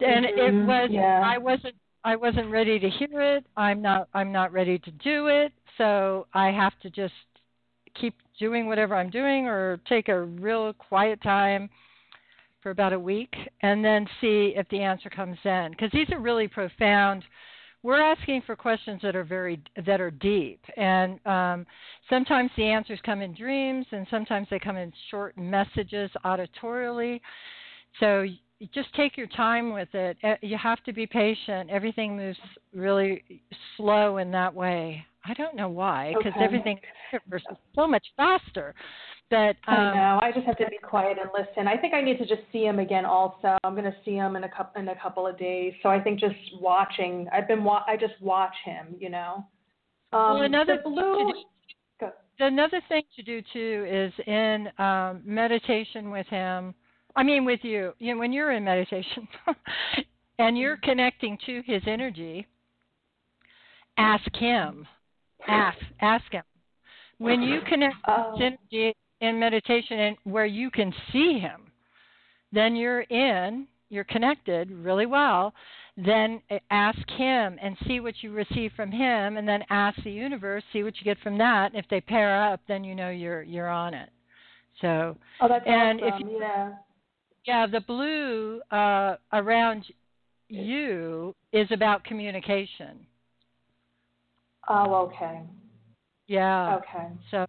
it 0.00 0.36
Mhm, 0.54 0.66
was 0.66 0.90
yeah. 0.92 1.22
I 1.24 1.38
wasn't 1.38 1.74
I 2.04 2.16
wasn't 2.16 2.50
ready 2.50 2.78
to 2.78 2.88
hear 2.88 3.20
it. 3.36 3.44
I'm 3.56 3.82
not 3.82 4.08
I'm 4.14 4.32
not 4.32 4.52
ready 4.52 4.78
to 4.78 4.90
do 4.90 5.26
it. 5.26 5.52
So 5.78 6.26
I 6.34 6.50
have 6.50 6.72
to 6.82 6.90
just 6.90 7.14
keep 8.00 8.14
doing 8.38 8.66
whatever 8.66 8.94
I'm 8.94 9.10
doing 9.10 9.46
or 9.46 9.80
take 9.88 10.08
a 10.08 10.22
real 10.22 10.72
quiet 10.72 11.22
time 11.22 11.68
for 12.62 12.70
about 12.70 12.92
a 12.92 12.98
week 12.98 13.34
and 13.62 13.84
then 13.84 14.06
see 14.20 14.52
if 14.56 14.68
the 14.68 14.80
answer 14.80 15.08
comes 15.10 15.38
in 15.44 15.68
because 15.70 15.90
these 15.92 16.08
are 16.10 16.20
really 16.20 16.46
profound 16.48 17.24
we're 17.82 18.00
asking 18.00 18.42
for 18.44 18.54
questions 18.54 19.00
that 19.02 19.16
are 19.16 19.24
very 19.24 19.60
that 19.86 20.00
are 20.00 20.10
deep 20.10 20.60
and 20.76 21.18
um, 21.26 21.66
sometimes 22.10 22.50
the 22.56 22.64
answers 22.64 22.98
come 23.04 23.22
in 23.22 23.34
dreams 23.34 23.86
and 23.92 24.06
sometimes 24.10 24.46
they 24.50 24.58
come 24.58 24.76
in 24.76 24.92
short 25.10 25.36
messages 25.38 26.10
auditorially 26.24 27.20
so 27.98 28.26
just 28.74 28.94
take 28.94 29.16
your 29.16 29.26
time 29.28 29.72
with 29.72 29.88
it 29.94 30.16
Eh, 30.22 30.36
you 30.42 30.56
have 30.58 30.82
to 30.84 30.92
be 30.92 31.06
patient 31.06 31.70
everything 31.70 32.16
moves 32.16 32.38
really 32.74 33.22
slow 33.76 34.18
in 34.18 34.30
that 34.30 34.54
way 34.54 35.04
i 35.24 35.34
don't 35.34 35.54
know 35.56 35.68
why 35.68 36.12
because 36.16 36.32
Okay. 36.36 36.44
everything 36.44 36.76
in 36.76 36.82
the 37.12 37.18
universe 37.24 37.42
is 37.50 37.56
so 37.74 37.86
much 37.86 38.06
faster 38.16 38.74
but 39.30 39.54
um, 39.68 39.76
I 39.76 39.94
know. 39.94 40.18
I 40.20 40.32
just 40.34 40.44
have 40.46 40.56
to 40.56 40.66
be 40.66 40.76
quiet 40.82 41.16
and 41.20 41.30
listen. 41.32 41.68
I 41.68 41.76
think 41.76 41.94
I 41.94 42.00
need 42.00 42.18
to 42.18 42.26
just 42.26 42.42
see 42.50 42.64
him 42.64 42.80
again. 42.80 43.04
Also, 43.04 43.56
I'm 43.62 43.74
going 43.76 43.84
to 43.84 43.94
see 44.04 44.14
him 44.16 44.34
in 44.34 44.42
a 44.42 44.48
couple 44.48 44.82
in 44.82 44.88
a 44.88 44.96
couple 45.00 45.24
of 45.24 45.38
days. 45.38 45.72
So 45.84 45.88
I 45.88 46.00
think 46.00 46.18
just 46.18 46.34
watching. 46.60 47.28
I've 47.32 47.46
been. 47.46 47.62
Wa- 47.62 47.84
I 47.86 47.96
just 47.96 48.20
watch 48.20 48.54
him. 48.64 48.88
You 48.98 49.10
know. 49.10 49.46
Um, 50.12 50.34
well, 50.34 50.42
another 50.42 50.80
blue. 50.82 51.32
to 51.32 51.32
do- 52.00 52.44
another 52.44 52.80
thing 52.88 53.02
to 53.14 53.22
do 53.22 53.40
too 53.52 53.86
is 53.88 54.12
in 54.26 54.68
um, 54.78 55.22
meditation 55.24 56.10
with 56.10 56.26
him. 56.26 56.74
I 57.16 57.22
mean, 57.22 57.44
with 57.44 57.60
you. 57.62 57.92
You 57.98 58.14
know, 58.14 58.20
when 58.20 58.32
you're 58.32 58.52
in 58.52 58.64
meditation 58.64 59.28
and 60.38 60.56
you're 60.56 60.76
mm-hmm. 60.76 60.90
connecting 60.90 61.38
to 61.46 61.62
his 61.66 61.82
energy, 61.86 62.46
ask 63.96 64.34
him. 64.36 64.86
Ask. 65.48 65.78
Ask 66.00 66.30
him. 66.32 66.42
When 67.18 67.42
you 67.42 67.60
connect 67.68 67.96
to 68.06 68.12
Oh. 68.12 68.32
his 68.36 68.52
energy 68.52 68.96
in 69.20 69.38
meditation 69.38 69.98
and 69.98 70.16
where 70.24 70.46
you 70.46 70.70
can 70.70 70.92
see 71.12 71.38
him, 71.38 71.70
then 72.52 72.76
you're 72.76 73.02
in. 73.02 73.66
You're 73.90 74.04
connected 74.04 74.70
really 74.70 75.06
well 75.06 75.52
then 75.96 76.40
ask 76.70 76.98
him 77.10 77.58
and 77.60 77.76
see 77.86 78.00
what 78.00 78.14
you 78.22 78.32
receive 78.32 78.72
from 78.74 78.90
him 78.90 79.36
and 79.36 79.46
then 79.46 79.62
ask 79.70 80.02
the 80.02 80.10
universe 80.10 80.62
see 80.72 80.82
what 80.82 80.94
you 80.98 81.04
get 81.04 81.18
from 81.22 81.36
that 81.38 81.72
and 81.72 81.76
if 81.76 81.88
they 81.90 82.00
pair 82.00 82.42
up 82.42 82.60
then 82.68 82.84
you 82.84 82.94
know 82.94 83.10
you're 83.10 83.42
you're 83.42 83.68
on 83.68 83.92
it 83.94 84.08
so 84.80 85.16
Oh, 85.40 85.48
that's 85.48 85.64
and 85.66 86.00
if 86.00 86.14
you- 86.20 86.38
yeah. 86.40 86.72
Yeah 87.46 87.66
the 87.66 87.80
blue 87.80 88.60
uh 88.70 89.16
around 89.32 89.84
you 90.48 91.34
is 91.52 91.68
about 91.72 92.04
communication 92.04 93.06
Oh, 94.68 94.94
okay. 95.06 95.42
yeah 96.26 96.76
Okay. 96.76 97.08
so 97.30 97.44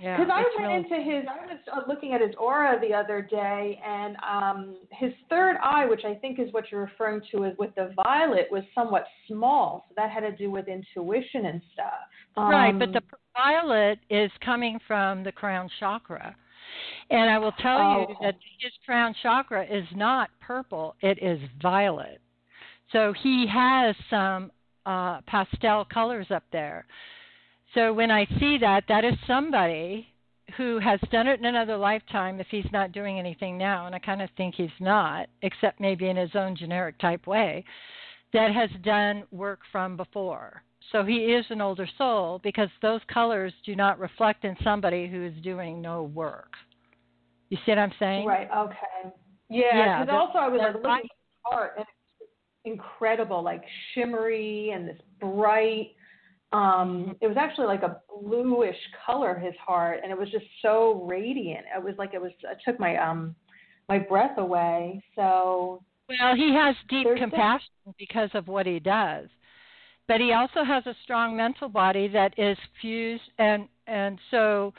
yeah 0.00 0.16
Because 0.16 0.30
I 0.32 0.42
went 0.42 0.58
really- 0.58 0.74
into 0.84 0.96
his, 1.10 1.24
I 1.28 1.46
was 1.46 1.58
uh, 1.72 1.80
looking 1.88 2.12
at 2.12 2.20
his 2.20 2.34
aura 2.38 2.78
the 2.80 2.94
other 2.94 3.20
day, 3.22 3.80
and 3.84 4.16
um, 4.22 4.76
his 4.90 5.12
third 5.28 5.56
eye, 5.62 5.86
which 5.86 6.04
I 6.04 6.14
think 6.14 6.38
is 6.38 6.52
what 6.52 6.70
you're 6.70 6.82
referring 6.82 7.20
to, 7.32 7.44
is 7.44 7.56
with 7.58 7.74
the 7.74 7.92
violet, 7.96 8.46
was 8.50 8.62
somewhat 8.74 9.06
small. 9.26 9.86
So 9.88 9.94
that 9.96 10.10
had 10.10 10.20
to 10.20 10.32
do 10.36 10.50
with 10.50 10.68
intuition 10.68 11.46
and 11.46 11.60
stuff. 11.72 12.00
Right, 12.36 12.78
but 12.78 12.88
Um, 12.88 12.94
the 12.94 13.02
violet 13.34 13.98
is 14.10 14.30
coming 14.44 14.78
from 14.86 15.24
the 15.24 15.32
crown 15.32 15.68
chakra. 15.80 16.36
And 17.10 17.30
I 17.30 17.38
will 17.38 17.52
tell 17.52 17.78
Oh, 17.78 18.06
you 18.08 18.16
that 18.20 18.36
his 18.60 18.72
crown 18.84 19.14
chakra 19.22 19.64
is 19.64 19.86
not 19.94 20.30
purple, 20.40 20.96
it 21.00 21.18
is 21.22 21.40
violet. 21.60 22.20
So 22.92 23.12
he 23.22 23.46
has 23.52 23.96
some 24.10 24.50
uh, 24.86 25.20
pastel 25.22 25.84
colors 25.86 26.26
up 26.30 26.44
there. 26.52 26.86
So 27.74 27.92
when 27.92 28.10
I 28.10 28.26
see 28.38 28.58
that, 28.58 28.84
that 28.88 29.04
is 29.04 29.14
somebody 29.26 30.08
who 30.56 30.78
has 30.78 31.00
done 31.10 31.26
it 31.26 31.38
in 31.38 31.46
another 31.46 31.76
lifetime 31.76 32.40
if 32.40 32.46
he's 32.50 32.70
not 32.72 32.92
doing 32.92 33.18
anything 33.18 33.56
now, 33.56 33.86
and 33.86 33.94
I 33.94 33.98
kind 33.98 34.20
of 34.20 34.28
think 34.36 34.54
he's 34.54 34.68
not, 34.80 35.28
except 35.40 35.80
maybe 35.80 36.08
in 36.08 36.16
his 36.16 36.34
own 36.34 36.54
generic 36.54 36.98
type 36.98 37.26
way, 37.26 37.64
that 38.34 38.52
has 38.52 38.68
done 38.82 39.24
work 39.30 39.60
from 39.70 39.96
before. 39.96 40.62
So 40.90 41.04
he 41.04 41.32
is 41.32 41.44
an 41.50 41.60
older 41.60 41.88
soul 41.96 42.40
because 42.42 42.68
those 42.80 43.00
colors 43.12 43.52
do 43.64 43.76
not 43.76 43.98
reflect 43.98 44.44
in 44.44 44.56
somebody 44.64 45.06
who 45.08 45.24
is 45.24 45.34
doing 45.42 45.80
no 45.80 46.04
work. 46.04 46.52
You 47.50 47.58
see 47.64 47.72
what 47.72 47.78
I'm 47.78 47.92
saying? 47.98 48.26
Right. 48.26 48.48
Okay. 48.56 49.12
Yeah. 49.48 49.60
Yeah, 49.74 50.00
Because 50.00 50.12
the- 50.12 50.18
also 50.18 50.38
I 50.38 50.48
was 50.48 50.60
like 50.60 50.74
looking 50.74 50.88
at 50.94 51.02
his 51.02 51.10
heart, 51.44 51.72
and 51.76 51.86
it's 52.20 52.30
incredible, 52.64 53.42
like 53.42 53.62
shimmery 53.94 54.70
and 54.70 54.88
this 54.88 55.00
bright. 55.20 55.94
Um, 56.52 57.16
it 57.20 57.26
was 57.26 57.36
actually 57.38 57.66
like 57.66 57.82
a 57.82 58.00
bluish 58.20 58.76
color, 59.06 59.38
his 59.38 59.54
heart, 59.56 60.00
and 60.02 60.12
it 60.12 60.18
was 60.18 60.30
just 60.30 60.44
so 60.60 61.02
radiant. 61.08 61.64
It 61.74 61.82
was 61.82 61.94
like 61.98 62.12
it 62.14 62.20
was. 62.20 62.32
It 62.42 62.58
took 62.64 62.78
my 62.78 62.96
um 62.96 63.34
my 63.88 63.98
breath 63.98 64.38
away. 64.38 65.02
So 65.14 65.82
Well, 66.08 66.34
he 66.36 66.54
has 66.54 66.74
deep 66.88 67.06
compassion 67.16 67.68
because 67.98 68.30
of 68.34 68.48
what 68.48 68.66
he 68.66 68.78
does. 68.78 69.28
But 70.12 70.20
he 70.20 70.34
also 70.34 70.62
has 70.62 70.86
a 70.86 70.94
strong 71.04 71.34
mental 71.38 71.70
body 71.70 72.06
that 72.08 72.38
is 72.38 72.58
fused 72.82 73.22
and 73.38 73.66
and 73.86 74.18
so 74.30 74.74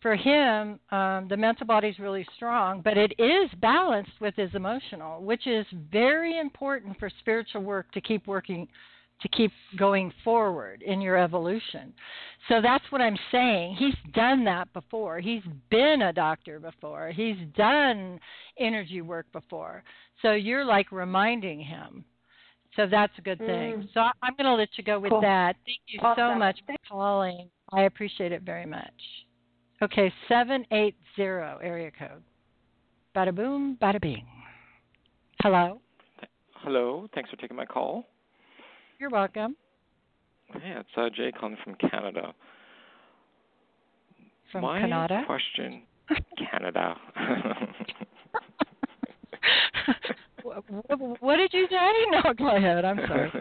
for 0.00 0.16
him, 0.16 0.80
um, 0.90 1.28
the 1.28 1.36
mental 1.36 1.68
body 1.68 1.86
is 1.86 2.00
really 2.00 2.26
strong, 2.34 2.80
but 2.80 2.98
it 2.98 3.12
is 3.16 3.48
balanced 3.60 4.20
with 4.20 4.34
his 4.34 4.50
emotional, 4.54 5.22
which 5.22 5.46
is 5.46 5.64
very 5.92 6.40
important 6.40 6.98
for 6.98 7.08
spiritual 7.20 7.62
work 7.62 7.92
to 7.92 8.00
keep 8.00 8.26
working, 8.26 8.66
to 9.20 9.28
keep 9.28 9.52
going 9.78 10.12
forward 10.24 10.82
in 10.82 11.00
your 11.00 11.16
evolution. 11.16 11.92
So 12.48 12.60
that's 12.60 12.84
what 12.90 13.00
I'm 13.00 13.18
saying. 13.30 13.76
He's 13.76 14.12
done 14.12 14.44
that 14.46 14.72
before. 14.72 15.20
He's 15.20 15.44
been 15.70 16.02
a 16.02 16.12
doctor 16.12 16.58
before. 16.58 17.12
He's 17.12 17.36
done 17.56 18.18
energy 18.58 19.00
work 19.00 19.26
before. 19.32 19.84
So 20.22 20.32
you're 20.32 20.64
like 20.64 20.90
reminding 20.90 21.60
him. 21.60 22.04
So 22.76 22.86
that's 22.90 23.12
a 23.18 23.22
good 23.22 23.38
thing. 23.38 23.82
Mm. 23.82 23.88
So 23.92 24.00
I- 24.00 24.12
I'm 24.22 24.34
going 24.36 24.46
to 24.46 24.54
let 24.54 24.68
you 24.76 24.84
go 24.84 24.98
with 24.98 25.10
Cool. 25.10 25.20
that. 25.20 25.56
Thank 25.66 25.80
you 25.88 26.00
so 26.16 26.34
much 26.34 26.58
for 26.66 26.74
calling. 26.88 27.50
I 27.70 27.82
appreciate 27.82 28.32
it 28.32 28.42
very 28.42 28.66
much. 28.66 28.92
Okay, 29.82 30.12
780 30.28 30.96
area 31.18 31.90
code. 31.90 32.22
Bada 33.14 33.34
boom, 33.34 33.76
bada 33.80 34.00
bing. 34.00 34.24
Hello. 35.42 35.80
Hello, 36.62 37.08
thanks 37.14 37.28
for 37.28 37.36
taking 37.36 37.56
my 37.56 37.66
call. 37.66 38.06
You're 38.98 39.10
welcome. 39.10 39.56
Hey, 40.46 40.76
it's 40.78 40.88
uh, 40.96 41.10
Jay 41.10 41.32
calling 41.32 41.56
from 41.64 41.74
Canada. 41.74 42.32
From 44.52 44.62
my 44.62 44.80
Canada. 44.80 45.24
question, 45.26 45.82
Canada. 46.50 46.94
Wh- 50.44 50.58
wh- 50.90 51.22
what 51.22 51.36
did 51.36 51.52
you 51.52 51.66
say? 51.70 51.92
No, 52.10 52.32
go 52.34 52.54
ahead. 52.56 52.84
I'm 52.84 52.98
sorry. 53.06 53.32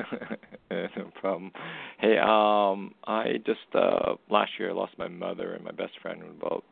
no 0.71 1.11
problem. 1.19 1.51
Hey, 1.99 2.17
um, 2.17 2.93
I 3.05 3.39
just 3.45 3.59
uh 3.73 4.15
last 4.29 4.51
year 4.59 4.69
I 4.71 4.73
lost 4.73 4.93
my 4.97 5.07
mother 5.07 5.53
and 5.53 5.63
my 5.63 5.71
best 5.71 5.93
friend 6.01 6.21
about 6.23 6.63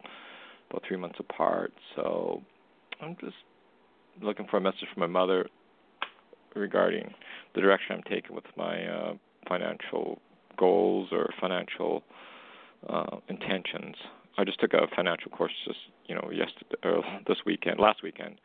about 0.69 0.83
three 0.87 0.97
months 0.97 1.17
apart. 1.19 1.73
So 1.95 2.41
I'm 3.01 3.15
just 3.19 3.35
looking 4.21 4.47
for 4.49 4.57
a 4.57 4.61
message 4.61 4.87
from 4.93 5.01
my 5.01 5.07
mother 5.07 5.47
regarding 6.55 7.13
the 7.55 7.61
direction 7.61 7.95
I'm 7.95 8.03
taking 8.03 8.35
with 8.35 8.45
my 8.55 8.85
uh 8.85 9.13
financial 9.47 10.19
goals 10.57 11.09
or 11.11 11.29
financial 11.39 12.03
uh 12.87 13.17
intentions. 13.27 13.95
I 14.37 14.45
just 14.45 14.59
took 14.59 14.73
a 14.73 14.87
financial 14.95 15.31
course 15.31 15.51
just 15.65 15.79
you 16.05 16.15
know 16.15 16.29
yesterday 16.31 16.75
or 16.83 17.03
this 17.27 17.37
weekend, 17.45 17.79
last 17.79 18.03
weekend. 18.03 18.35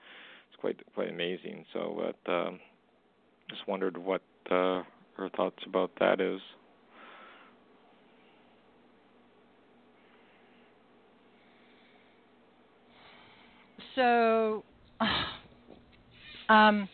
It's 0.55 0.61
quite 0.61 0.80
quite 0.94 1.09
amazing. 1.11 1.64
So, 1.72 2.12
but 2.24 2.32
um, 2.32 2.61
just 3.50 3.66
wondered 3.66 3.96
what 3.96 4.22
uh, 4.50 4.82
her 5.16 5.28
thoughts 5.36 5.59
about 5.66 5.90
that 5.98 6.20
is. 6.20 6.40
So, 13.96 14.64
um, 16.48 16.88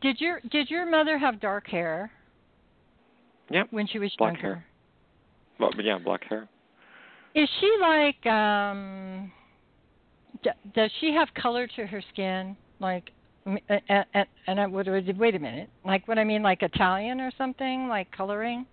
did 0.00 0.20
your 0.20 0.40
did 0.50 0.70
your 0.70 0.86
mother 0.90 1.18
have 1.18 1.40
dark 1.40 1.66
hair 1.66 2.10
Yep, 3.50 3.68
when 3.70 3.86
she 3.86 3.98
was 3.98 4.10
black 4.16 4.34
younger? 4.34 4.54
hair. 4.54 4.66
Well, 5.60 5.70
yeah, 5.78 5.98
black 5.98 6.24
hair. 6.24 6.48
Is 7.34 7.48
she 7.60 7.76
like 7.80 8.24
um 8.26 9.30
d- 10.42 10.50
does 10.74 10.90
she 11.00 11.12
have 11.12 11.28
color 11.34 11.66
to 11.76 11.86
her 11.86 12.02
skin 12.12 12.56
like 12.80 13.10
m- 13.46 13.58
a- 13.68 13.74
a- 13.74 13.80
a- 13.90 14.06
and 14.14 14.26
and 14.46 14.60
I 14.60 14.66
would 14.66 14.86
would- 14.88 15.18
wait 15.18 15.34
a 15.34 15.38
minute. 15.38 15.68
Like 15.84 16.06
what 16.08 16.18
I 16.18 16.24
mean 16.24 16.42
like 16.42 16.62
Italian 16.62 17.20
or 17.20 17.30
something 17.36 17.88
like 17.88 18.10
coloring? 18.10 18.66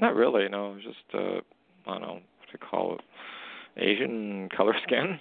Not 0.00 0.14
really. 0.14 0.48
No, 0.48 0.76
just 0.82 0.96
uh, 1.14 1.40
I 1.86 1.92
don't 1.92 2.02
know 2.02 2.14
what 2.14 2.50
to 2.52 2.58
call 2.58 2.94
it. 2.94 3.00
Asian 3.76 4.48
color 4.56 4.74
skin. 4.86 5.18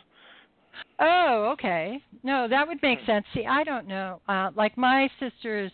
Oh, 1.00 1.50
okay. 1.54 2.00
No, 2.24 2.48
that 2.48 2.68
would 2.68 2.82
make 2.84 3.00
sense. 3.06 3.26
See, 3.34 3.46
I 3.46 3.64
don't 3.64 3.88
know. 3.88 4.22
Uh 4.28 4.52
like 4.56 4.78
my 4.78 5.10
sister's 5.20 5.72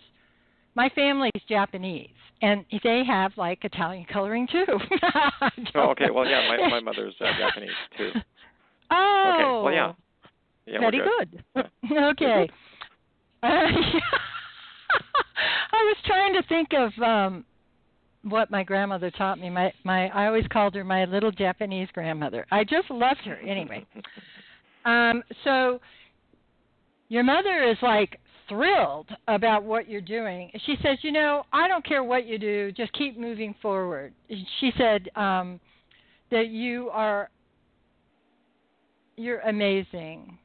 my 0.76 0.90
family's 0.96 1.32
Japanese 1.48 2.10
and 2.42 2.66
they 2.84 3.04
have 3.06 3.32
like 3.38 3.64
Italian 3.64 4.06
coloring 4.12 4.48
too. 4.52 4.66
oh, 5.76 5.90
okay. 5.92 6.10
Well, 6.12 6.26
yeah, 6.28 6.48
my 6.48 6.70
my 6.70 6.80
mother's 6.80 7.16
uh, 7.22 7.26
Japanese 7.38 7.70
too. 7.98 8.12
Oh. 8.16 8.20
Okay. 9.34 9.64
Well, 9.64 9.74
yeah. 9.74 9.94
Yeah, 10.66 10.80
Very 10.80 11.00
good. 11.00 11.44
Yeah. 11.56 12.10
okay. 12.12 12.50
Uh, 13.42 13.48
I 15.72 15.84
was 15.84 15.98
trying 16.06 16.34
to 16.34 16.44
think 16.48 16.70
of 16.74 16.92
um 17.04 17.46
what 18.24 18.50
my 18.50 18.64
grandmother 18.64 19.12
taught 19.12 19.40
me. 19.40 19.50
My 19.50 19.74
my 19.84 20.08
I 20.10 20.28
always 20.28 20.46
called 20.48 20.76
her 20.76 20.84
my 20.84 21.06
little 21.06 21.32
Japanese 21.32 21.90
grandmother. 21.94 22.46
I 22.52 22.64
just 22.64 22.90
loved 22.90 23.22
her 23.26 23.36
anyway. 23.38 23.86
Um 24.86 25.24
so 25.46 25.80
your 27.08 27.24
mother 27.24 27.64
is 27.64 27.78
like 27.82 28.20
thrilled 28.50 29.08
about 29.30 29.64
what 29.64 29.88
you're 29.88 30.02
doing. 30.02 30.52
She 30.66 30.76
says, 30.84 30.98
"You 31.04 31.14
know, 31.14 31.46
I 31.54 31.70
don't 31.70 31.86
care 31.86 32.04
what 32.04 32.26
you 32.26 32.38
do, 32.38 32.70
just 32.74 32.92
keep 32.92 33.18
moving 33.18 33.56
forward." 33.62 34.14
She 34.60 34.74
said 34.78 35.08
um 35.16 35.62
that 36.32 36.50
you 36.50 36.90
are 36.90 37.30
you're 39.16 39.40
amazing. 39.40 40.38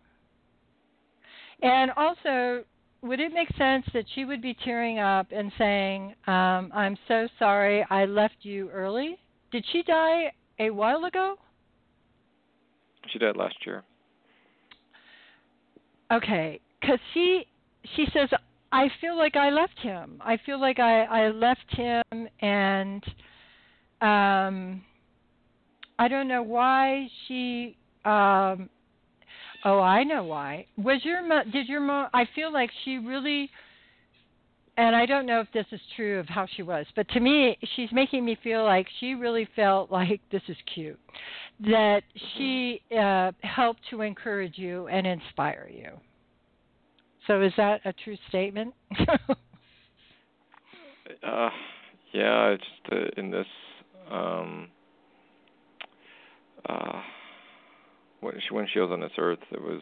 And 1.62 1.90
also, 1.96 2.64
would 3.02 3.20
it 3.20 3.32
make 3.32 3.48
sense 3.56 3.84
that 3.92 4.04
she 4.14 4.24
would 4.24 4.42
be 4.42 4.56
tearing 4.64 4.98
up 4.98 5.28
and 5.30 5.52
saying, 5.58 6.14
um, 6.26 6.70
I'm 6.74 6.96
so 7.08 7.28
sorry 7.38 7.84
I 7.90 8.04
left 8.04 8.36
you 8.42 8.70
early? 8.70 9.18
Did 9.50 9.64
she 9.72 9.82
die 9.82 10.32
a 10.58 10.70
while 10.70 11.04
ago? 11.04 11.36
She 13.12 13.18
died 13.18 13.36
last 13.36 13.56
year. 13.64 13.84
Okay, 16.10 16.60
because 16.80 16.98
she 17.12 17.46
she 17.96 18.06
says 18.12 18.28
I 18.72 18.88
feel 19.00 19.16
like 19.16 19.36
I 19.36 19.50
left 19.50 19.78
him. 19.78 20.20
I 20.20 20.38
feel 20.44 20.60
like 20.60 20.78
I 20.78 21.04
I 21.04 21.28
left 21.28 21.70
him, 21.70 22.28
and 22.40 23.04
um, 24.00 24.82
I 25.98 26.08
don't 26.08 26.28
know 26.28 26.42
why 26.42 27.08
she. 27.26 27.76
Um, 28.04 28.70
oh, 29.64 29.80
I 29.80 30.04
know 30.04 30.24
why. 30.24 30.66
Was 30.76 31.00
your 31.04 31.26
mo- 31.26 31.44
did 31.50 31.68
your 31.68 31.80
mom? 31.80 32.08
I 32.14 32.26
feel 32.34 32.52
like 32.52 32.70
she 32.84 32.98
really. 32.98 33.50
And 34.76 34.94
I 34.94 35.06
don't 35.06 35.26
know 35.26 35.40
if 35.40 35.48
this 35.52 35.66
is 35.72 35.80
true 35.96 36.20
of 36.20 36.28
how 36.28 36.46
she 36.54 36.62
was, 36.62 36.86
but 36.94 37.08
to 37.08 37.18
me, 37.18 37.58
she's 37.74 37.90
making 37.90 38.24
me 38.24 38.38
feel 38.44 38.62
like 38.64 38.86
she 39.00 39.14
really 39.14 39.48
felt 39.56 39.90
like 39.90 40.20
this 40.30 40.42
is 40.48 40.56
cute, 40.72 40.98
that 41.60 42.02
she 42.36 42.80
uh, 42.96 43.32
helped 43.42 43.80
to 43.90 44.02
encourage 44.02 44.56
you 44.56 44.86
and 44.86 45.04
inspire 45.04 45.68
you. 45.68 45.90
So 47.26 47.42
is 47.42 47.52
that 47.56 47.80
a 47.84 47.92
true 47.92 48.16
statement? 48.28 48.72
Uh, 51.26 51.48
yeah, 52.12 52.54
just 52.56 52.92
uh, 52.92 53.20
in 53.20 53.30
this 53.30 53.46
um 54.10 54.68
uh 56.68 57.00
when 58.20 58.34
she 58.46 58.54
when 58.54 58.66
she 58.72 58.80
was 58.80 58.90
on 58.90 59.00
this 59.00 59.12
earth, 59.18 59.38
it 59.50 59.60
was 59.60 59.80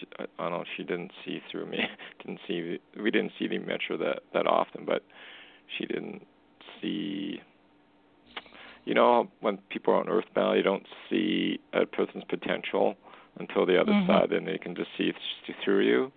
she, 0.00 0.06
I, 0.18 0.26
don't 0.42 0.52
know. 0.52 0.64
She 0.76 0.82
didn't 0.82 1.12
see 1.24 1.40
through 1.50 1.66
me. 1.66 1.78
didn't 2.24 2.40
see 2.46 2.78
we 3.00 3.10
didn't 3.10 3.32
see 3.38 3.46
the 3.48 3.58
metro 3.58 3.96
that 3.98 4.20
that 4.34 4.46
often, 4.46 4.84
but 4.84 5.02
she 5.76 5.86
didn't 5.86 6.22
see. 6.80 7.40
You 8.84 8.94
know, 8.94 9.28
when 9.40 9.58
people 9.68 9.94
are 9.94 10.00
on 10.00 10.08
Earthbound, 10.08 10.56
you 10.56 10.62
don't 10.62 10.86
see 11.10 11.58
a 11.72 11.84
person's 11.84 12.22
potential 12.28 12.94
until 13.38 13.66
the 13.66 13.80
other 13.80 13.92
Mhm. 13.92 14.06
side, 14.06 14.32
and 14.32 14.46
they 14.46 14.58
can 14.58 14.76
just 14.76 14.90
see 14.96 15.12
th- 15.44 15.58
through 15.64 15.80
you. 15.80 16.12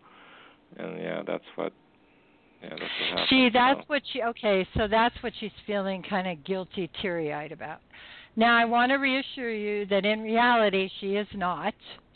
And 0.78 0.99
yeah, 0.99 1.24
that's 1.24 1.43
what. 1.55 1.74
Yeah, 2.61 2.70
that's 2.70 2.82
what 2.82 3.09
happened. 3.09 3.28
See, 3.30 3.49
that's 3.49 3.80
so. 3.80 3.86
what 3.88 4.01
she 4.11 4.22
okay, 4.22 4.67
so 4.76 4.88
that's 4.88 5.15
what 5.24 5.34
she's 5.39 5.51
feeling 5.65 6.03
kind 6.03 6.28
of 6.28 6.43
guilty, 6.43 6.89
teary 7.01 7.34
eyed 7.34 7.51
about. 7.51 7.80
Now 8.40 8.56
I 8.58 8.64
want 8.64 8.90
to 8.92 8.96
reassure 8.96 9.54
you 9.54 9.86
that 9.88 10.06
in 10.06 10.22
reality 10.22 10.90
she 11.02 11.18
is 11.18 11.28
not. 11.36 11.74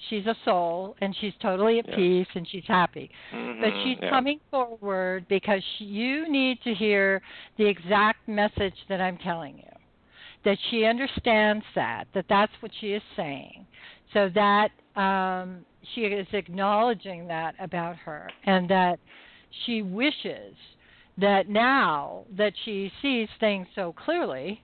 She's 0.09 0.25
a 0.25 0.35
soul 0.45 0.95
and 1.01 1.13
she's 1.19 1.33
totally 1.41 1.79
at 1.79 1.85
Yeah. 1.89 1.97
peace 1.97 2.27
and 2.33 2.47
she's 2.47 2.63
happy. 2.65 3.11
But 3.29 3.73
Mhm, 3.73 3.83
she's 3.83 3.97
yeah. 4.01 4.09
coming 4.09 4.39
forward 4.49 5.27
because 5.27 5.61
she, 5.77 5.83
you 5.83 6.29
need 6.29 6.61
to 6.61 6.73
hear 6.73 7.21
the 7.57 7.65
exact 7.65 8.25
message 8.25 8.85
that 8.87 9.01
I'm 9.01 9.17
telling 9.17 9.57
you. 9.57 9.69
That 10.45 10.57
she 10.69 10.85
understands 10.85 11.65
that, 11.75 12.07
that 12.13 12.25
that's 12.29 12.53
what 12.61 12.71
she 12.79 12.93
is 12.93 13.03
saying. 13.17 13.67
So 14.13 14.29
that 14.29 14.71
um, 14.95 15.65
she 15.93 16.05
is 16.05 16.27
acknowledging 16.31 17.27
that 17.27 17.53
about 17.59 17.97
her 17.97 18.29
and 18.45 18.69
that 18.69 18.97
she 19.65 19.81
wishes 19.81 20.55
that 21.17 21.49
now 21.49 22.23
that 22.37 22.53
she 22.63 22.93
sees 23.01 23.27
things 23.41 23.67
so 23.75 23.91
clearly, 23.91 24.63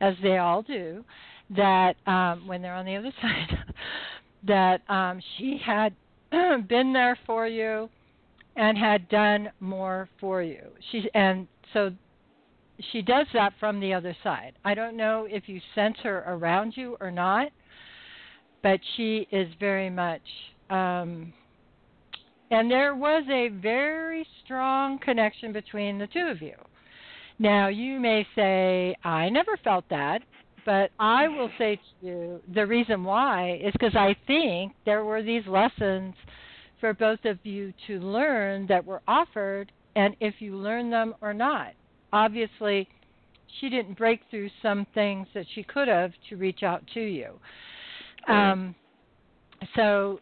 as 0.00 0.14
they 0.22 0.38
all 0.38 0.62
do, 0.62 1.04
that 1.50 1.94
um, 2.06 2.46
when 2.46 2.62
they're 2.62 2.74
on 2.74 2.86
the 2.86 2.96
other 2.96 3.12
side, 3.22 3.58
that 4.46 4.82
um, 4.90 5.20
she 5.36 5.60
had 5.64 5.94
been 6.68 6.92
there 6.92 7.18
for 7.26 7.46
you 7.46 7.88
and 8.56 8.76
had 8.76 9.08
done 9.08 9.50
more 9.60 10.08
for 10.18 10.42
you. 10.42 10.62
She 10.90 11.08
and 11.14 11.46
so 11.72 11.90
she 12.92 13.02
does 13.02 13.26
that 13.32 13.52
from 13.60 13.80
the 13.80 13.92
other 13.94 14.16
side. 14.22 14.52
I 14.64 14.74
don't 14.74 14.96
know 14.96 15.26
if 15.28 15.48
you 15.48 15.60
sense 15.74 15.96
her 16.02 16.24
around 16.26 16.74
you 16.76 16.96
or 17.00 17.10
not, 17.10 17.48
but 18.62 18.80
she 18.96 19.28
is 19.30 19.48
very 19.60 19.90
much 19.90 20.22
um 20.70 21.32
and 22.50 22.70
there 22.70 22.94
was 22.94 23.24
a 23.30 23.48
very 23.48 24.26
strong 24.44 24.98
connection 24.98 25.52
between 25.52 25.98
the 25.98 26.06
two 26.06 26.28
of 26.30 26.40
you. 26.40 26.54
Now, 27.38 27.68
you 27.68 28.00
may 28.00 28.26
say, 28.34 28.96
I 29.04 29.28
never 29.28 29.58
felt 29.62 29.84
that, 29.90 30.22
but 30.64 30.90
I 30.98 31.28
will 31.28 31.50
say 31.58 31.76
to 31.76 32.06
you 32.06 32.40
the 32.54 32.66
reason 32.66 33.04
why 33.04 33.60
is 33.62 33.72
because 33.72 33.94
I 33.94 34.16
think 34.26 34.72
there 34.84 35.04
were 35.04 35.22
these 35.22 35.46
lessons 35.46 36.14
for 36.80 36.94
both 36.94 37.24
of 37.24 37.38
you 37.44 37.72
to 37.86 38.00
learn 38.00 38.66
that 38.68 38.84
were 38.84 39.02
offered, 39.06 39.70
and 39.94 40.16
if 40.20 40.34
you 40.40 40.56
learn 40.56 40.90
them 40.90 41.14
or 41.20 41.32
not. 41.32 41.72
Obviously, 42.12 42.88
she 43.60 43.68
didn't 43.68 43.96
break 43.96 44.20
through 44.30 44.50
some 44.62 44.86
things 44.94 45.26
that 45.34 45.46
she 45.54 45.62
could 45.62 45.88
have 45.88 46.12
to 46.28 46.36
reach 46.36 46.62
out 46.62 46.82
to 46.94 47.00
you. 47.00 47.32
Um, 48.28 48.74
so 49.76 50.20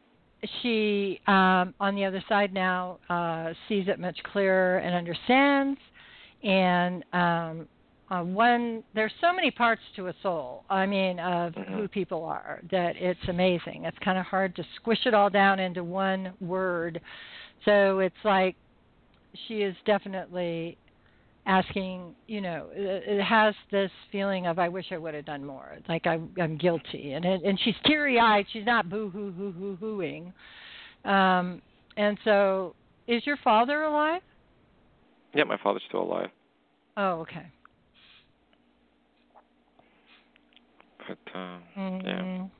she, 0.62 1.20
um, 1.26 1.74
on 1.80 1.94
the 1.94 2.04
other 2.04 2.22
side 2.28 2.52
now, 2.52 2.98
uh, 3.08 3.52
sees 3.68 3.88
it 3.88 3.98
much 3.98 4.18
clearer 4.32 4.78
and 4.78 4.94
understands. 4.94 5.80
And 6.44 7.04
um, 7.12 7.68
uh, 8.10 8.22
one, 8.22 8.84
there's 8.94 9.12
so 9.20 9.32
many 9.32 9.50
parts 9.50 9.80
to 9.96 10.08
a 10.08 10.14
soul. 10.22 10.64
I 10.68 10.86
mean, 10.86 11.18
of 11.18 11.54
who 11.54 11.88
people 11.88 12.22
are 12.24 12.60
that 12.70 12.96
it's 12.96 13.28
amazing. 13.28 13.84
It's 13.84 13.98
kind 14.04 14.18
of 14.18 14.26
hard 14.26 14.54
to 14.56 14.64
squish 14.76 15.00
it 15.06 15.14
all 15.14 15.30
down 15.30 15.58
into 15.58 15.82
one 15.82 16.32
word. 16.40 17.00
So 17.64 18.00
it's 18.00 18.14
like 18.24 18.56
she 19.48 19.62
is 19.62 19.74
definitely 19.86 20.76
asking, 21.46 22.14
you 22.26 22.40
know, 22.40 22.68
it, 22.72 23.22
has 23.22 23.54
this 23.70 23.90
feeling 24.12 24.46
of 24.46 24.58
I 24.58 24.68
wish 24.68 24.86
I 24.90 24.98
would 24.98 25.14
have 25.14 25.26
done 25.26 25.44
more, 25.44 25.78
like 25.88 26.06
I, 26.06 26.18
I'm 26.40 26.56
guilty, 26.56 27.12
and 27.12 27.24
it, 27.24 27.42
and 27.44 27.58
she's 27.62 27.74
teary 27.84 28.18
eyed. 28.18 28.46
She's 28.52 28.64
not 28.64 28.88
boo 28.88 29.10
hoo 29.10 29.32
hoo 29.32 29.52
hoo 29.52 29.76
hooing, 29.80 30.32
um, 31.10 31.60
and 31.96 32.16
so 32.24 32.74
is 33.06 33.26
your 33.26 33.36
father 33.44 33.82
alive? 33.82 34.22
Yeah, 35.34 35.44
my 35.44 35.56
father's 35.62 35.82
still 35.88 36.02
alive, 36.02 36.30
Oh, 36.96 37.20
okay. 37.20 37.46
but 41.08 41.18
uh, 41.34 41.58
yeah. 41.76 42.22
Mhm. 42.22 42.50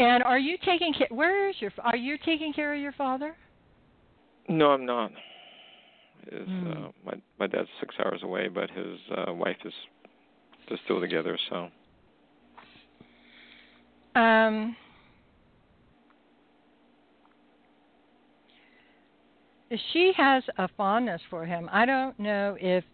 And 0.00 0.22
are 0.24 0.38
you 0.38 0.58
taking 0.64 0.92
care? 0.92 1.06
Where 1.10 1.48
is 1.48 1.60
your? 1.60 1.70
Are 1.78 1.96
you 1.96 2.18
taking 2.18 2.52
care 2.52 2.74
of 2.74 2.80
your 2.80 2.92
father? 2.92 3.36
No, 4.48 4.72
I'm 4.72 4.84
not. 4.84 5.12
His 6.30 6.48
Hmm. 6.48 6.72
uh, 6.72 6.88
my 7.04 7.12
my 7.38 7.46
dad's 7.46 7.68
six 7.80 7.94
hours 8.04 8.22
away, 8.22 8.48
but 8.48 8.70
his 8.70 8.98
uh, 9.16 9.32
wife 9.32 9.56
is 9.64 9.72
they're 10.68 10.78
still 10.84 11.00
together. 11.00 11.38
So 11.48 11.70
Um, 14.16 14.76
she 19.92 20.12
has 20.16 20.42
a 20.58 20.68
fondness 20.76 21.20
for 21.30 21.44
him. 21.44 21.68
I 21.72 21.86
don't 21.86 22.18
know 22.18 22.56
if 22.60 22.84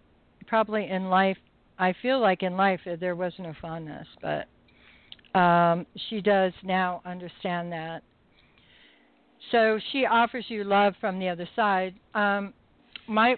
probably 0.47 0.89
in 0.89 1.11
life, 1.11 1.37
I 1.79 1.95
feel 2.03 2.21
like 2.21 2.43
in 2.43 2.57
life 2.57 2.81
uh, 2.87 2.97
there 2.99 3.17
was 3.17 3.33
no 3.39 3.55
fondness, 3.61 4.07
but 4.21 5.39
um, 5.39 5.87
she 6.09 6.21
does 6.21 6.53
now 6.63 7.01
understand 7.05 7.71
that. 7.73 8.03
So 9.53 9.79
she 9.93 10.07
offers 10.07 10.45
you 10.49 10.65
love 10.65 10.95
from 11.01 11.19
the 11.19 11.29
other 11.29 11.49
side. 11.57 11.95
Um, 12.15 12.53
my, 13.07 13.37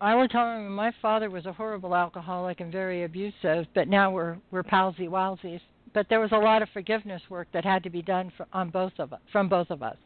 I 0.00 0.14
will 0.14 0.28
tell 0.28 0.56
him 0.56 0.74
my 0.74 0.92
father 1.02 1.30
was 1.30 1.46
a 1.46 1.52
horrible 1.52 1.94
alcoholic 1.94 2.60
and 2.60 2.72
very 2.72 3.04
abusive, 3.04 3.66
but 3.74 3.88
now 3.88 4.10
we're 4.10 4.38
we're 4.50 4.62
palsy 4.62 5.06
walsies. 5.06 5.60
but 5.94 6.06
there 6.10 6.20
was 6.20 6.32
a 6.32 6.36
lot 6.36 6.60
of 6.60 6.68
forgiveness 6.72 7.22
work 7.30 7.48
that 7.52 7.64
had 7.64 7.82
to 7.84 7.90
be 7.90 8.02
done 8.02 8.30
for, 8.36 8.46
on 8.52 8.68
both 8.68 8.92
of 8.98 9.12
us, 9.12 9.20
from 9.32 9.48
both 9.48 9.70
of 9.70 9.82
us. 9.82 9.96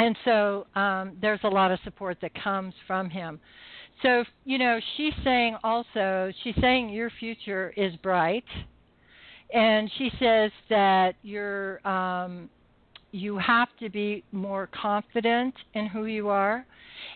And 0.00 0.16
so 0.24 0.66
um, 0.74 1.18
there's 1.20 1.40
a 1.44 1.48
lot 1.48 1.70
of 1.70 1.78
support 1.84 2.16
that 2.22 2.32
comes 2.42 2.72
from 2.86 3.10
him. 3.10 3.38
So 4.02 4.24
you 4.46 4.56
know, 4.56 4.80
she's 4.96 5.12
saying 5.22 5.58
also, 5.62 6.32
she's 6.42 6.54
saying 6.58 6.88
your 6.88 7.10
future 7.20 7.74
is 7.76 7.94
bright, 7.96 8.44
and 9.52 9.90
she 9.98 10.10
says 10.18 10.50
that 10.70 11.16
you're 11.22 11.86
um, 11.86 12.48
you 13.12 13.36
have 13.38 13.68
to 13.80 13.90
be 13.90 14.24
more 14.32 14.70
confident 14.72 15.54
in 15.74 15.86
who 15.86 16.06
you 16.06 16.28
are. 16.28 16.64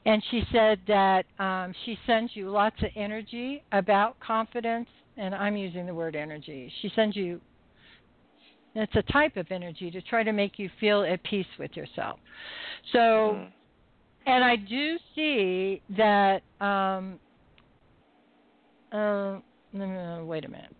And 0.04 0.22
she 0.30 0.42
said 0.52 0.78
that 0.86 1.24
um, 1.38 1.72
she 1.86 1.98
sends 2.06 2.32
you 2.34 2.50
lots 2.50 2.76
of 2.82 2.90
energy 2.96 3.62
about 3.72 4.20
confidence, 4.20 4.88
and 5.16 5.34
I'm 5.34 5.56
using 5.56 5.86
the 5.86 5.94
word 5.94 6.16
energy. 6.16 6.70
She 6.82 6.90
sends 6.94 7.16
you, 7.16 7.40
it's 8.74 8.94
a 8.96 9.02
type 9.12 9.36
of 9.36 9.46
energy 9.50 9.90
to 9.90 10.02
try 10.02 10.22
to 10.22 10.32
make 10.32 10.58
you 10.58 10.68
feel 10.80 11.02
at 11.02 11.22
peace 11.22 11.46
with 11.58 11.76
yourself. 11.76 12.18
So, 12.92 12.98
mm. 12.98 13.48
and 14.26 14.44
I 14.44 14.56
do 14.56 14.96
see 15.14 15.80
that, 15.96 16.42
um, 16.60 17.18
uh, 18.92 19.38
wait 19.72 20.44
a 20.44 20.48
minute. 20.48 20.74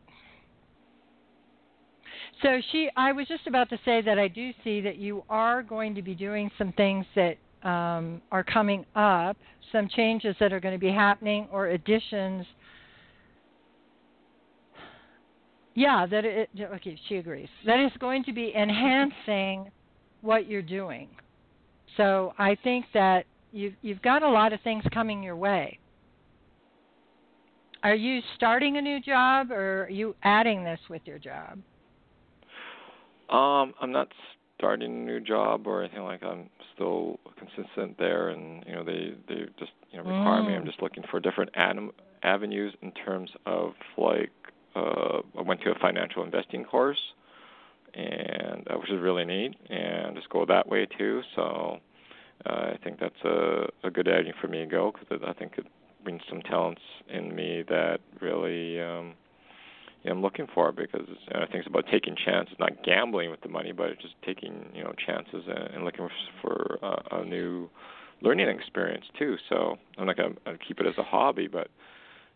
So 2.42 2.60
she, 2.72 2.90
I 2.96 3.12
was 3.12 3.26
just 3.26 3.46
about 3.46 3.70
to 3.70 3.78
say 3.84 4.02
that 4.02 4.18
I 4.18 4.28
do 4.28 4.50
see 4.62 4.80
that 4.82 4.96
you 4.96 5.24
are 5.30 5.62
going 5.62 5.94
to 5.94 6.02
be 6.02 6.14
doing 6.14 6.50
some 6.58 6.72
things 6.72 7.06
that 7.14 7.36
um, 7.66 8.20
are 8.30 8.44
coming 8.44 8.84
up, 8.94 9.36
some 9.72 9.88
changes 9.88 10.36
that 10.40 10.52
are 10.52 10.60
going 10.60 10.74
to 10.74 10.78
be 10.78 10.92
happening 10.92 11.48
or 11.50 11.68
additions. 11.68 12.44
Yeah, 15.74 16.06
that 16.06 16.24
it. 16.24 16.50
Okay, 16.60 16.98
she 17.08 17.16
agrees. 17.16 17.48
That 17.66 17.80
is 17.80 17.90
going 17.98 18.24
to 18.24 18.32
be 18.32 18.52
enhancing 18.56 19.70
what 20.20 20.48
you're 20.48 20.62
doing. 20.62 21.08
So 21.96 22.32
I 22.38 22.56
think 22.62 22.86
that 22.94 23.26
you've 23.52 23.74
you've 23.82 24.02
got 24.02 24.22
a 24.22 24.28
lot 24.28 24.52
of 24.52 24.60
things 24.62 24.84
coming 24.92 25.22
your 25.22 25.36
way. 25.36 25.78
Are 27.82 27.94
you 27.94 28.20
starting 28.36 28.78
a 28.78 28.82
new 28.82 29.00
job 29.00 29.50
or 29.50 29.84
are 29.84 29.90
you 29.90 30.14
adding 30.22 30.64
this 30.64 30.80
with 30.88 31.02
your 31.04 31.18
job? 31.18 31.58
Um, 33.28 33.74
I'm 33.80 33.92
not 33.92 34.08
starting 34.56 34.90
a 34.90 35.04
new 35.04 35.20
job 35.20 35.66
or 35.66 35.82
anything 35.82 36.02
like 36.02 36.20
that. 36.20 36.28
I'm 36.28 36.50
still 36.74 37.18
consistent 37.38 37.98
there, 37.98 38.30
and 38.30 38.64
you 38.66 38.74
know 38.74 38.84
they 38.84 39.14
they 39.28 39.46
just 39.58 39.72
you 39.90 39.98
know 39.98 40.04
require 40.04 40.42
mm. 40.42 40.48
me. 40.48 40.54
I'm 40.54 40.62
mm. 40.62 40.66
just 40.66 40.82
looking 40.82 41.04
for 41.10 41.20
different 41.20 41.50
ad- 41.54 41.76
avenues 42.22 42.74
in 42.82 42.92
terms 42.92 43.30
of 43.44 43.72
like 43.98 44.30
uh, 44.74 45.20
I 45.38 45.42
went 45.42 45.60
to 45.62 45.70
a 45.70 45.78
financial 45.80 46.22
investing 46.24 46.64
course, 46.64 47.00
and 47.94 48.66
uh, 48.68 48.78
which 48.78 48.90
is 48.90 49.00
really 49.00 49.24
neat, 49.24 49.54
and 49.70 50.16
just 50.16 50.28
go 50.30 50.44
that 50.46 50.68
way 50.68 50.86
too. 50.98 51.22
So 51.36 51.78
uh, 52.46 52.50
I 52.50 52.78
think 52.82 52.98
that's 53.00 53.22
a 53.24 53.66
a 53.84 53.90
good 53.90 54.08
avenue 54.08 54.32
for 54.40 54.48
me 54.48 54.58
to 54.58 54.66
go 54.66 54.92
because 54.92 55.22
I 55.26 55.32
think 55.32 55.52
it 55.58 55.66
brings 56.02 56.22
some 56.28 56.42
talents 56.42 56.82
in 57.08 57.34
me 57.34 57.64
that 57.68 57.98
really. 58.20 58.80
um 58.80 59.14
I'm 60.06 60.20
looking 60.20 60.46
for 60.54 60.70
because 60.70 61.08
uh, 61.34 61.38
I 61.38 61.46
think 61.46 61.60
it's 61.60 61.66
about 61.66 61.86
taking 61.90 62.14
chances, 62.14 62.54
not 62.58 62.84
gambling 62.84 63.30
with 63.30 63.40
the 63.40 63.48
money, 63.48 63.72
but 63.72 63.98
just 64.00 64.14
taking 64.24 64.66
you 64.74 64.84
know 64.84 64.92
chances 65.06 65.44
and, 65.46 65.74
and 65.74 65.84
looking 65.84 66.08
for, 66.42 66.78
for 66.78 66.84
uh, 66.84 67.20
a 67.22 67.24
new 67.24 67.70
learning 68.20 68.48
experience 68.48 69.04
too. 69.18 69.36
So 69.48 69.76
I'm 69.98 70.06
not 70.06 70.16
going 70.16 70.36
to 70.44 70.58
keep 70.66 70.80
it 70.80 70.86
as 70.86 70.94
a 70.98 71.02
hobby, 71.02 71.46
but 71.46 71.68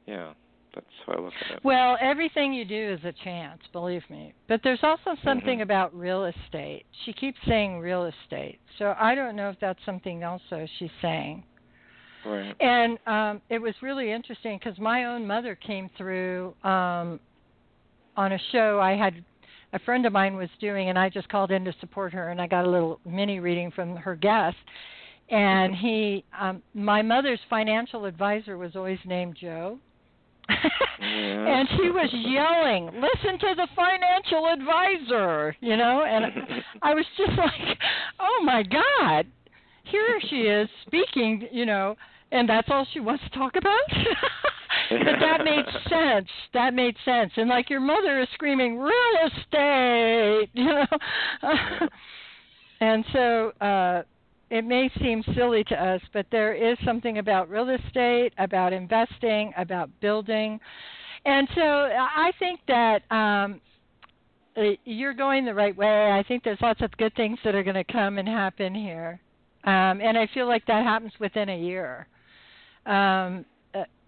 yeah, 0.06 0.32
that's 0.78 0.86
how 1.06 1.12
I 1.14 1.24
look 1.24 1.32
at 1.48 1.56
it. 1.56 1.64
Well, 1.64 1.96
everything 2.00 2.52
you 2.52 2.64
do 2.64 2.92
is 2.92 3.04
a 3.04 3.12
chance, 3.24 3.60
believe 3.72 4.02
me. 4.08 4.32
But 4.48 4.60
there's 4.62 4.80
also 4.82 5.16
something 5.24 5.54
mm-hmm. 5.54 5.62
about 5.62 5.94
real 5.94 6.26
estate. 6.26 6.84
She 7.04 7.12
keeps 7.12 7.38
saying 7.46 7.78
real 7.80 8.04
estate, 8.06 8.58
so 8.78 8.94
I 8.98 9.14
don't 9.14 9.36
know 9.36 9.50
if 9.50 9.56
that's 9.60 9.80
something 9.84 10.22
also 10.24 10.66
she's 10.78 10.90
saying. 11.02 11.42
Right. 12.24 12.54
And 12.60 12.98
um, 13.06 13.42
it 13.48 13.58
was 13.58 13.74
really 13.80 14.12
interesting 14.12 14.58
because 14.58 14.78
my 14.78 15.04
own 15.06 15.26
mother 15.26 15.54
came 15.54 15.88
through 15.96 16.54
um, 16.64 17.20
on 18.16 18.32
a 18.32 18.38
show 18.52 18.80
I 18.80 18.96
had 18.96 19.24
a 19.72 19.78
friend 19.80 20.06
of 20.06 20.12
mine 20.12 20.36
was 20.36 20.48
doing, 20.60 20.88
and 20.88 20.98
I 20.98 21.08
just 21.08 21.28
called 21.28 21.50
in 21.50 21.64
to 21.64 21.74
support 21.80 22.12
her, 22.14 22.30
and 22.30 22.40
I 22.40 22.46
got 22.46 22.64
a 22.64 22.70
little 22.70 23.00
mini 23.04 23.38
reading 23.38 23.70
from 23.70 23.96
her 23.96 24.16
guest. 24.16 24.56
And 25.30 25.74
he, 25.74 26.24
um, 26.38 26.62
my 26.72 27.02
mother's 27.02 27.40
financial 27.50 28.06
advisor 28.06 28.56
was 28.56 28.74
always 28.76 28.98
named 29.04 29.36
Joe. 29.38 29.78
and 31.00 31.68
she 31.76 31.90
was 31.90 32.08
yelling, 32.12 32.86
"Listen 32.86 33.38
to 33.38 33.54
the 33.54 33.68
financial 33.76 34.46
advisor," 34.46 35.56
you 35.60 35.76
know, 35.76 36.04
and 36.04 36.24
I 36.82 36.94
was 36.94 37.04
just 37.16 37.36
like, 37.38 37.78
"Oh 38.20 38.42
my 38.44 38.62
God, 38.62 39.26
here 39.84 40.20
she 40.28 40.42
is 40.42 40.68
speaking," 40.86 41.48
you 41.52 41.66
know, 41.66 41.96
and 42.32 42.48
that's 42.48 42.68
all 42.70 42.86
she 42.92 43.00
wants 43.00 43.24
to 43.24 43.30
talk 43.30 43.56
about. 43.56 43.80
but 44.90 45.20
that 45.20 45.44
made 45.44 45.64
sense. 45.88 46.28
That 46.54 46.74
made 46.74 46.96
sense. 47.04 47.32
And 47.36 47.48
like 47.48 47.70
your 47.70 47.80
mother 47.80 48.20
is 48.20 48.28
screaming 48.34 48.78
real 48.78 48.92
estate, 49.26 50.48
you 50.52 50.64
know. 50.64 50.86
and 52.80 53.04
so 53.12 53.52
uh 53.60 54.02
it 54.50 54.64
may 54.64 54.90
seem 55.00 55.22
silly 55.34 55.62
to 55.64 55.74
us, 55.74 56.00
but 56.12 56.26
there 56.30 56.54
is 56.54 56.78
something 56.84 57.18
about 57.18 57.50
real 57.50 57.68
estate, 57.68 58.32
about 58.38 58.72
investing, 58.72 59.52
about 59.56 59.90
building. 60.00 60.58
And 61.24 61.48
so 61.54 61.60
I 61.60 62.32
think 62.38 62.60
that 62.68 63.02
um 63.12 63.60
uh, 64.56 64.72
you're 64.84 65.14
going 65.14 65.44
the 65.44 65.54
right 65.54 65.76
way. 65.76 66.10
I 66.10 66.24
think 66.26 66.42
there's 66.42 66.60
lots 66.60 66.80
of 66.82 66.90
good 66.96 67.14
things 67.14 67.38
that 67.44 67.54
are 67.54 67.62
going 67.62 67.76
to 67.76 67.92
come 67.92 68.18
and 68.18 68.26
happen 68.26 68.74
here. 68.74 69.20
Um 69.64 70.00
and 70.00 70.16
I 70.16 70.28
feel 70.32 70.46
like 70.46 70.64
that 70.66 70.84
happens 70.84 71.12
within 71.20 71.48
a 71.50 71.58
year. 71.58 72.06
Um 72.86 73.44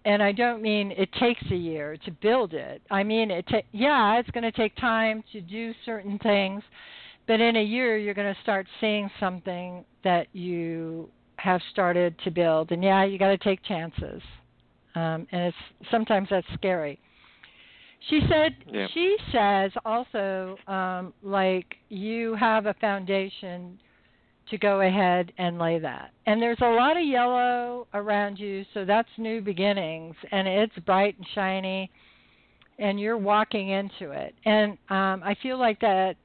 and 0.03 0.23
I 0.23 0.31
don't 0.31 0.63
mean 0.63 0.91
it 0.91 1.09
takes 1.19 1.43
a 1.51 1.55
year 1.55 1.95
to 2.05 2.11
build 2.11 2.53
it. 2.53 2.81
I 2.89 3.03
mean 3.03 3.29
it 3.29 3.45
ta- 3.47 3.67
yeah, 3.71 4.17
it's 4.17 4.31
going 4.31 4.43
to 4.43 4.51
take 4.51 4.75
time 4.77 5.23
to 5.31 5.41
do 5.41 5.73
certain 5.85 6.17
things, 6.19 6.63
but 7.27 7.39
in 7.39 7.55
a 7.57 7.63
year 7.63 7.97
you're 7.97 8.15
going 8.15 8.33
to 8.33 8.41
start 8.41 8.65
seeing 8.79 9.11
something 9.19 9.85
that 10.03 10.27
you 10.33 11.09
have 11.37 11.61
started 11.71 12.15
to 12.23 12.31
build. 12.31 12.71
And 12.71 12.83
yeah, 12.83 13.03
you 13.03 13.17
got 13.17 13.29
to 13.29 13.37
take 13.37 13.63
chances. 13.63 14.21
Um, 14.95 15.27
and 15.31 15.41
it's 15.47 15.57
sometimes 15.89 16.27
that's 16.29 16.47
scary. 16.53 16.99
She 18.09 18.21
said 18.29 18.55
yeah. 18.67 18.87
she 18.93 19.15
says 19.31 19.71
also 19.85 20.57
um, 20.67 21.13
like 21.21 21.75
you 21.89 22.35
have 22.35 22.65
a 22.65 22.73
foundation 22.75 23.79
to 24.49 24.57
go 24.57 24.81
ahead 24.81 25.31
and 25.37 25.57
lay 25.57 25.79
that. 25.79 26.11
And 26.25 26.41
there's 26.41 26.59
a 26.61 26.69
lot 26.69 26.97
of 26.97 27.05
yellow 27.05 27.87
around 27.93 28.37
you, 28.37 28.65
so 28.73 28.85
that's 28.85 29.07
new 29.17 29.39
beginnings, 29.41 30.15
and 30.31 30.47
it's 30.47 30.77
bright 30.85 31.15
and 31.17 31.25
shiny, 31.33 31.89
and 32.77 32.99
you're 32.99 33.17
walking 33.17 33.69
into 33.69 34.11
it. 34.11 34.35
And 34.45 34.73
um, 34.89 35.23
I 35.23 35.35
feel 35.41 35.57
like 35.57 35.79
that 35.81 36.15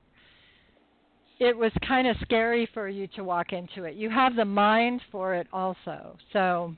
it 1.38 1.56
was 1.56 1.70
kind 1.86 2.06
of 2.06 2.16
scary 2.22 2.68
for 2.72 2.88
you 2.88 3.06
to 3.08 3.24
walk 3.24 3.52
into 3.52 3.84
it. 3.84 3.94
You 3.94 4.08
have 4.10 4.36
the 4.36 4.44
mind 4.44 5.02
for 5.12 5.34
it 5.34 5.46
also, 5.52 6.16
so 6.32 6.74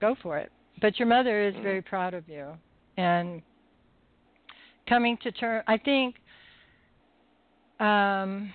go 0.00 0.14
for 0.22 0.38
it. 0.38 0.50
But 0.80 0.98
your 0.98 1.08
mother 1.08 1.46
is 1.46 1.54
very 1.62 1.82
proud 1.82 2.14
of 2.14 2.28
you, 2.28 2.48
and 2.96 3.42
coming 4.88 5.18
to 5.22 5.32
terms. 5.32 5.64
I 5.66 5.76
think. 5.76 6.16
Um, 7.78 8.52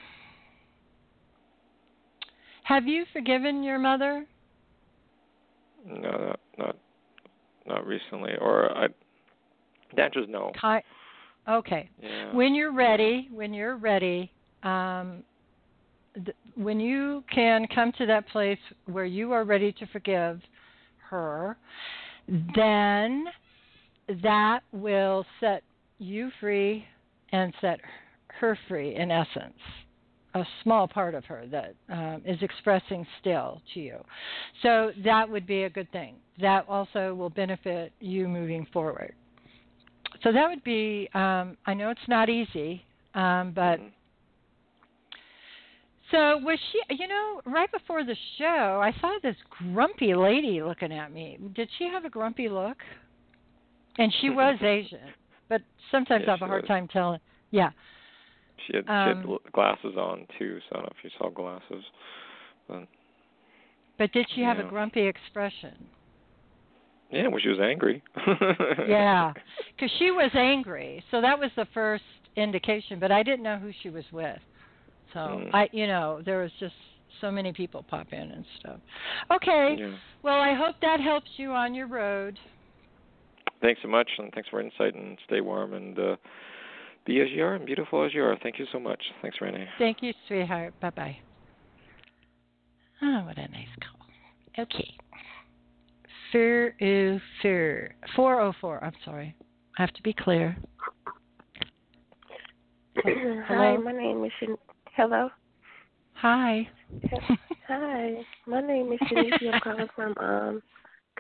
have 2.64 2.88
you 2.88 3.06
forgiven 3.14 3.64
your 3.64 3.80
mother? 3.80 4.26
No, 5.88 6.02
not 6.02 6.40
not, 6.58 6.76
not 7.68 7.88
recently. 7.88 8.32
Or 8.40 8.76
I, 8.76 8.88
the 9.96 10.02
answer 10.02 10.22
is 10.22 10.30
no. 10.30 10.52
okay. 11.48 11.90
Yeah. 12.02 12.34
When 12.34 12.56
you're 12.56 12.74
ready, 12.74 13.30
when 13.32 13.54
you're 13.54 13.78
ready, 13.78 14.32
um, 14.66 15.24
th- 16.16 16.36
when 16.56 16.80
you 16.80 17.24
can 17.34 17.68
come 17.74 17.92
to 17.98 18.06
that 18.06 18.28
place 18.30 18.60
where 18.86 19.06
you 19.06 19.32
are 19.32 19.44
ready 19.44 19.72
to 19.74 19.86
forgive 19.88 20.42
her, 21.10 21.58
then 22.28 23.26
that 24.22 24.60
will 24.72 25.26
set 25.40 25.64
you 26.00 26.30
free 26.40 26.86
and 27.32 27.54
set 27.62 27.80
her 28.40 28.58
free 28.68 28.96
in 28.96 29.12
essence 29.12 29.54
a 30.36 30.46
small 30.64 30.88
part 30.88 31.16
of 31.16 31.24
her 31.26 31.46
that 31.50 31.74
um, 31.90 32.22
is 32.26 32.38
expressing 32.42 33.08
still 33.22 33.62
to 33.74 33.80
you. 33.80 33.98
So 34.62 34.92
that 35.04 35.30
would 35.30 35.48
be 35.48 35.64
a 35.64 35.70
good 35.70 35.90
thing. 35.92 36.16
That 36.42 36.66
also 36.68 37.14
will 37.14 37.30
benefit 37.30 37.94
you 38.02 38.28
moving 38.28 38.68
forward. 38.74 39.16
So 40.24 40.34
that 40.34 40.48
would 40.50 40.64
be, 40.64 41.10
um, 41.14 41.58
I 41.66 41.74
know 41.74 41.90
it's 41.90 42.08
not 42.08 42.30
easy, 42.30 42.84
um, 43.16 43.54
but. 43.56 43.80
So 46.12 46.38
was 46.38 46.60
she? 46.72 46.96
You 46.96 47.08
know, 47.08 47.42
right 47.46 47.72
before 47.72 48.04
the 48.04 48.16
show, 48.38 48.80
I 48.84 48.94
saw 49.02 49.18
this 49.24 49.36
grumpy 49.74 50.14
lady 50.14 50.62
looking 50.62 50.92
at 50.92 51.12
me. 51.12 51.40
Did 51.56 51.70
she 51.78 51.86
have 51.86 52.06
a 52.06 52.10
grumpy 52.10 52.48
look? 52.48 52.78
And 53.98 54.14
she 54.22 54.30
was 54.42 54.58
Asian, 54.62 55.00
but 55.50 55.62
sometimes 55.92 56.22
yes, 56.22 56.30
I 56.30 56.32
have 56.32 56.42
a 56.42 56.46
hard 56.48 56.64
was. 56.64 56.68
time 56.68 56.88
telling. 56.88 57.20
Yeah. 57.52 57.72
She 58.68 58.78
had, 58.78 58.90
Um, 58.90 59.24
she 59.24 59.32
had 59.32 59.54
glasses 59.54 59.96
on 59.98 60.28
too, 60.38 60.60
so 60.62 60.66
I 60.72 60.76
don't 60.76 60.84
know 60.86 60.94
if 60.98 61.04
you 61.04 61.10
saw 61.18 61.30
glasses. 61.30 61.84
But 62.68 62.88
But 63.98 64.12
did 64.12 64.28
she 64.36 64.42
have 64.42 64.60
a 64.60 64.64
grumpy 64.64 65.08
expression? 65.08 65.74
yeah, 67.12 67.28
well, 67.28 67.40
she 67.40 67.50
was 67.50 67.60
angry. 67.60 68.02
Yeah, 68.88 69.34
because 69.76 69.92
she 70.00 70.12
was 70.12 70.32
angry. 70.36 71.04
So 71.12 71.22
that 71.22 71.38
was 71.40 71.52
the 71.56 71.66
first 71.74 72.04
indication. 72.36 73.00
But 73.00 73.12
I 73.12 73.24
didn't 73.24 73.44
know 73.44 73.58
who 73.58 73.72
she 73.82 73.90
was 73.90 74.06
with. 74.12 74.40
So 75.16 75.22
Mm. 75.22 75.50
I, 75.54 75.70
you 75.72 75.88
know, 75.88 76.22
there 76.26 76.40
was 76.42 76.52
just 76.60 76.76
so 77.22 77.32
many 77.32 77.54
people 77.54 77.84
pop 77.84 78.12
in 78.12 78.32
and 78.32 78.46
stuff. 78.60 78.80
Okay. 79.32 79.78
Yeah. 79.80 79.96
Well, 80.24 80.40
I 80.42 80.54
hope 80.54 80.76
that 80.82 81.00
helps 81.00 81.32
you 81.38 81.52
on 81.52 81.74
your 81.74 81.88
road. 81.88 82.38
Thanks 83.62 83.82
so 83.82 83.88
much, 83.88 84.10
and 84.18 84.32
thanks 84.34 84.50
for 84.50 84.60
insight, 84.60 84.94
and 84.94 85.18
stay 85.26 85.40
warm, 85.40 85.74
and 85.74 85.98
uh, 85.98 86.16
be 87.06 87.22
as 87.22 87.30
you 87.32 87.44
are, 87.46 87.56
and 87.56 87.66
beautiful 87.66 88.04
as 88.06 88.14
you 88.14 88.24
are. 88.26 88.36
Thank 88.44 88.60
you 88.60 88.66
so 88.74 88.80
much. 88.80 89.02
Thanks, 89.22 89.38
Renee. 89.40 89.68
Thank 89.80 90.04
you, 90.04 90.14
sweetheart. 90.28 90.74
Bye 90.82 90.90
bye. 90.90 91.18
Oh, 93.02 93.24
what 93.26 93.38
a 93.38 93.48
nice 93.48 93.68
call. 93.80 94.66
Okay. 94.66 94.94
Fur 96.34 96.76
ooh 96.82 97.20
fur. 97.42 97.90
Four 98.18 98.42
oh 98.42 98.52
four. 98.60 98.84
I'm 98.84 98.94
sorry. 99.06 99.34
I 99.78 99.82
have 99.82 99.94
to 99.94 100.04
be 100.04 100.12
clear. 100.14 100.58
Hi, 102.98 103.12
Hello? 103.48 103.78
my 103.82 103.92
name 103.94 104.26
is 104.26 104.32
Shan- 104.40 104.58
Hello. 104.96 105.30
Hi. 106.14 106.70
Hi, 107.68 108.26
my 108.48 108.62
name 108.62 108.94
is 108.94 109.00
Shanice. 109.12 109.34
I'm 109.46 109.60
calling 109.60 109.88
from 109.94 110.14
um 110.20 110.62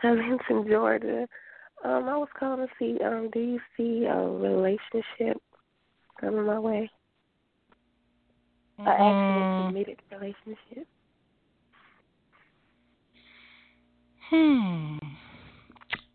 Covington, 0.01 0.65
Georgia. 0.69 1.27
Um, 1.83 2.07
I 2.07 2.17
was 2.17 2.29
calling 2.39 2.65
to 2.67 2.73
see 2.79 3.03
um, 3.03 3.29
do 3.33 3.39
you 3.39 3.59
see 3.75 4.05
a 4.05 4.15
relationship 4.15 5.41
coming 6.21 6.45
my 6.45 6.57
way? 6.57 6.89
An 8.79 8.87
actual 8.87 9.13
Mm, 9.13 9.67
committed 9.67 9.99
relationship. 10.11 10.87
hmm. 14.29 14.97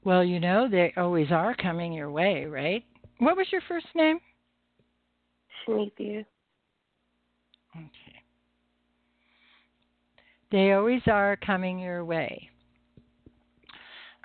Well, 0.05 0.25
you 0.25 0.41
know 0.41 0.67
they 0.69 0.95
always 0.97 1.31
are 1.31 1.55
coming 1.55 1.93
your 1.93 2.11
way, 2.11 2.47
right? 2.47 2.85
What 3.19 3.37
was 3.37 3.47
your 3.53 3.63
first 3.69 3.87
name? 3.95 4.19
Shanithia. 5.69 6.25
Okay. 7.77 8.23
They 10.51 10.73
always 10.73 11.03
are 11.07 11.37
coming 11.37 11.79
your 11.79 12.05
way. 12.05 12.51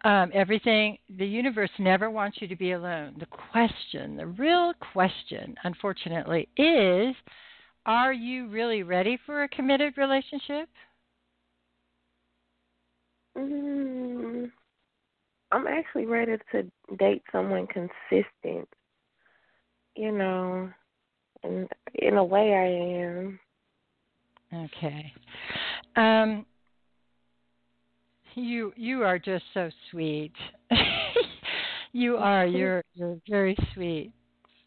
Um, 0.03 0.31
everything, 0.35 0.97
the 1.17 1.25
universe 1.25 1.71
never 1.79 2.11
wants 2.11 2.37
you 2.39 2.47
to 2.47 2.55
be 2.55 2.73
alone. 2.73 3.15
The 3.19 3.25
question, 3.25 4.15
the 4.17 4.27
real 4.27 4.73
question, 4.93 5.55
unfortunately, 5.63 6.47
is 6.57 7.15
are 7.87 8.13
you 8.13 8.47
really 8.47 8.83
ready 8.83 9.17
for 9.25 9.43
a 9.43 9.49
committed 9.49 9.97
relationship? 9.97 10.69
Mm, 13.37 14.51
I'm 15.51 15.67
actually 15.67 16.05
ready 16.05 16.37
to 16.51 16.63
date 16.97 17.23
someone 17.31 17.67
consistent. 17.67 18.69
You 19.95 20.11
know, 20.11 20.69
and 21.43 21.67
in 21.99 22.17
a 22.17 22.23
way, 22.23 22.53
I 22.53 23.01
am. 23.01 23.39
Okay. 24.53 25.13
Um, 25.95 26.45
you 28.35 28.73
you 28.75 29.03
are 29.03 29.19
just 29.19 29.43
so 29.53 29.69
sweet. 29.91 30.33
you 31.93 32.17
are. 32.17 32.45
You're 32.45 32.83
you're 32.93 33.17
very 33.29 33.57
sweet. 33.73 34.11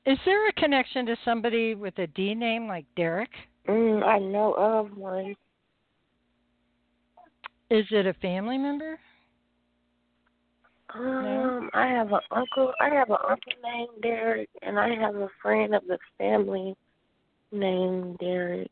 Is 0.06 0.18
there 0.24 0.48
a 0.48 0.52
connection 0.54 1.06
to 1.06 1.16
somebody 1.24 1.74
with 1.74 1.98
a 1.98 2.06
D 2.08 2.34
name 2.34 2.66
like 2.66 2.86
Derek? 2.96 3.30
Mm, 3.68 4.02
I 4.02 4.18
know 4.18 4.54
of 4.54 4.96
one. 4.96 5.34
Is 7.70 7.84
it 7.90 8.06
a 8.06 8.14
family 8.14 8.56
member? 8.56 8.98
Um, 10.94 11.68
I 11.74 11.86
have 11.88 12.10
an 12.12 12.20
uncle. 12.30 12.72
I 12.80 12.88
have 12.88 13.10
an 13.10 13.16
uncle 13.28 13.52
named 13.62 14.02
Derek, 14.02 14.48
and 14.62 14.78
I 14.78 14.94
have 14.94 15.16
a 15.16 15.28
friend 15.42 15.74
of 15.74 15.82
the 15.86 15.98
family 16.16 16.74
named 17.52 18.18
Derek. 18.18 18.70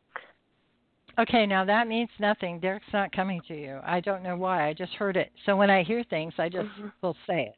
Okay, 1.19 1.47
now 1.47 1.65
that 1.65 1.89
means 1.89 2.11
nothing. 2.19 2.61
Derek's 2.61 2.93
not 2.93 3.11
coming 3.13 3.41
to 3.49 3.55
you. 3.55 3.81
I 3.85 4.01
don't 4.01 4.23
know 4.23 4.37
why. 4.37 4.69
I 4.69 4.75
just 4.75 4.93
heard 4.95 5.17
it. 5.17 5.33
So 5.47 5.57
when 5.57 5.71
I 5.71 5.83
hear 5.83 6.05
things, 6.05 6.35
I 6.39 6.49
just 6.51 6.69
Mhm. 6.69 6.93
will 7.01 7.17
say 7.27 7.47
it. 7.47 7.57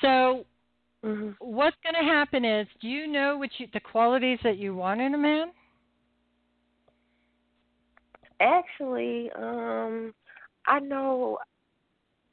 So 0.00 0.44
hmm 1.02 1.30
what's 1.38 1.76
going 1.82 1.94
to 1.94 2.02
happen 2.02 2.44
is, 2.44 2.66
do 2.80 2.88
you 2.88 3.06
know 3.06 3.36
what 3.36 3.50
you, 3.60 3.68
the 3.72 3.80
qualities 3.80 4.40
that 4.42 4.56
you 4.56 4.74
want 4.74 5.00
in 5.00 5.14
a 5.14 5.18
man? 5.18 5.52
Actually, 8.40 9.30
um, 9.32 10.14
I 10.66 10.80
know. 10.80 11.38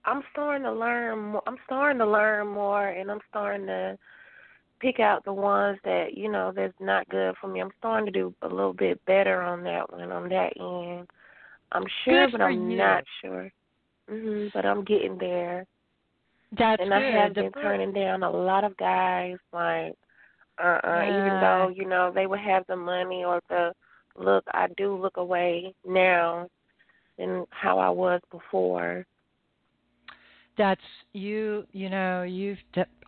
I'm 0.06 0.24
starting 0.32 0.64
to 0.64 0.72
learn. 0.72 1.20
More, 1.20 1.44
I'm 1.46 1.58
starting 1.66 2.00
to 2.00 2.08
learn 2.08 2.48
more, 2.48 2.88
and 2.88 3.12
I'm 3.12 3.22
starting 3.30 3.68
to 3.68 3.98
pick 4.82 5.00
out 5.00 5.24
the 5.24 5.34
ones 5.34 5.78
that 5.84 6.18
you 6.18 6.30
know 6.32 6.52
that's 6.56 6.74
not 6.80 7.08
good 7.10 7.36
for 7.40 7.48
me. 7.48 7.62
I'm 7.62 7.72
starting 7.78 8.06
to 8.08 8.12
do 8.12 8.34
a 8.42 8.48
little 8.48 8.74
bit 8.74 9.04
better 9.06 9.42
on 9.42 9.64
that 9.64 9.92
one, 9.92 10.12
on 10.12 10.30
that 10.30 10.54
end. 10.60 11.08
I'm 11.72 11.86
sure, 12.04 12.26
Good 12.26 12.32
but 12.34 12.42
I'm 12.42 12.70
you. 12.72 12.78
not 12.78 13.04
sure. 13.22 13.52
hmm 14.10 14.48
But 14.54 14.66
I'm 14.66 14.84
getting 14.84 15.18
there. 15.18 15.66
That's 16.58 16.82
and 16.82 16.90
good. 16.90 16.98
I 16.98 17.22
have 17.24 17.34
been 17.34 17.52
turning 17.54 17.94
down 17.94 18.24
a 18.24 18.30
lot 18.30 18.64
of 18.64 18.76
guys, 18.78 19.38
like, 19.54 19.94
uh, 20.62 20.80
uh 20.84 21.04
even 21.08 21.34
Yeah. 21.34 21.40
though 21.40 21.70
you 21.70 21.88
know 21.88 22.12
they 22.14 22.28
would 22.28 22.40
have 22.40 22.66
the 22.68 22.76
money 22.76 23.24
or 23.24 23.40
the 23.50 23.74
look. 24.18 24.44
I 24.54 24.68
do 24.78 24.96
look 24.96 25.18
away 25.18 25.74
now 25.86 26.48
than 27.18 27.46
how 27.52 27.80
I 27.80 27.90
was 27.90 28.22
before. 28.32 29.06
that's 30.58 30.82
you 31.14 31.66
you 31.72 31.90
know 31.90 32.24
you've 32.24 32.58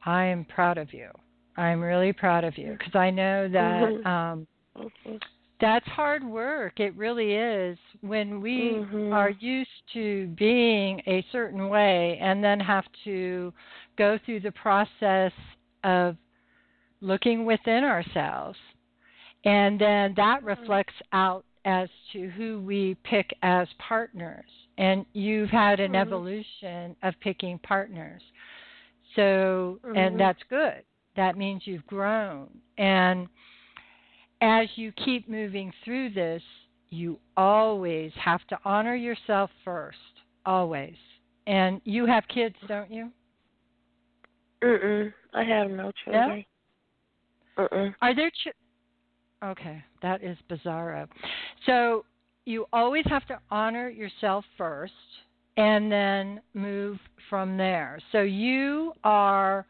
I 0.05 0.23
am 0.25 0.45
proud 0.45 0.77
of 0.77 0.93
you 0.93 1.09
i'm 1.57 1.81
really 1.81 2.13
proud 2.13 2.43
of 2.43 2.57
you 2.57 2.75
because 2.77 2.95
i 2.95 3.09
know 3.09 3.47
that 3.47 3.93
Mhm. 3.93 4.05
um 4.05 4.47
Mhm. 4.75 5.21
that's 5.59 5.87
hard 5.87 6.23
work 6.23 6.79
it 6.79 6.95
really 6.95 7.33
is 7.35 7.77
when 8.01 8.41
we 8.41 8.81
Mhm. 8.81 9.13
are 9.13 9.29
used 9.29 9.69
to 9.93 10.27
being 10.37 11.01
a 11.07 11.25
certain 11.31 11.69
way 11.69 12.17
and 12.21 12.43
then 12.43 12.59
have 12.59 12.85
to 13.03 13.53
go 13.97 14.17
through 14.25 14.39
the 14.39 14.51
process 14.51 15.31
of 15.83 16.17
looking 17.01 17.45
within 17.45 17.83
ourselves 17.83 18.57
and 19.45 19.79
then 19.79 20.13
that 20.15 20.43
reflects 20.43 20.93
out 21.11 21.45
as 21.65 21.89
to 22.11 22.29
who 22.31 22.59
we 22.61 22.95
pick 23.03 23.33
as 23.41 23.67
partners 23.79 24.49
and 24.77 25.05
you've 25.13 25.49
had 25.49 25.79
an 25.79 25.93
Mhm. 25.93 26.01
evolution 26.01 26.95
of 27.03 27.13
picking 27.21 27.57
partners 27.59 28.21
so 29.15 29.79
and 29.95 30.19
that's 30.19 30.41
good 30.49 30.83
that 31.15 31.37
means 31.37 31.63
you've 31.65 31.85
grown 31.87 32.49
and 32.77 33.27
as 34.41 34.67
you 34.75 34.91
keep 34.91 35.29
moving 35.29 35.71
through 35.83 36.09
this 36.09 36.41
you 36.89 37.19
always 37.37 38.11
have 38.15 38.45
to 38.47 38.57
honor 38.65 38.95
yourself 38.95 39.49
first 39.63 39.97
always 40.45 40.95
and 41.47 41.81
you 41.85 42.05
have 42.05 42.23
kids 42.27 42.55
don't 42.67 42.91
you 42.91 43.11
Mm-mm. 44.63 45.13
I 45.33 45.43
have 45.43 45.69
no 45.69 45.91
children. 46.03 46.45
Mm-mm. 47.57 47.93
Are 48.01 48.15
there 48.15 48.29
ch- 48.29 48.55
Okay, 49.43 49.83
that 50.01 50.23
is 50.23 50.37
bizarro. 50.49 51.07
So 51.65 52.05
you 52.45 52.65
always 52.71 53.03
have 53.07 53.25
to 53.27 53.39
honor 53.51 53.89
yourself 53.89 54.45
first 54.57 54.93
and 55.57 55.91
then 55.91 56.41
move 56.53 56.97
from 57.29 57.57
there. 57.57 57.99
So 58.13 58.21
you 58.21 58.93
are 59.03 59.65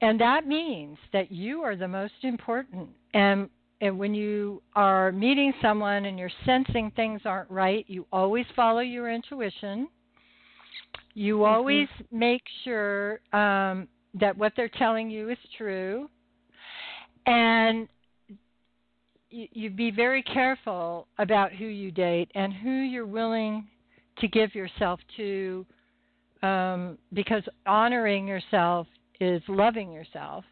and 0.00 0.20
that 0.20 0.46
means 0.46 0.96
that 1.12 1.30
you 1.30 1.62
are 1.62 1.76
the 1.76 1.88
most 1.88 2.14
important 2.22 2.88
and 3.14 3.48
and 3.80 3.98
when 3.98 4.14
you 4.14 4.62
are 4.74 5.10
meeting 5.10 5.54
someone 5.62 6.04
and 6.04 6.18
you're 6.18 6.30
sensing 6.44 6.92
things 6.96 7.22
aren't 7.24 7.50
right, 7.50 7.84
you 7.88 8.06
always 8.12 8.44
follow 8.54 8.80
your 8.80 9.10
intuition. 9.10 9.88
You 11.14 11.44
always 11.44 11.88
make 12.12 12.42
sure 12.62 13.20
um, 13.32 13.88
that 14.14 14.36
what 14.36 14.52
they're 14.56 14.68
telling 14.68 15.10
you 15.10 15.30
is 15.30 15.38
true. 15.56 16.10
And 17.26 17.88
you, 19.30 19.48
you 19.52 19.70
be 19.70 19.90
very 19.90 20.22
careful 20.22 21.06
about 21.18 21.52
who 21.52 21.64
you 21.64 21.90
date 21.90 22.30
and 22.34 22.52
who 22.52 22.70
you're 22.70 23.06
willing 23.06 23.66
to 24.18 24.28
give 24.28 24.54
yourself 24.54 25.00
to 25.16 25.64
um, 26.42 26.98
because 27.12 27.42
honoring 27.66 28.26
yourself 28.26 28.86
is 29.20 29.42
loving 29.48 29.92
yourself 29.92 30.44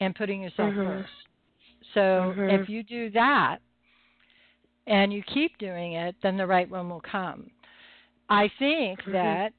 and 0.00 0.14
putting 0.14 0.42
yourself 0.42 0.74
Mhm. 0.74 0.84
first. 0.84 1.28
So 1.94 2.34
Mhm. 2.36 2.62
if 2.62 2.68
you 2.68 2.82
do 2.82 3.10
that 3.10 3.58
and 4.86 5.12
you 5.12 5.22
keep 5.22 5.56
doing 5.58 5.94
it, 5.94 6.16
then 6.22 6.36
the 6.36 6.46
right 6.46 6.68
one 6.68 6.88
will 6.88 7.00
come. 7.00 7.50
I 8.28 8.48
think 8.58 9.02
Mhm. 9.04 9.12
that, 9.12 9.52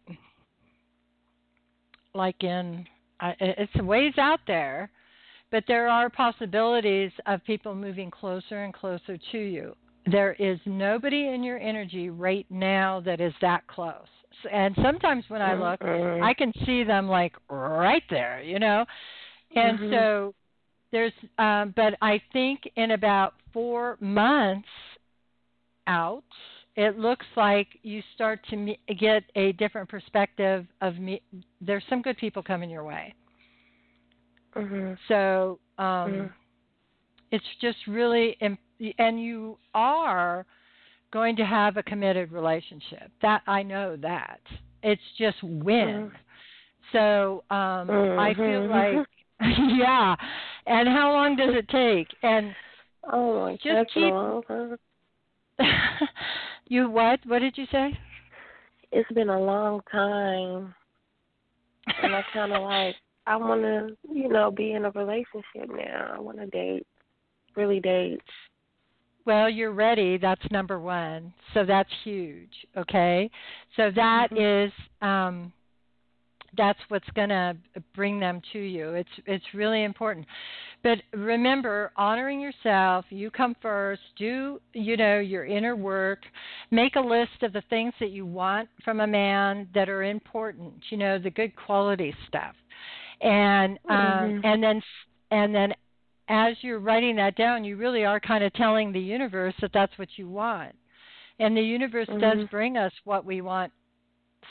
like 2.13 2.43
in, 2.43 2.87
I 3.19 3.35
it's 3.39 3.75
ways 3.75 4.17
out 4.17 4.41
there, 4.45 4.89
but 5.51 5.65
there 5.67 5.87
are 5.87 6.09
possibilities 6.09 7.11
of 7.25 7.43
people 7.45 7.73
moving 7.73 8.11
closer 8.11 8.63
and 8.63 8.73
closer 8.73 9.17
to 9.31 9.37
you. 9.37 9.75
There 10.05 10.33
is 10.33 10.59
nobody 10.65 11.27
in 11.29 11.43
your 11.43 11.57
energy 11.59 12.09
right 12.09 12.45
now 12.49 12.99
that 13.01 13.19
is 13.21 13.33
that 13.41 13.65
close. 13.67 14.07
And 14.51 14.75
sometimes 14.81 15.25
when 15.29 15.41
I 15.41 15.53
look, 15.55 15.79
Mhm. 15.83 16.21
I 16.23 16.33
can 16.33 16.53
see 16.65 16.83
them 16.83 17.07
like 17.07 17.33
right 17.49 18.03
there, 18.09 18.41
you 18.41 18.59
know. 18.59 18.85
And 19.55 19.79
Mhm. 19.79 19.89
so 19.89 20.33
there's 20.91 21.13
um 21.37 21.73
but 21.75 21.95
I 22.01 22.21
think 22.33 22.61
in 22.75 22.91
about 22.91 23.33
4 23.53 23.97
months 23.99 24.67
out 25.87 26.23
it 26.75 26.97
looks 26.97 27.25
like 27.35 27.67
you 27.83 28.01
start 28.13 28.39
to 28.49 28.55
me- 28.55 28.79
get 28.99 29.23
a 29.35 29.51
different 29.53 29.89
perspective 29.89 30.65
of 30.81 30.97
me 30.97 31.21
there's 31.61 31.83
some 31.89 32.01
good 32.01 32.17
people 32.17 32.43
coming 32.43 32.69
your 32.69 32.83
way 32.83 33.13
Mhm. 34.55 34.97
so 35.07 35.59
um 35.77 36.11
Mhm. 36.11 36.33
it's 37.31 37.45
just 37.61 37.77
really 37.87 38.37
im- 38.41 38.57
and 38.99 39.21
you 39.21 39.57
are 39.73 40.45
going 41.11 41.35
to 41.37 41.45
have 41.45 41.77
a 41.77 41.83
committed 41.83 42.31
relationship. 42.31 43.11
That 43.21 43.41
i 43.47 43.63
know 43.63 43.95
that. 43.97 44.39
It's 44.83 45.01
just 45.17 45.41
when. 45.43 46.11
So 46.91 47.43
um 47.49 47.89
i 47.89 48.33
feel 48.35 48.61
Mhm. 48.63 48.69
like 48.69 49.07
yeah. 49.77 50.15
And 50.65 50.87
how 50.89 51.11
long 51.13 51.35
does 51.35 51.53
it 51.55 51.67
take? 51.69 52.07
And 52.23 52.55
Oh 53.11 53.51
Just 53.51 53.65
that's 53.67 53.93
keep- 53.93 54.13
long 54.13 54.77
you 56.67 56.89
what? 56.89 57.19
What 57.25 57.39
did 57.39 57.57
you 57.57 57.65
say? 57.71 57.97
It's 58.91 59.11
been 59.11 59.29
a 59.29 59.39
long 59.39 59.81
time, 59.91 60.73
and 62.03 62.15
I 62.15 62.23
kind 62.33 62.51
of 62.53 62.63
like 62.63 62.95
I 63.25 63.35
want 63.35 63.61
to, 63.61 63.97
you 64.13 64.29
know, 64.29 64.49
be 64.51 64.71
in 64.73 64.85
a 64.85 64.91
relationship 64.91 65.69
now. 65.69 66.13
I 66.15 66.19
want 66.19 66.37
to 66.39 66.47
date, 66.47 66.85
really 67.55 67.79
date. 67.79 68.21
Well, 69.27 69.49
you're 69.49 69.73
ready. 69.73 70.17
That's 70.17 70.41
number 70.51 70.79
one. 70.79 71.33
So 71.53 71.65
that's 71.65 71.89
huge. 72.05 72.51
Okay. 72.77 73.29
So 73.77 73.91
that 73.95 74.29
is 74.37 74.71
um, 75.01 75.53
that's 76.57 76.79
what's 76.89 77.09
going 77.15 77.29
to 77.29 77.55
bring 77.95 78.19
them 78.19 78.41
to 78.53 78.59
you. 78.59 78.91
It's 78.93 79.09
it's 79.25 79.45
really 79.53 79.83
important. 79.83 80.25
But 80.83 80.99
remember, 81.13 81.91
honoring 81.97 82.41
yourself. 82.41 83.05
You 83.09 83.31
come 83.31 83.55
first. 83.61 84.01
Do 84.17 84.61
you 84.73 84.97
know 84.97 85.19
your 85.19 85.45
inner 85.45 85.75
work? 85.75 86.19
Make 86.71 86.95
a 86.95 87.01
list 87.01 87.43
of 87.43 87.53
the 87.53 87.63
things 87.69 87.93
that 87.99 88.11
you 88.11 88.25
want 88.25 88.69
from 88.85 89.01
a 89.01 89.07
man 89.07 89.67
that 89.75 89.89
are 89.89 90.03
important. 90.03 90.73
You 90.89 90.97
know 90.97 91.19
the 91.19 91.31
good 91.31 91.55
quality 91.55 92.15
stuff, 92.27 92.55
and 93.21 93.79
um, 93.89 94.35
Mhm. 94.35 94.41
and 94.43 94.63
then 94.63 94.81
and 95.31 95.55
then 95.55 95.73
as 96.29 96.55
you're 96.61 96.79
writing 96.79 97.15
that 97.17 97.35
down, 97.35 97.63
you 97.63 97.77
really 97.77 98.05
are 98.05 98.19
kind 98.19 98.43
of 98.43 98.53
telling 98.53 98.91
the 98.91 98.99
universe 98.99 99.53
that 99.61 99.71
that's 99.73 99.97
what 99.97 100.09
you 100.17 100.27
want. 100.29 100.75
And 101.39 101.55
the 101.55 101.61
universe 101.61 102.09
does 102.19 102.39
Mhm. 102.39 102.49
bring 102.49 102.77
us 102.77 102.93
what 103.03 103.25
we 103.25 103.41
want 103.41 103.71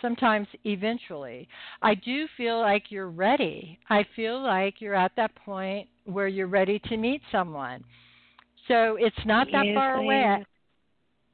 sometimes 0.03 0.47
eventually. 0.65 1.49
I 1.83 1.95
do 1.95 2.27
feel 2.37 2.61
like 2.61 2.91
you're 2.91 3.11
ready. 3.11 3.79
I 3.89 4.05
feel 4.17 4.41
like 4.43 4.81
you're 4.81 4.95
at 4.95 5.13
that 5.17 5.35
point 5.37 5.89
where 6.05 6.29
you're 6.29 6.47
ready 6.49 6.79
to 6.81 6.97
meet 6.97 7.23
someone. 7.33 7.85
So 8.69 8.97
it's 8.97 9.25
not 9.27 9.49
that 9.53 9.67
Yes, 9.67 9.75
far 9.75 9.97
away. 9.99 10.39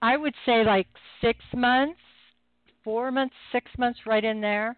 I 0.03 0.17
would 0.17 0.35
say 0.45 0.65
like 0.65 0.87
six 1.21 1.39
months, 1.55 2.01
four 2.85 3.11
months, 3.11 3.35
six 3.53 3.71
months, 3.79 4.01
right 4.07 4.25
in 4.25 4.41
there. 4.41 4.77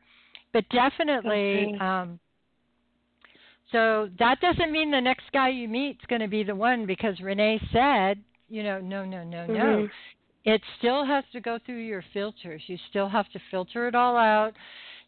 But 0.52 0.68
definitely, 0.70 1.70
Okay. 1.70 1.80
um, 1.80 2.18
so 3.72 4.08
that 4.18 4.40
doesn't 4.40 4.72
mean 4.72 4.90
the 4.90 5.00
next 5.00 5.24
guy 5.32 5.48
you 5.48 5.68
meet 5.68 5.98
is 6.00 6.06
going 6.08 6.20
to 6.20 6.28
be 6.28 6.42
the 6.42 6.54
one 6.54 6.86
because 6.86 7.18
Renee 7.20 7.60
said, 7.72 8.22
you 8.48 8.62
know, 8.62 8.80
no, 8.80 9.04
no, 9.04 9.24
no, 9.24 9.46
no. 9.46 9.54
Mhm. 9.54 9.90
It 10.44 10.62
still 10.78 11.04
has 11.04 11.24
to 11.32 11.40
go 11.40 11.58
through 11.64 11.78
your 11.78 12.02
filters. 12.12 12.62
You 12.66 12.76
still 12.90 13.08
have 13.08 13.28
to 13.30 13.40
filter 13.50 13.88
it 13.88 13.94
all 13.94 14.16
out. 14.16 14.52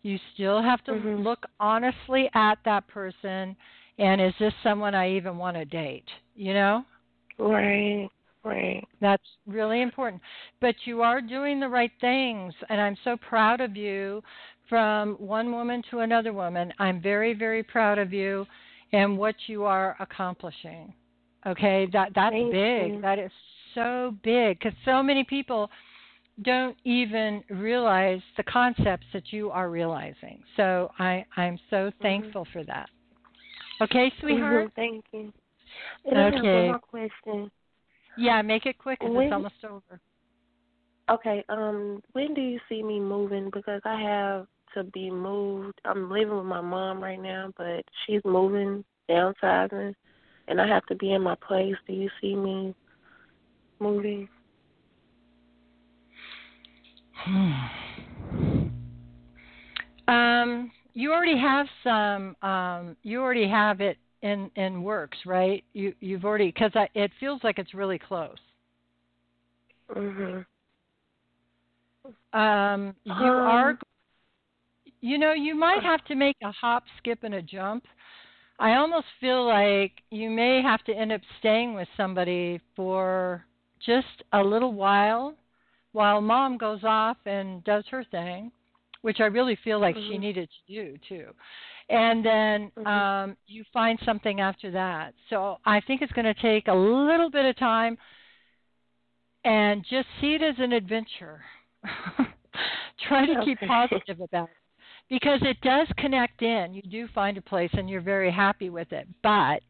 You 0.02 0.18
still 0.34 0.62
have 0.62 0.82
to 0.84 0.92
Mhm. 0.92 1.22
look 1.22 1.46
honestly 1.60 2.30
at 2.34 2.58
that 2.64 2.86
person 2.88 3.56
and 3.98 4.20
is 4.20 4.34
this 4.38 4.54
someone 4.62 4.94
I 4.94 5.10
even 5.10 5.38
want 5.38 5.56
to 5.56 5.64
date? 5.64 6.08
You 6.34 6.54
know? 6.54 6.84
Right, 7.38 8.08
right. 8.44 8.86
That's 9.00 9.22
really 9.46 9.82
important. 9.82 10.22
But 10.60 10.74
you 10.84 11.02
are 11.02 11.20
doing 11.20 11.60
the 11.60 11.68
right 11.68 11.92
things, 12.00 12.54
and 12.68 12.80
I'm 12.80 12.96
so 13.04 13.16
proud 13.16 13.60
of 13.60 13.76
you 13.76 14.22
from 14.68 15.14
one 15.14 15.52
woman 15.52 15.82
to 15.90 16.00
another 16.00 16.32
woman. 16.32 16.72
I'm 16.78 17.00
very, 17.00 17.34
very 17.34 17.62
proud 17.62 17.98
of 17.98 18.12
you 18.12 18.46
and 18.92 19.16
what 19.18 19.34
you 19.46 19.64
are 19.64 19.96
accomplishing. 20.00 20.92
Okay, 21.46 21.86
that 21.92 22.12
that's 22.14 22.32
Thank 22.32 22.52
big. 22.52 22.94
you. 22.94 23.00
That 23.00 23.18
is 23.18 23.30
so 23.74 24.14
big 24.22 24.58
because 24.58 24.76
so 24.84 25.02
many 25.02 25.22
people 25.24 25.70
don't 26.42 26.76
even 26.84 27.42
realize 27.50 28.20
the 28.36 28.42
concepts 28.42 29.06
that 29.12 29.32
you 29.32 29.50
are 29.50 29.70
realizing. 29.70 30.42
So 30.56 30.90
I 30.98 31.24
I'm 31.36 31.58
so 31.70 31.90
thankful 32.02 32.46
for 32.52 32.64
that. 32.64 32.90
Okay, 33.80 34.12
sweetheart. 34.20 34.66
Mhm, 34.66 34.74
Thank 34.74 35.04
you. 35.12 35.32
And 36.04 36.18
I 36.18 36.24
have 36.24 36.34
Okay. 36.34 36.72
question. 36.90 37.50
Yeah, 38.16 38.40
make 38.42 38.66
it 38.66 38.78
quick 38.78 39.00
'cause 39.00 39.12
When- 39.12 39.26
it's 39.26 39.32
almost 39.32 39.64
over. 39.64 40.00
Okay, 41.08 41.44
um, 41.48 42.02
when 42.12 42.34
do 42.34 42.40
you 42.40 42.58
see 42.68 42.82
me 42.82 42.98
moving? 42.98 43.50
Because 43.50 43.80
I 43.84 44.00
have 44.00 44.48
to 44.76 44.84
be 44.84 45.10
moved. 45.10 45.80
I'm 45.84 46.10
living 46.10 46.36
with 46.36 46.46
my 46.46 46.60
mom 46.60 47.02
right 47.02 47.20
now, 47.20 47.52
but 47.56 47.84
she's 48.06 48.20
moving, 48.24 48.84
downsizing, 49.10 49.94
and 50.48 50.60
I 50.60 50.66
have 50.68 50.84
to 50.86 50.94
be 50.94 51.12
in 51.12 51.22
my 51.22 51.34
place. 51.46 51.74
Do 51.86 51.92
you 51.94 52.08
see 52.20 52.34
me 52.36 52.74
moving? 53.80 54.28
Um, 60.08 60.70
you 60.94 61.12
already 61.12 61.36
have 61.36 61.66
some. 61.82 62.36
Um, 62.48 62.96
you 63.02 63.20
already 63.20 63.48
have 63.48 63.80
it 63.80 63.98
in 64.22 64.50
in 64.56 64.82
works, 64.82 65.18
right? 65.26 65.64
You 65.72 65.92
you've 66.00 66.24
already 66.24 66.46
because 66.46 66.70
I 66.74 66.88
it 66.94 67.10
feels 67.18 67.42
like 67.42 67.58
it's 67.58 67.74
really 67.74 67.98
close. 67.98 68.36
Mhm. 69.90 70.46
Um, 72.32 72.94
you 73.04 73.32
Um, 73.32 73.48
are. 73.48 73.78
You 75.00 75.18
know, 75.18 75.32
you 75.32 75.54
might 75.54 75.82
have 75.82 76.04
to 76.06 76.14
make 76.14 76.36
a 76.42 76.50
hop, 76.52 76.84
skip, 76.98 77.22
and 77.22 77.34
a 77.34 77.42
jump. 77.42 77.84
I 78.58 78.76
almost 78.76 79.06
feel 79.20 79.46
like 79.46 79.92
you 80.10 80.30
may 80.30 80.62
have 80.62 80.82
to 80.84 80.94
end 80.94 81.12
up 81.12 81.20
staying 81.38 81.74
with 81.74 81.88
somebody 81.96 82.60
for 82.74 83.44
just 83.84 84.22
a 84.32 84.42
little 84.42 84.72
while, 84.72 85.34
while 85.92 86.20
mom 86.20 86.56
goes 86.56 86.80
off 86.82 87.18
and 87.26 87.62
does 87.64 87.84
her 87.90 88.04
thing, 88.04 88.50
which 89.02 89.20
I 89.20 89.26
really 89.26 89.56
feel 89.56 89.78
like 89.78 89.96
she 89.96 90.16
Mhm. 90.16 90.20
needed 90.20 90.50
to 90.50 90.72
do 90.72 90.98
too. 91.08 91.34
And 91.88 92.24
then 92.24 92.70
Mhm. 92.76 92.86
um, 92.86 93.36
you 93.46 93.64
find 93.72 93.98
something 94.00 94.40
after 94.40 94.70
that. 94.70 95.14
So 95.28 95.58
I 95.64 95.80
think 95.80 96.02
it's 96.02 96.12
going 96.12 96.24
to 96.24 96.34
take 96.34 96.68
a 96.68 96.74
little 96.74 97.30
bit 97.30 97.44
of 97.44 97.56
time, 97.56 97.98
and 99.44 99.84
just 99.84 100.08
see 100.20 100.34
it 100.34 100.42
as 100.42 100.58
an 100.58 100.72
adventure. 100.72 101.44
Try 103.06 103.26
to 103.26 103.44
keep 103.44 103.60
positive 103.60 104.20
about 104.20 104.48
it 104.50 104.56
because 105.08 105.40
it 105.42 105.60
does 105.62 105.86
connect 105.98 106.42
in. 106.42 106.74
You 106.74 106.82
do 106.82 107.08
find 107.14 107.36
a 107.38 107.42
place 107.42 107.70
and 107.72 107.88
you're 107.88 108.00
very 108.00 108.30
happy 108.30 108.70
with 108.70 108.92
it, 108.92 109.06
but 109.22 109.60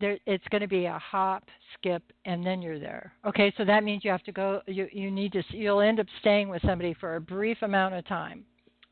there 0.00 0.18
it's 0.26 0.46
going 0.50 0.60
to 0.60 0.68
be 0.68 0.86
a 0.86 0.98
hop, 0.98 1.44
skip, 1.74 2.02
and 2.24 2.44
then 2.44 2.60
you're 2.60 2.78
there. 2.78 3.12
Okay, 3.26 3.52
so 3.56 3.64
that 3.64 3.84
means 3.84 4.04
you 4.04 4.10
have 4.10 4.22
to 4.24 4.32
go. 4.32 4.60
You 4.66 4.88
you 4.92 5.10
need 5.10 5.32
to. 5.32 5.42
You'll 5.50 5.80
end 5.80 6.00
up 6.00 6.06
staying 6.20 6.48
with 6.48 6.62
somebody 6.62 6.94
for 6.94 7.16
a 7.16 7.20
brief 7.20 7.58
amount 7.62 7.94
of 7.94 8.06
time. 8.06 8.44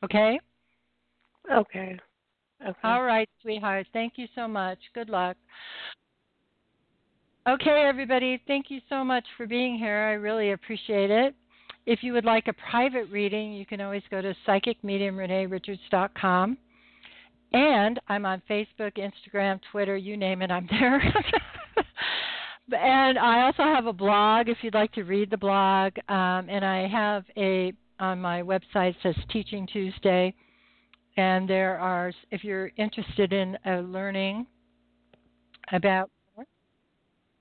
Okay. 0.03 0.39
Okay. 1.51 1.97
Okay. 2.61 2.79
All 2.83 3.03
right, 3.03 3.27
sweetheart. 3.41 3.87
Thank 3.91 4.13
you 4.17 4.27
so 4.35 4.47
much. 4.47 4.77
Good 4.93 5.09
luck. 5.09 5.35
Okay, 7.47 7.85
everybody. 7.87 8.41
Thank 8.45 8.67
you 8.69 8.79
so 8.87 9.03
much 9.03 9.25
for 9.35 9.47
being 9.47 9.77
here. 9.77 9.97
I 9.97 10.13
really 10.13 10.51
appreciate 10.51 11.09
it. 11.09 11.33
If 11.85 12.03
you 12.03 12.13
would 12.13 12.25
like 12.25 12.47
a 12.47 12.53
private 12.69 13.09
reading, 13.09 13.53
you 13.53 13.65
can 13.65 13.81
always 13.81 14.03
go 14.11 14.21
to 14.21 14.35
psychicmediumreneerichards.com. 14.47 16.57
And 17.53 17.99
I'm 18.07 18.25
on 18.25 18.41
Facebook, 18.49 18.97
Instagram, 18.97 19.59
Twitter, 19.71 19.97
you 19.97 20.15
name 20.15 20.41
it, 20.41 20.51
I'm 20.51 20.67
there. 20.69 21.01
and 22.71 23.19
I 23.19 23.41
also 23.41 23.63
have 23.63 23.87
a 23.87 23.93
blog 23.93 24.47
if 24.47 24.57
you'd 24.61 24.73
like 24.73 24.93
to 24.93 25.03
read 25.03 25.29
the 25.29 25.37
blog. 25.37 25.91
Um, 26.07 26.47
and 26.49 26.63
I 26.63 26.87
have 26.87 27.25
a 27.35 27.73
on 27.99 28.19
my 28.19 28.41
website 28.41 28.95
says 29.03 29.15
Teaching 29.31 29.67
Tuesday. 29.67 30.33
And 31.17 31.49
there 31.49 31.77
are, 31.77 32.13
if 32.31 32.43
you're 32.43 32.71
interested 32.77 33.33
in 33.33 33.57
uh, 33.65 33.79
learning 33.79 34.47
about 35.71 36.09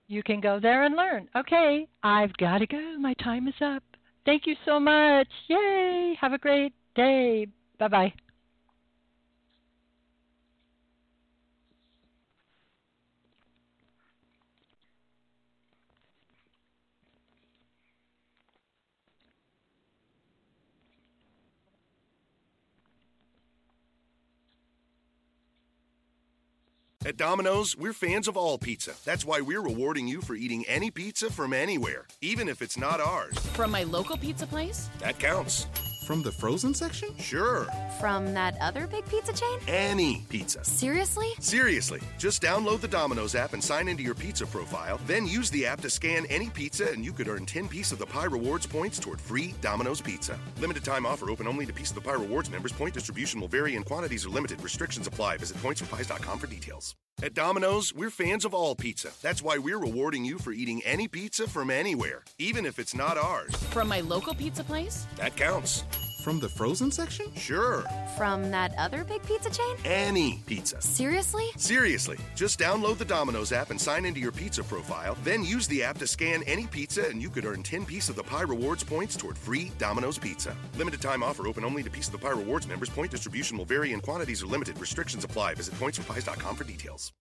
you 0.06 0.22
can 0.24 0.40
go 0.40 0.58
there 0.60 0.84
and 0.84 0.96
learn. 0.96 1.28
Okay, 1.36 1.86
I've 2.02 2.36
got 2.36 2.58
to 2.58 2.66
go. 2.66 2.96
My 2.98 3.14
time 3.22 3.46
is 3.46 3.54
up. 3.62 3.84
Thank 4.24 4.46
you 4.46 4.56
so 4.64 4.78
much. 4.80 5.28
Yay. 5.48 6.16
Have 6.20 6.32
a 6.32 6.38
great 6.38 6.74
day. 6.94 7.46
Bye 7.78 7.88
bye. 7.88 8.12
At 27.06 27.16
Domino's, 27.16 27.78
we're 27.78 27.94
fans 27.94 28.28
of 28.28 28.36
all 28.36 28.58
pizza. 28.58 28.92
That's 29.06 29.24
why 29.24 29.40
we're 29.40 29.62
rewarding 29.62 30.06
you 30.06 30.20
for 30.20 30.34
eating 30.34 30.66
any 30.68 30.90
pizza 30.90 31.30
from 31.30 31.54
anywhere, 31.54 32.04
even 32.20 32.46
if 32.46 32.60
it's 32.60 32.76
not 32.76 33.00
ours. 33.00 33.38
From 33.54 33.70
my 33.70 33.84
local 33.84 34.18
pizza 34.18 34.46
place? 34.46 34.90
That 34.98 35.18
counts. 35.18 35.66
From 36.10 36.22
the 36.22 36.32
frozen 36.32 36.74
section? 36.74 37.16
Sure. 37.18 37.68
From 38.00 38.34
that 38.34 38.56
other 38.60 38.88
big 38.88 39.06
pizza 39.06 39.32
chain? 39.32 39.58
Any 39.68 40.24
pizza. 40.28 40.64
Seriously? 40.64 41.28
Seriously. 41.38 42.00
Just 42.18 42.42
download 42.42 42.80
the 42.80 42.88
Domino's 42.88 43.36
app 43.36 43.52
and 43.52 43.62
sign 43.62 43.86
into 43.86 44.02
your 44.02 44.16
pizza 44.16 44.44
profile. 44.44 44.98
Then 45.06 45.24
use 45.24 45.50
the 45.50 45.64
app 45.64 45.80
to 45.82 45.88
scan 45.88 46.26
any 46.26 46.50
pizza, 46.50 46.90
and 46.90 47.04
you 47.04 47.12
could 47.12 47.28
earn 47.28 47.46
10 47.46 47.68
Piece 47.68 47.92
of 47.92 48.00
the 48.00 48.06
Pie 48.06 48.24
Rewards 48.24 48.66
points 48.66 48.98
toward 48.98 49.20
free 49.20 49.54
Domino's 49.60 50.00
pizza. 50.00 50.36
Limited 50.58 50.82
time 50.82 51.06
offer 51.06 51.30
open 51.30 51.46
only 51.46 51.64
to 51.64 51.72
Piece 51.72 51.90
of 51.90 51.94
the 51.94 52.00
Pie 52.00 52.14
Rewards 52.14 52.50
members. 52.50 52.72
Point 52.72 52.92
distribution 52.92 53.40
will 53.40 53.46
vary 53.46 53.76
and 53.76 53.86
quantities 53.86 54.26
are 54.26 54.30
limited. 54.30 54.60
Restrictions 54.64 55.06
apply. 55.06 55.36
Visit 55.36 55.58
pointsforpies.com 55.58 56.40
for 56.40 56.48
details. 56.48 56.96
At 57.22 57.34
Domino's, 57.34 57.94
we're 57.94 58.10
fans 58.10 58.46
of 58.46 58.54
all 58.54 58.74
pizza. 58.74 59.10
That's 59.20 59.42
why 59.42 59.58
we're 59.58 59.78
rewarding 59.78 60.24
you 60.24 60.38
for 60.38 60.52
eating 60.52 60.80
any 60.86 61.06
pizza 61.06 61.46
from 61.46 61.70
anywhere, 61.70 62.24
even 62.38 62.64
if 62.64 62.78
it's 62.78 62.94
not 62.94 63.18
ours. 63.18 63.54
From 63.70 63.88
my 63.88 64.00
local 64.00 64.34
pizza 64.34 64.64
place? 64.64 65.06
That 65.16 65.36
counts. 65.36 65.84
From 66.20 66.38
the 66.38 66.50
frozen 66.50 66.90
section? 66.90 67.34
Sure. 67.34 67.82
From 68.18 68.50
that 68.50 68.74
other 68.76 69.04
big 69.04 69.22
pizza 69.22 69.48
chain? 69.48 69.76
Any 69.86 70.42
pizza. 70.44 70.78
Seriously? 70.82 71.46
Seriously. 71.56 72.18
Just 72.34 72.58
download 72.58 72.98
the 72.98 73.06
Domino's 73.06 73.52
app 73.52 73.70
and 73.70 73.80
sign 73.80 74.04
into 74.04 74.20
your 74.20 74.30
pizza 74.30 74.62
profile. 74.62 75.16
Then 75.24 75.42
use 75.42 75.66
the 75.66 75.82
app 75.82 75.96
to 75.96 76.06
scan 76.06 76.42
any 76.42 76.66
pizza, 76.66 77.06
and 77.06 77.22
you 77.22 77.30
could 77.30 77.46
earn 77.46 77.62
10 77.62 77.86
Piece 77.86 78.10
of 78.10 78.16
the 78.16 78.22
Pie 78.22 78.42
Rewards 78.42 78.84
points 78.84 79.16
toward 79.16 79.38
free 79.38 79.72
Domino's 79.78 80.18
pizza. 80.18 80.54
Limited 80.76 81.00
time 81.00 81.22
offer 81.22 81.46
open 81.46 81.64
only 81.64 81.82
to 81.82 81.90
Piece 81.90 82.08
of 82.08 82.12
the 82.12 82.18
Pie 82.18 82.30
Rewards 82.30 82.68
members. 82.68 82.90
Point 82.90 83.10
distribution 83.10 83.56
will 83.56 83.64
vary 83.64 83.94
and 83.94 84.02
quantities 84.02 84.42
are 84.42 84.46
limited. 84.46 84.78
Restrictions 84.78 85.24
apply. 85.24 85.54
Visit 85.54 85.72
pointsforpies.com 85.76 86.54
for 86.54 86.64
details. 86.64 87.12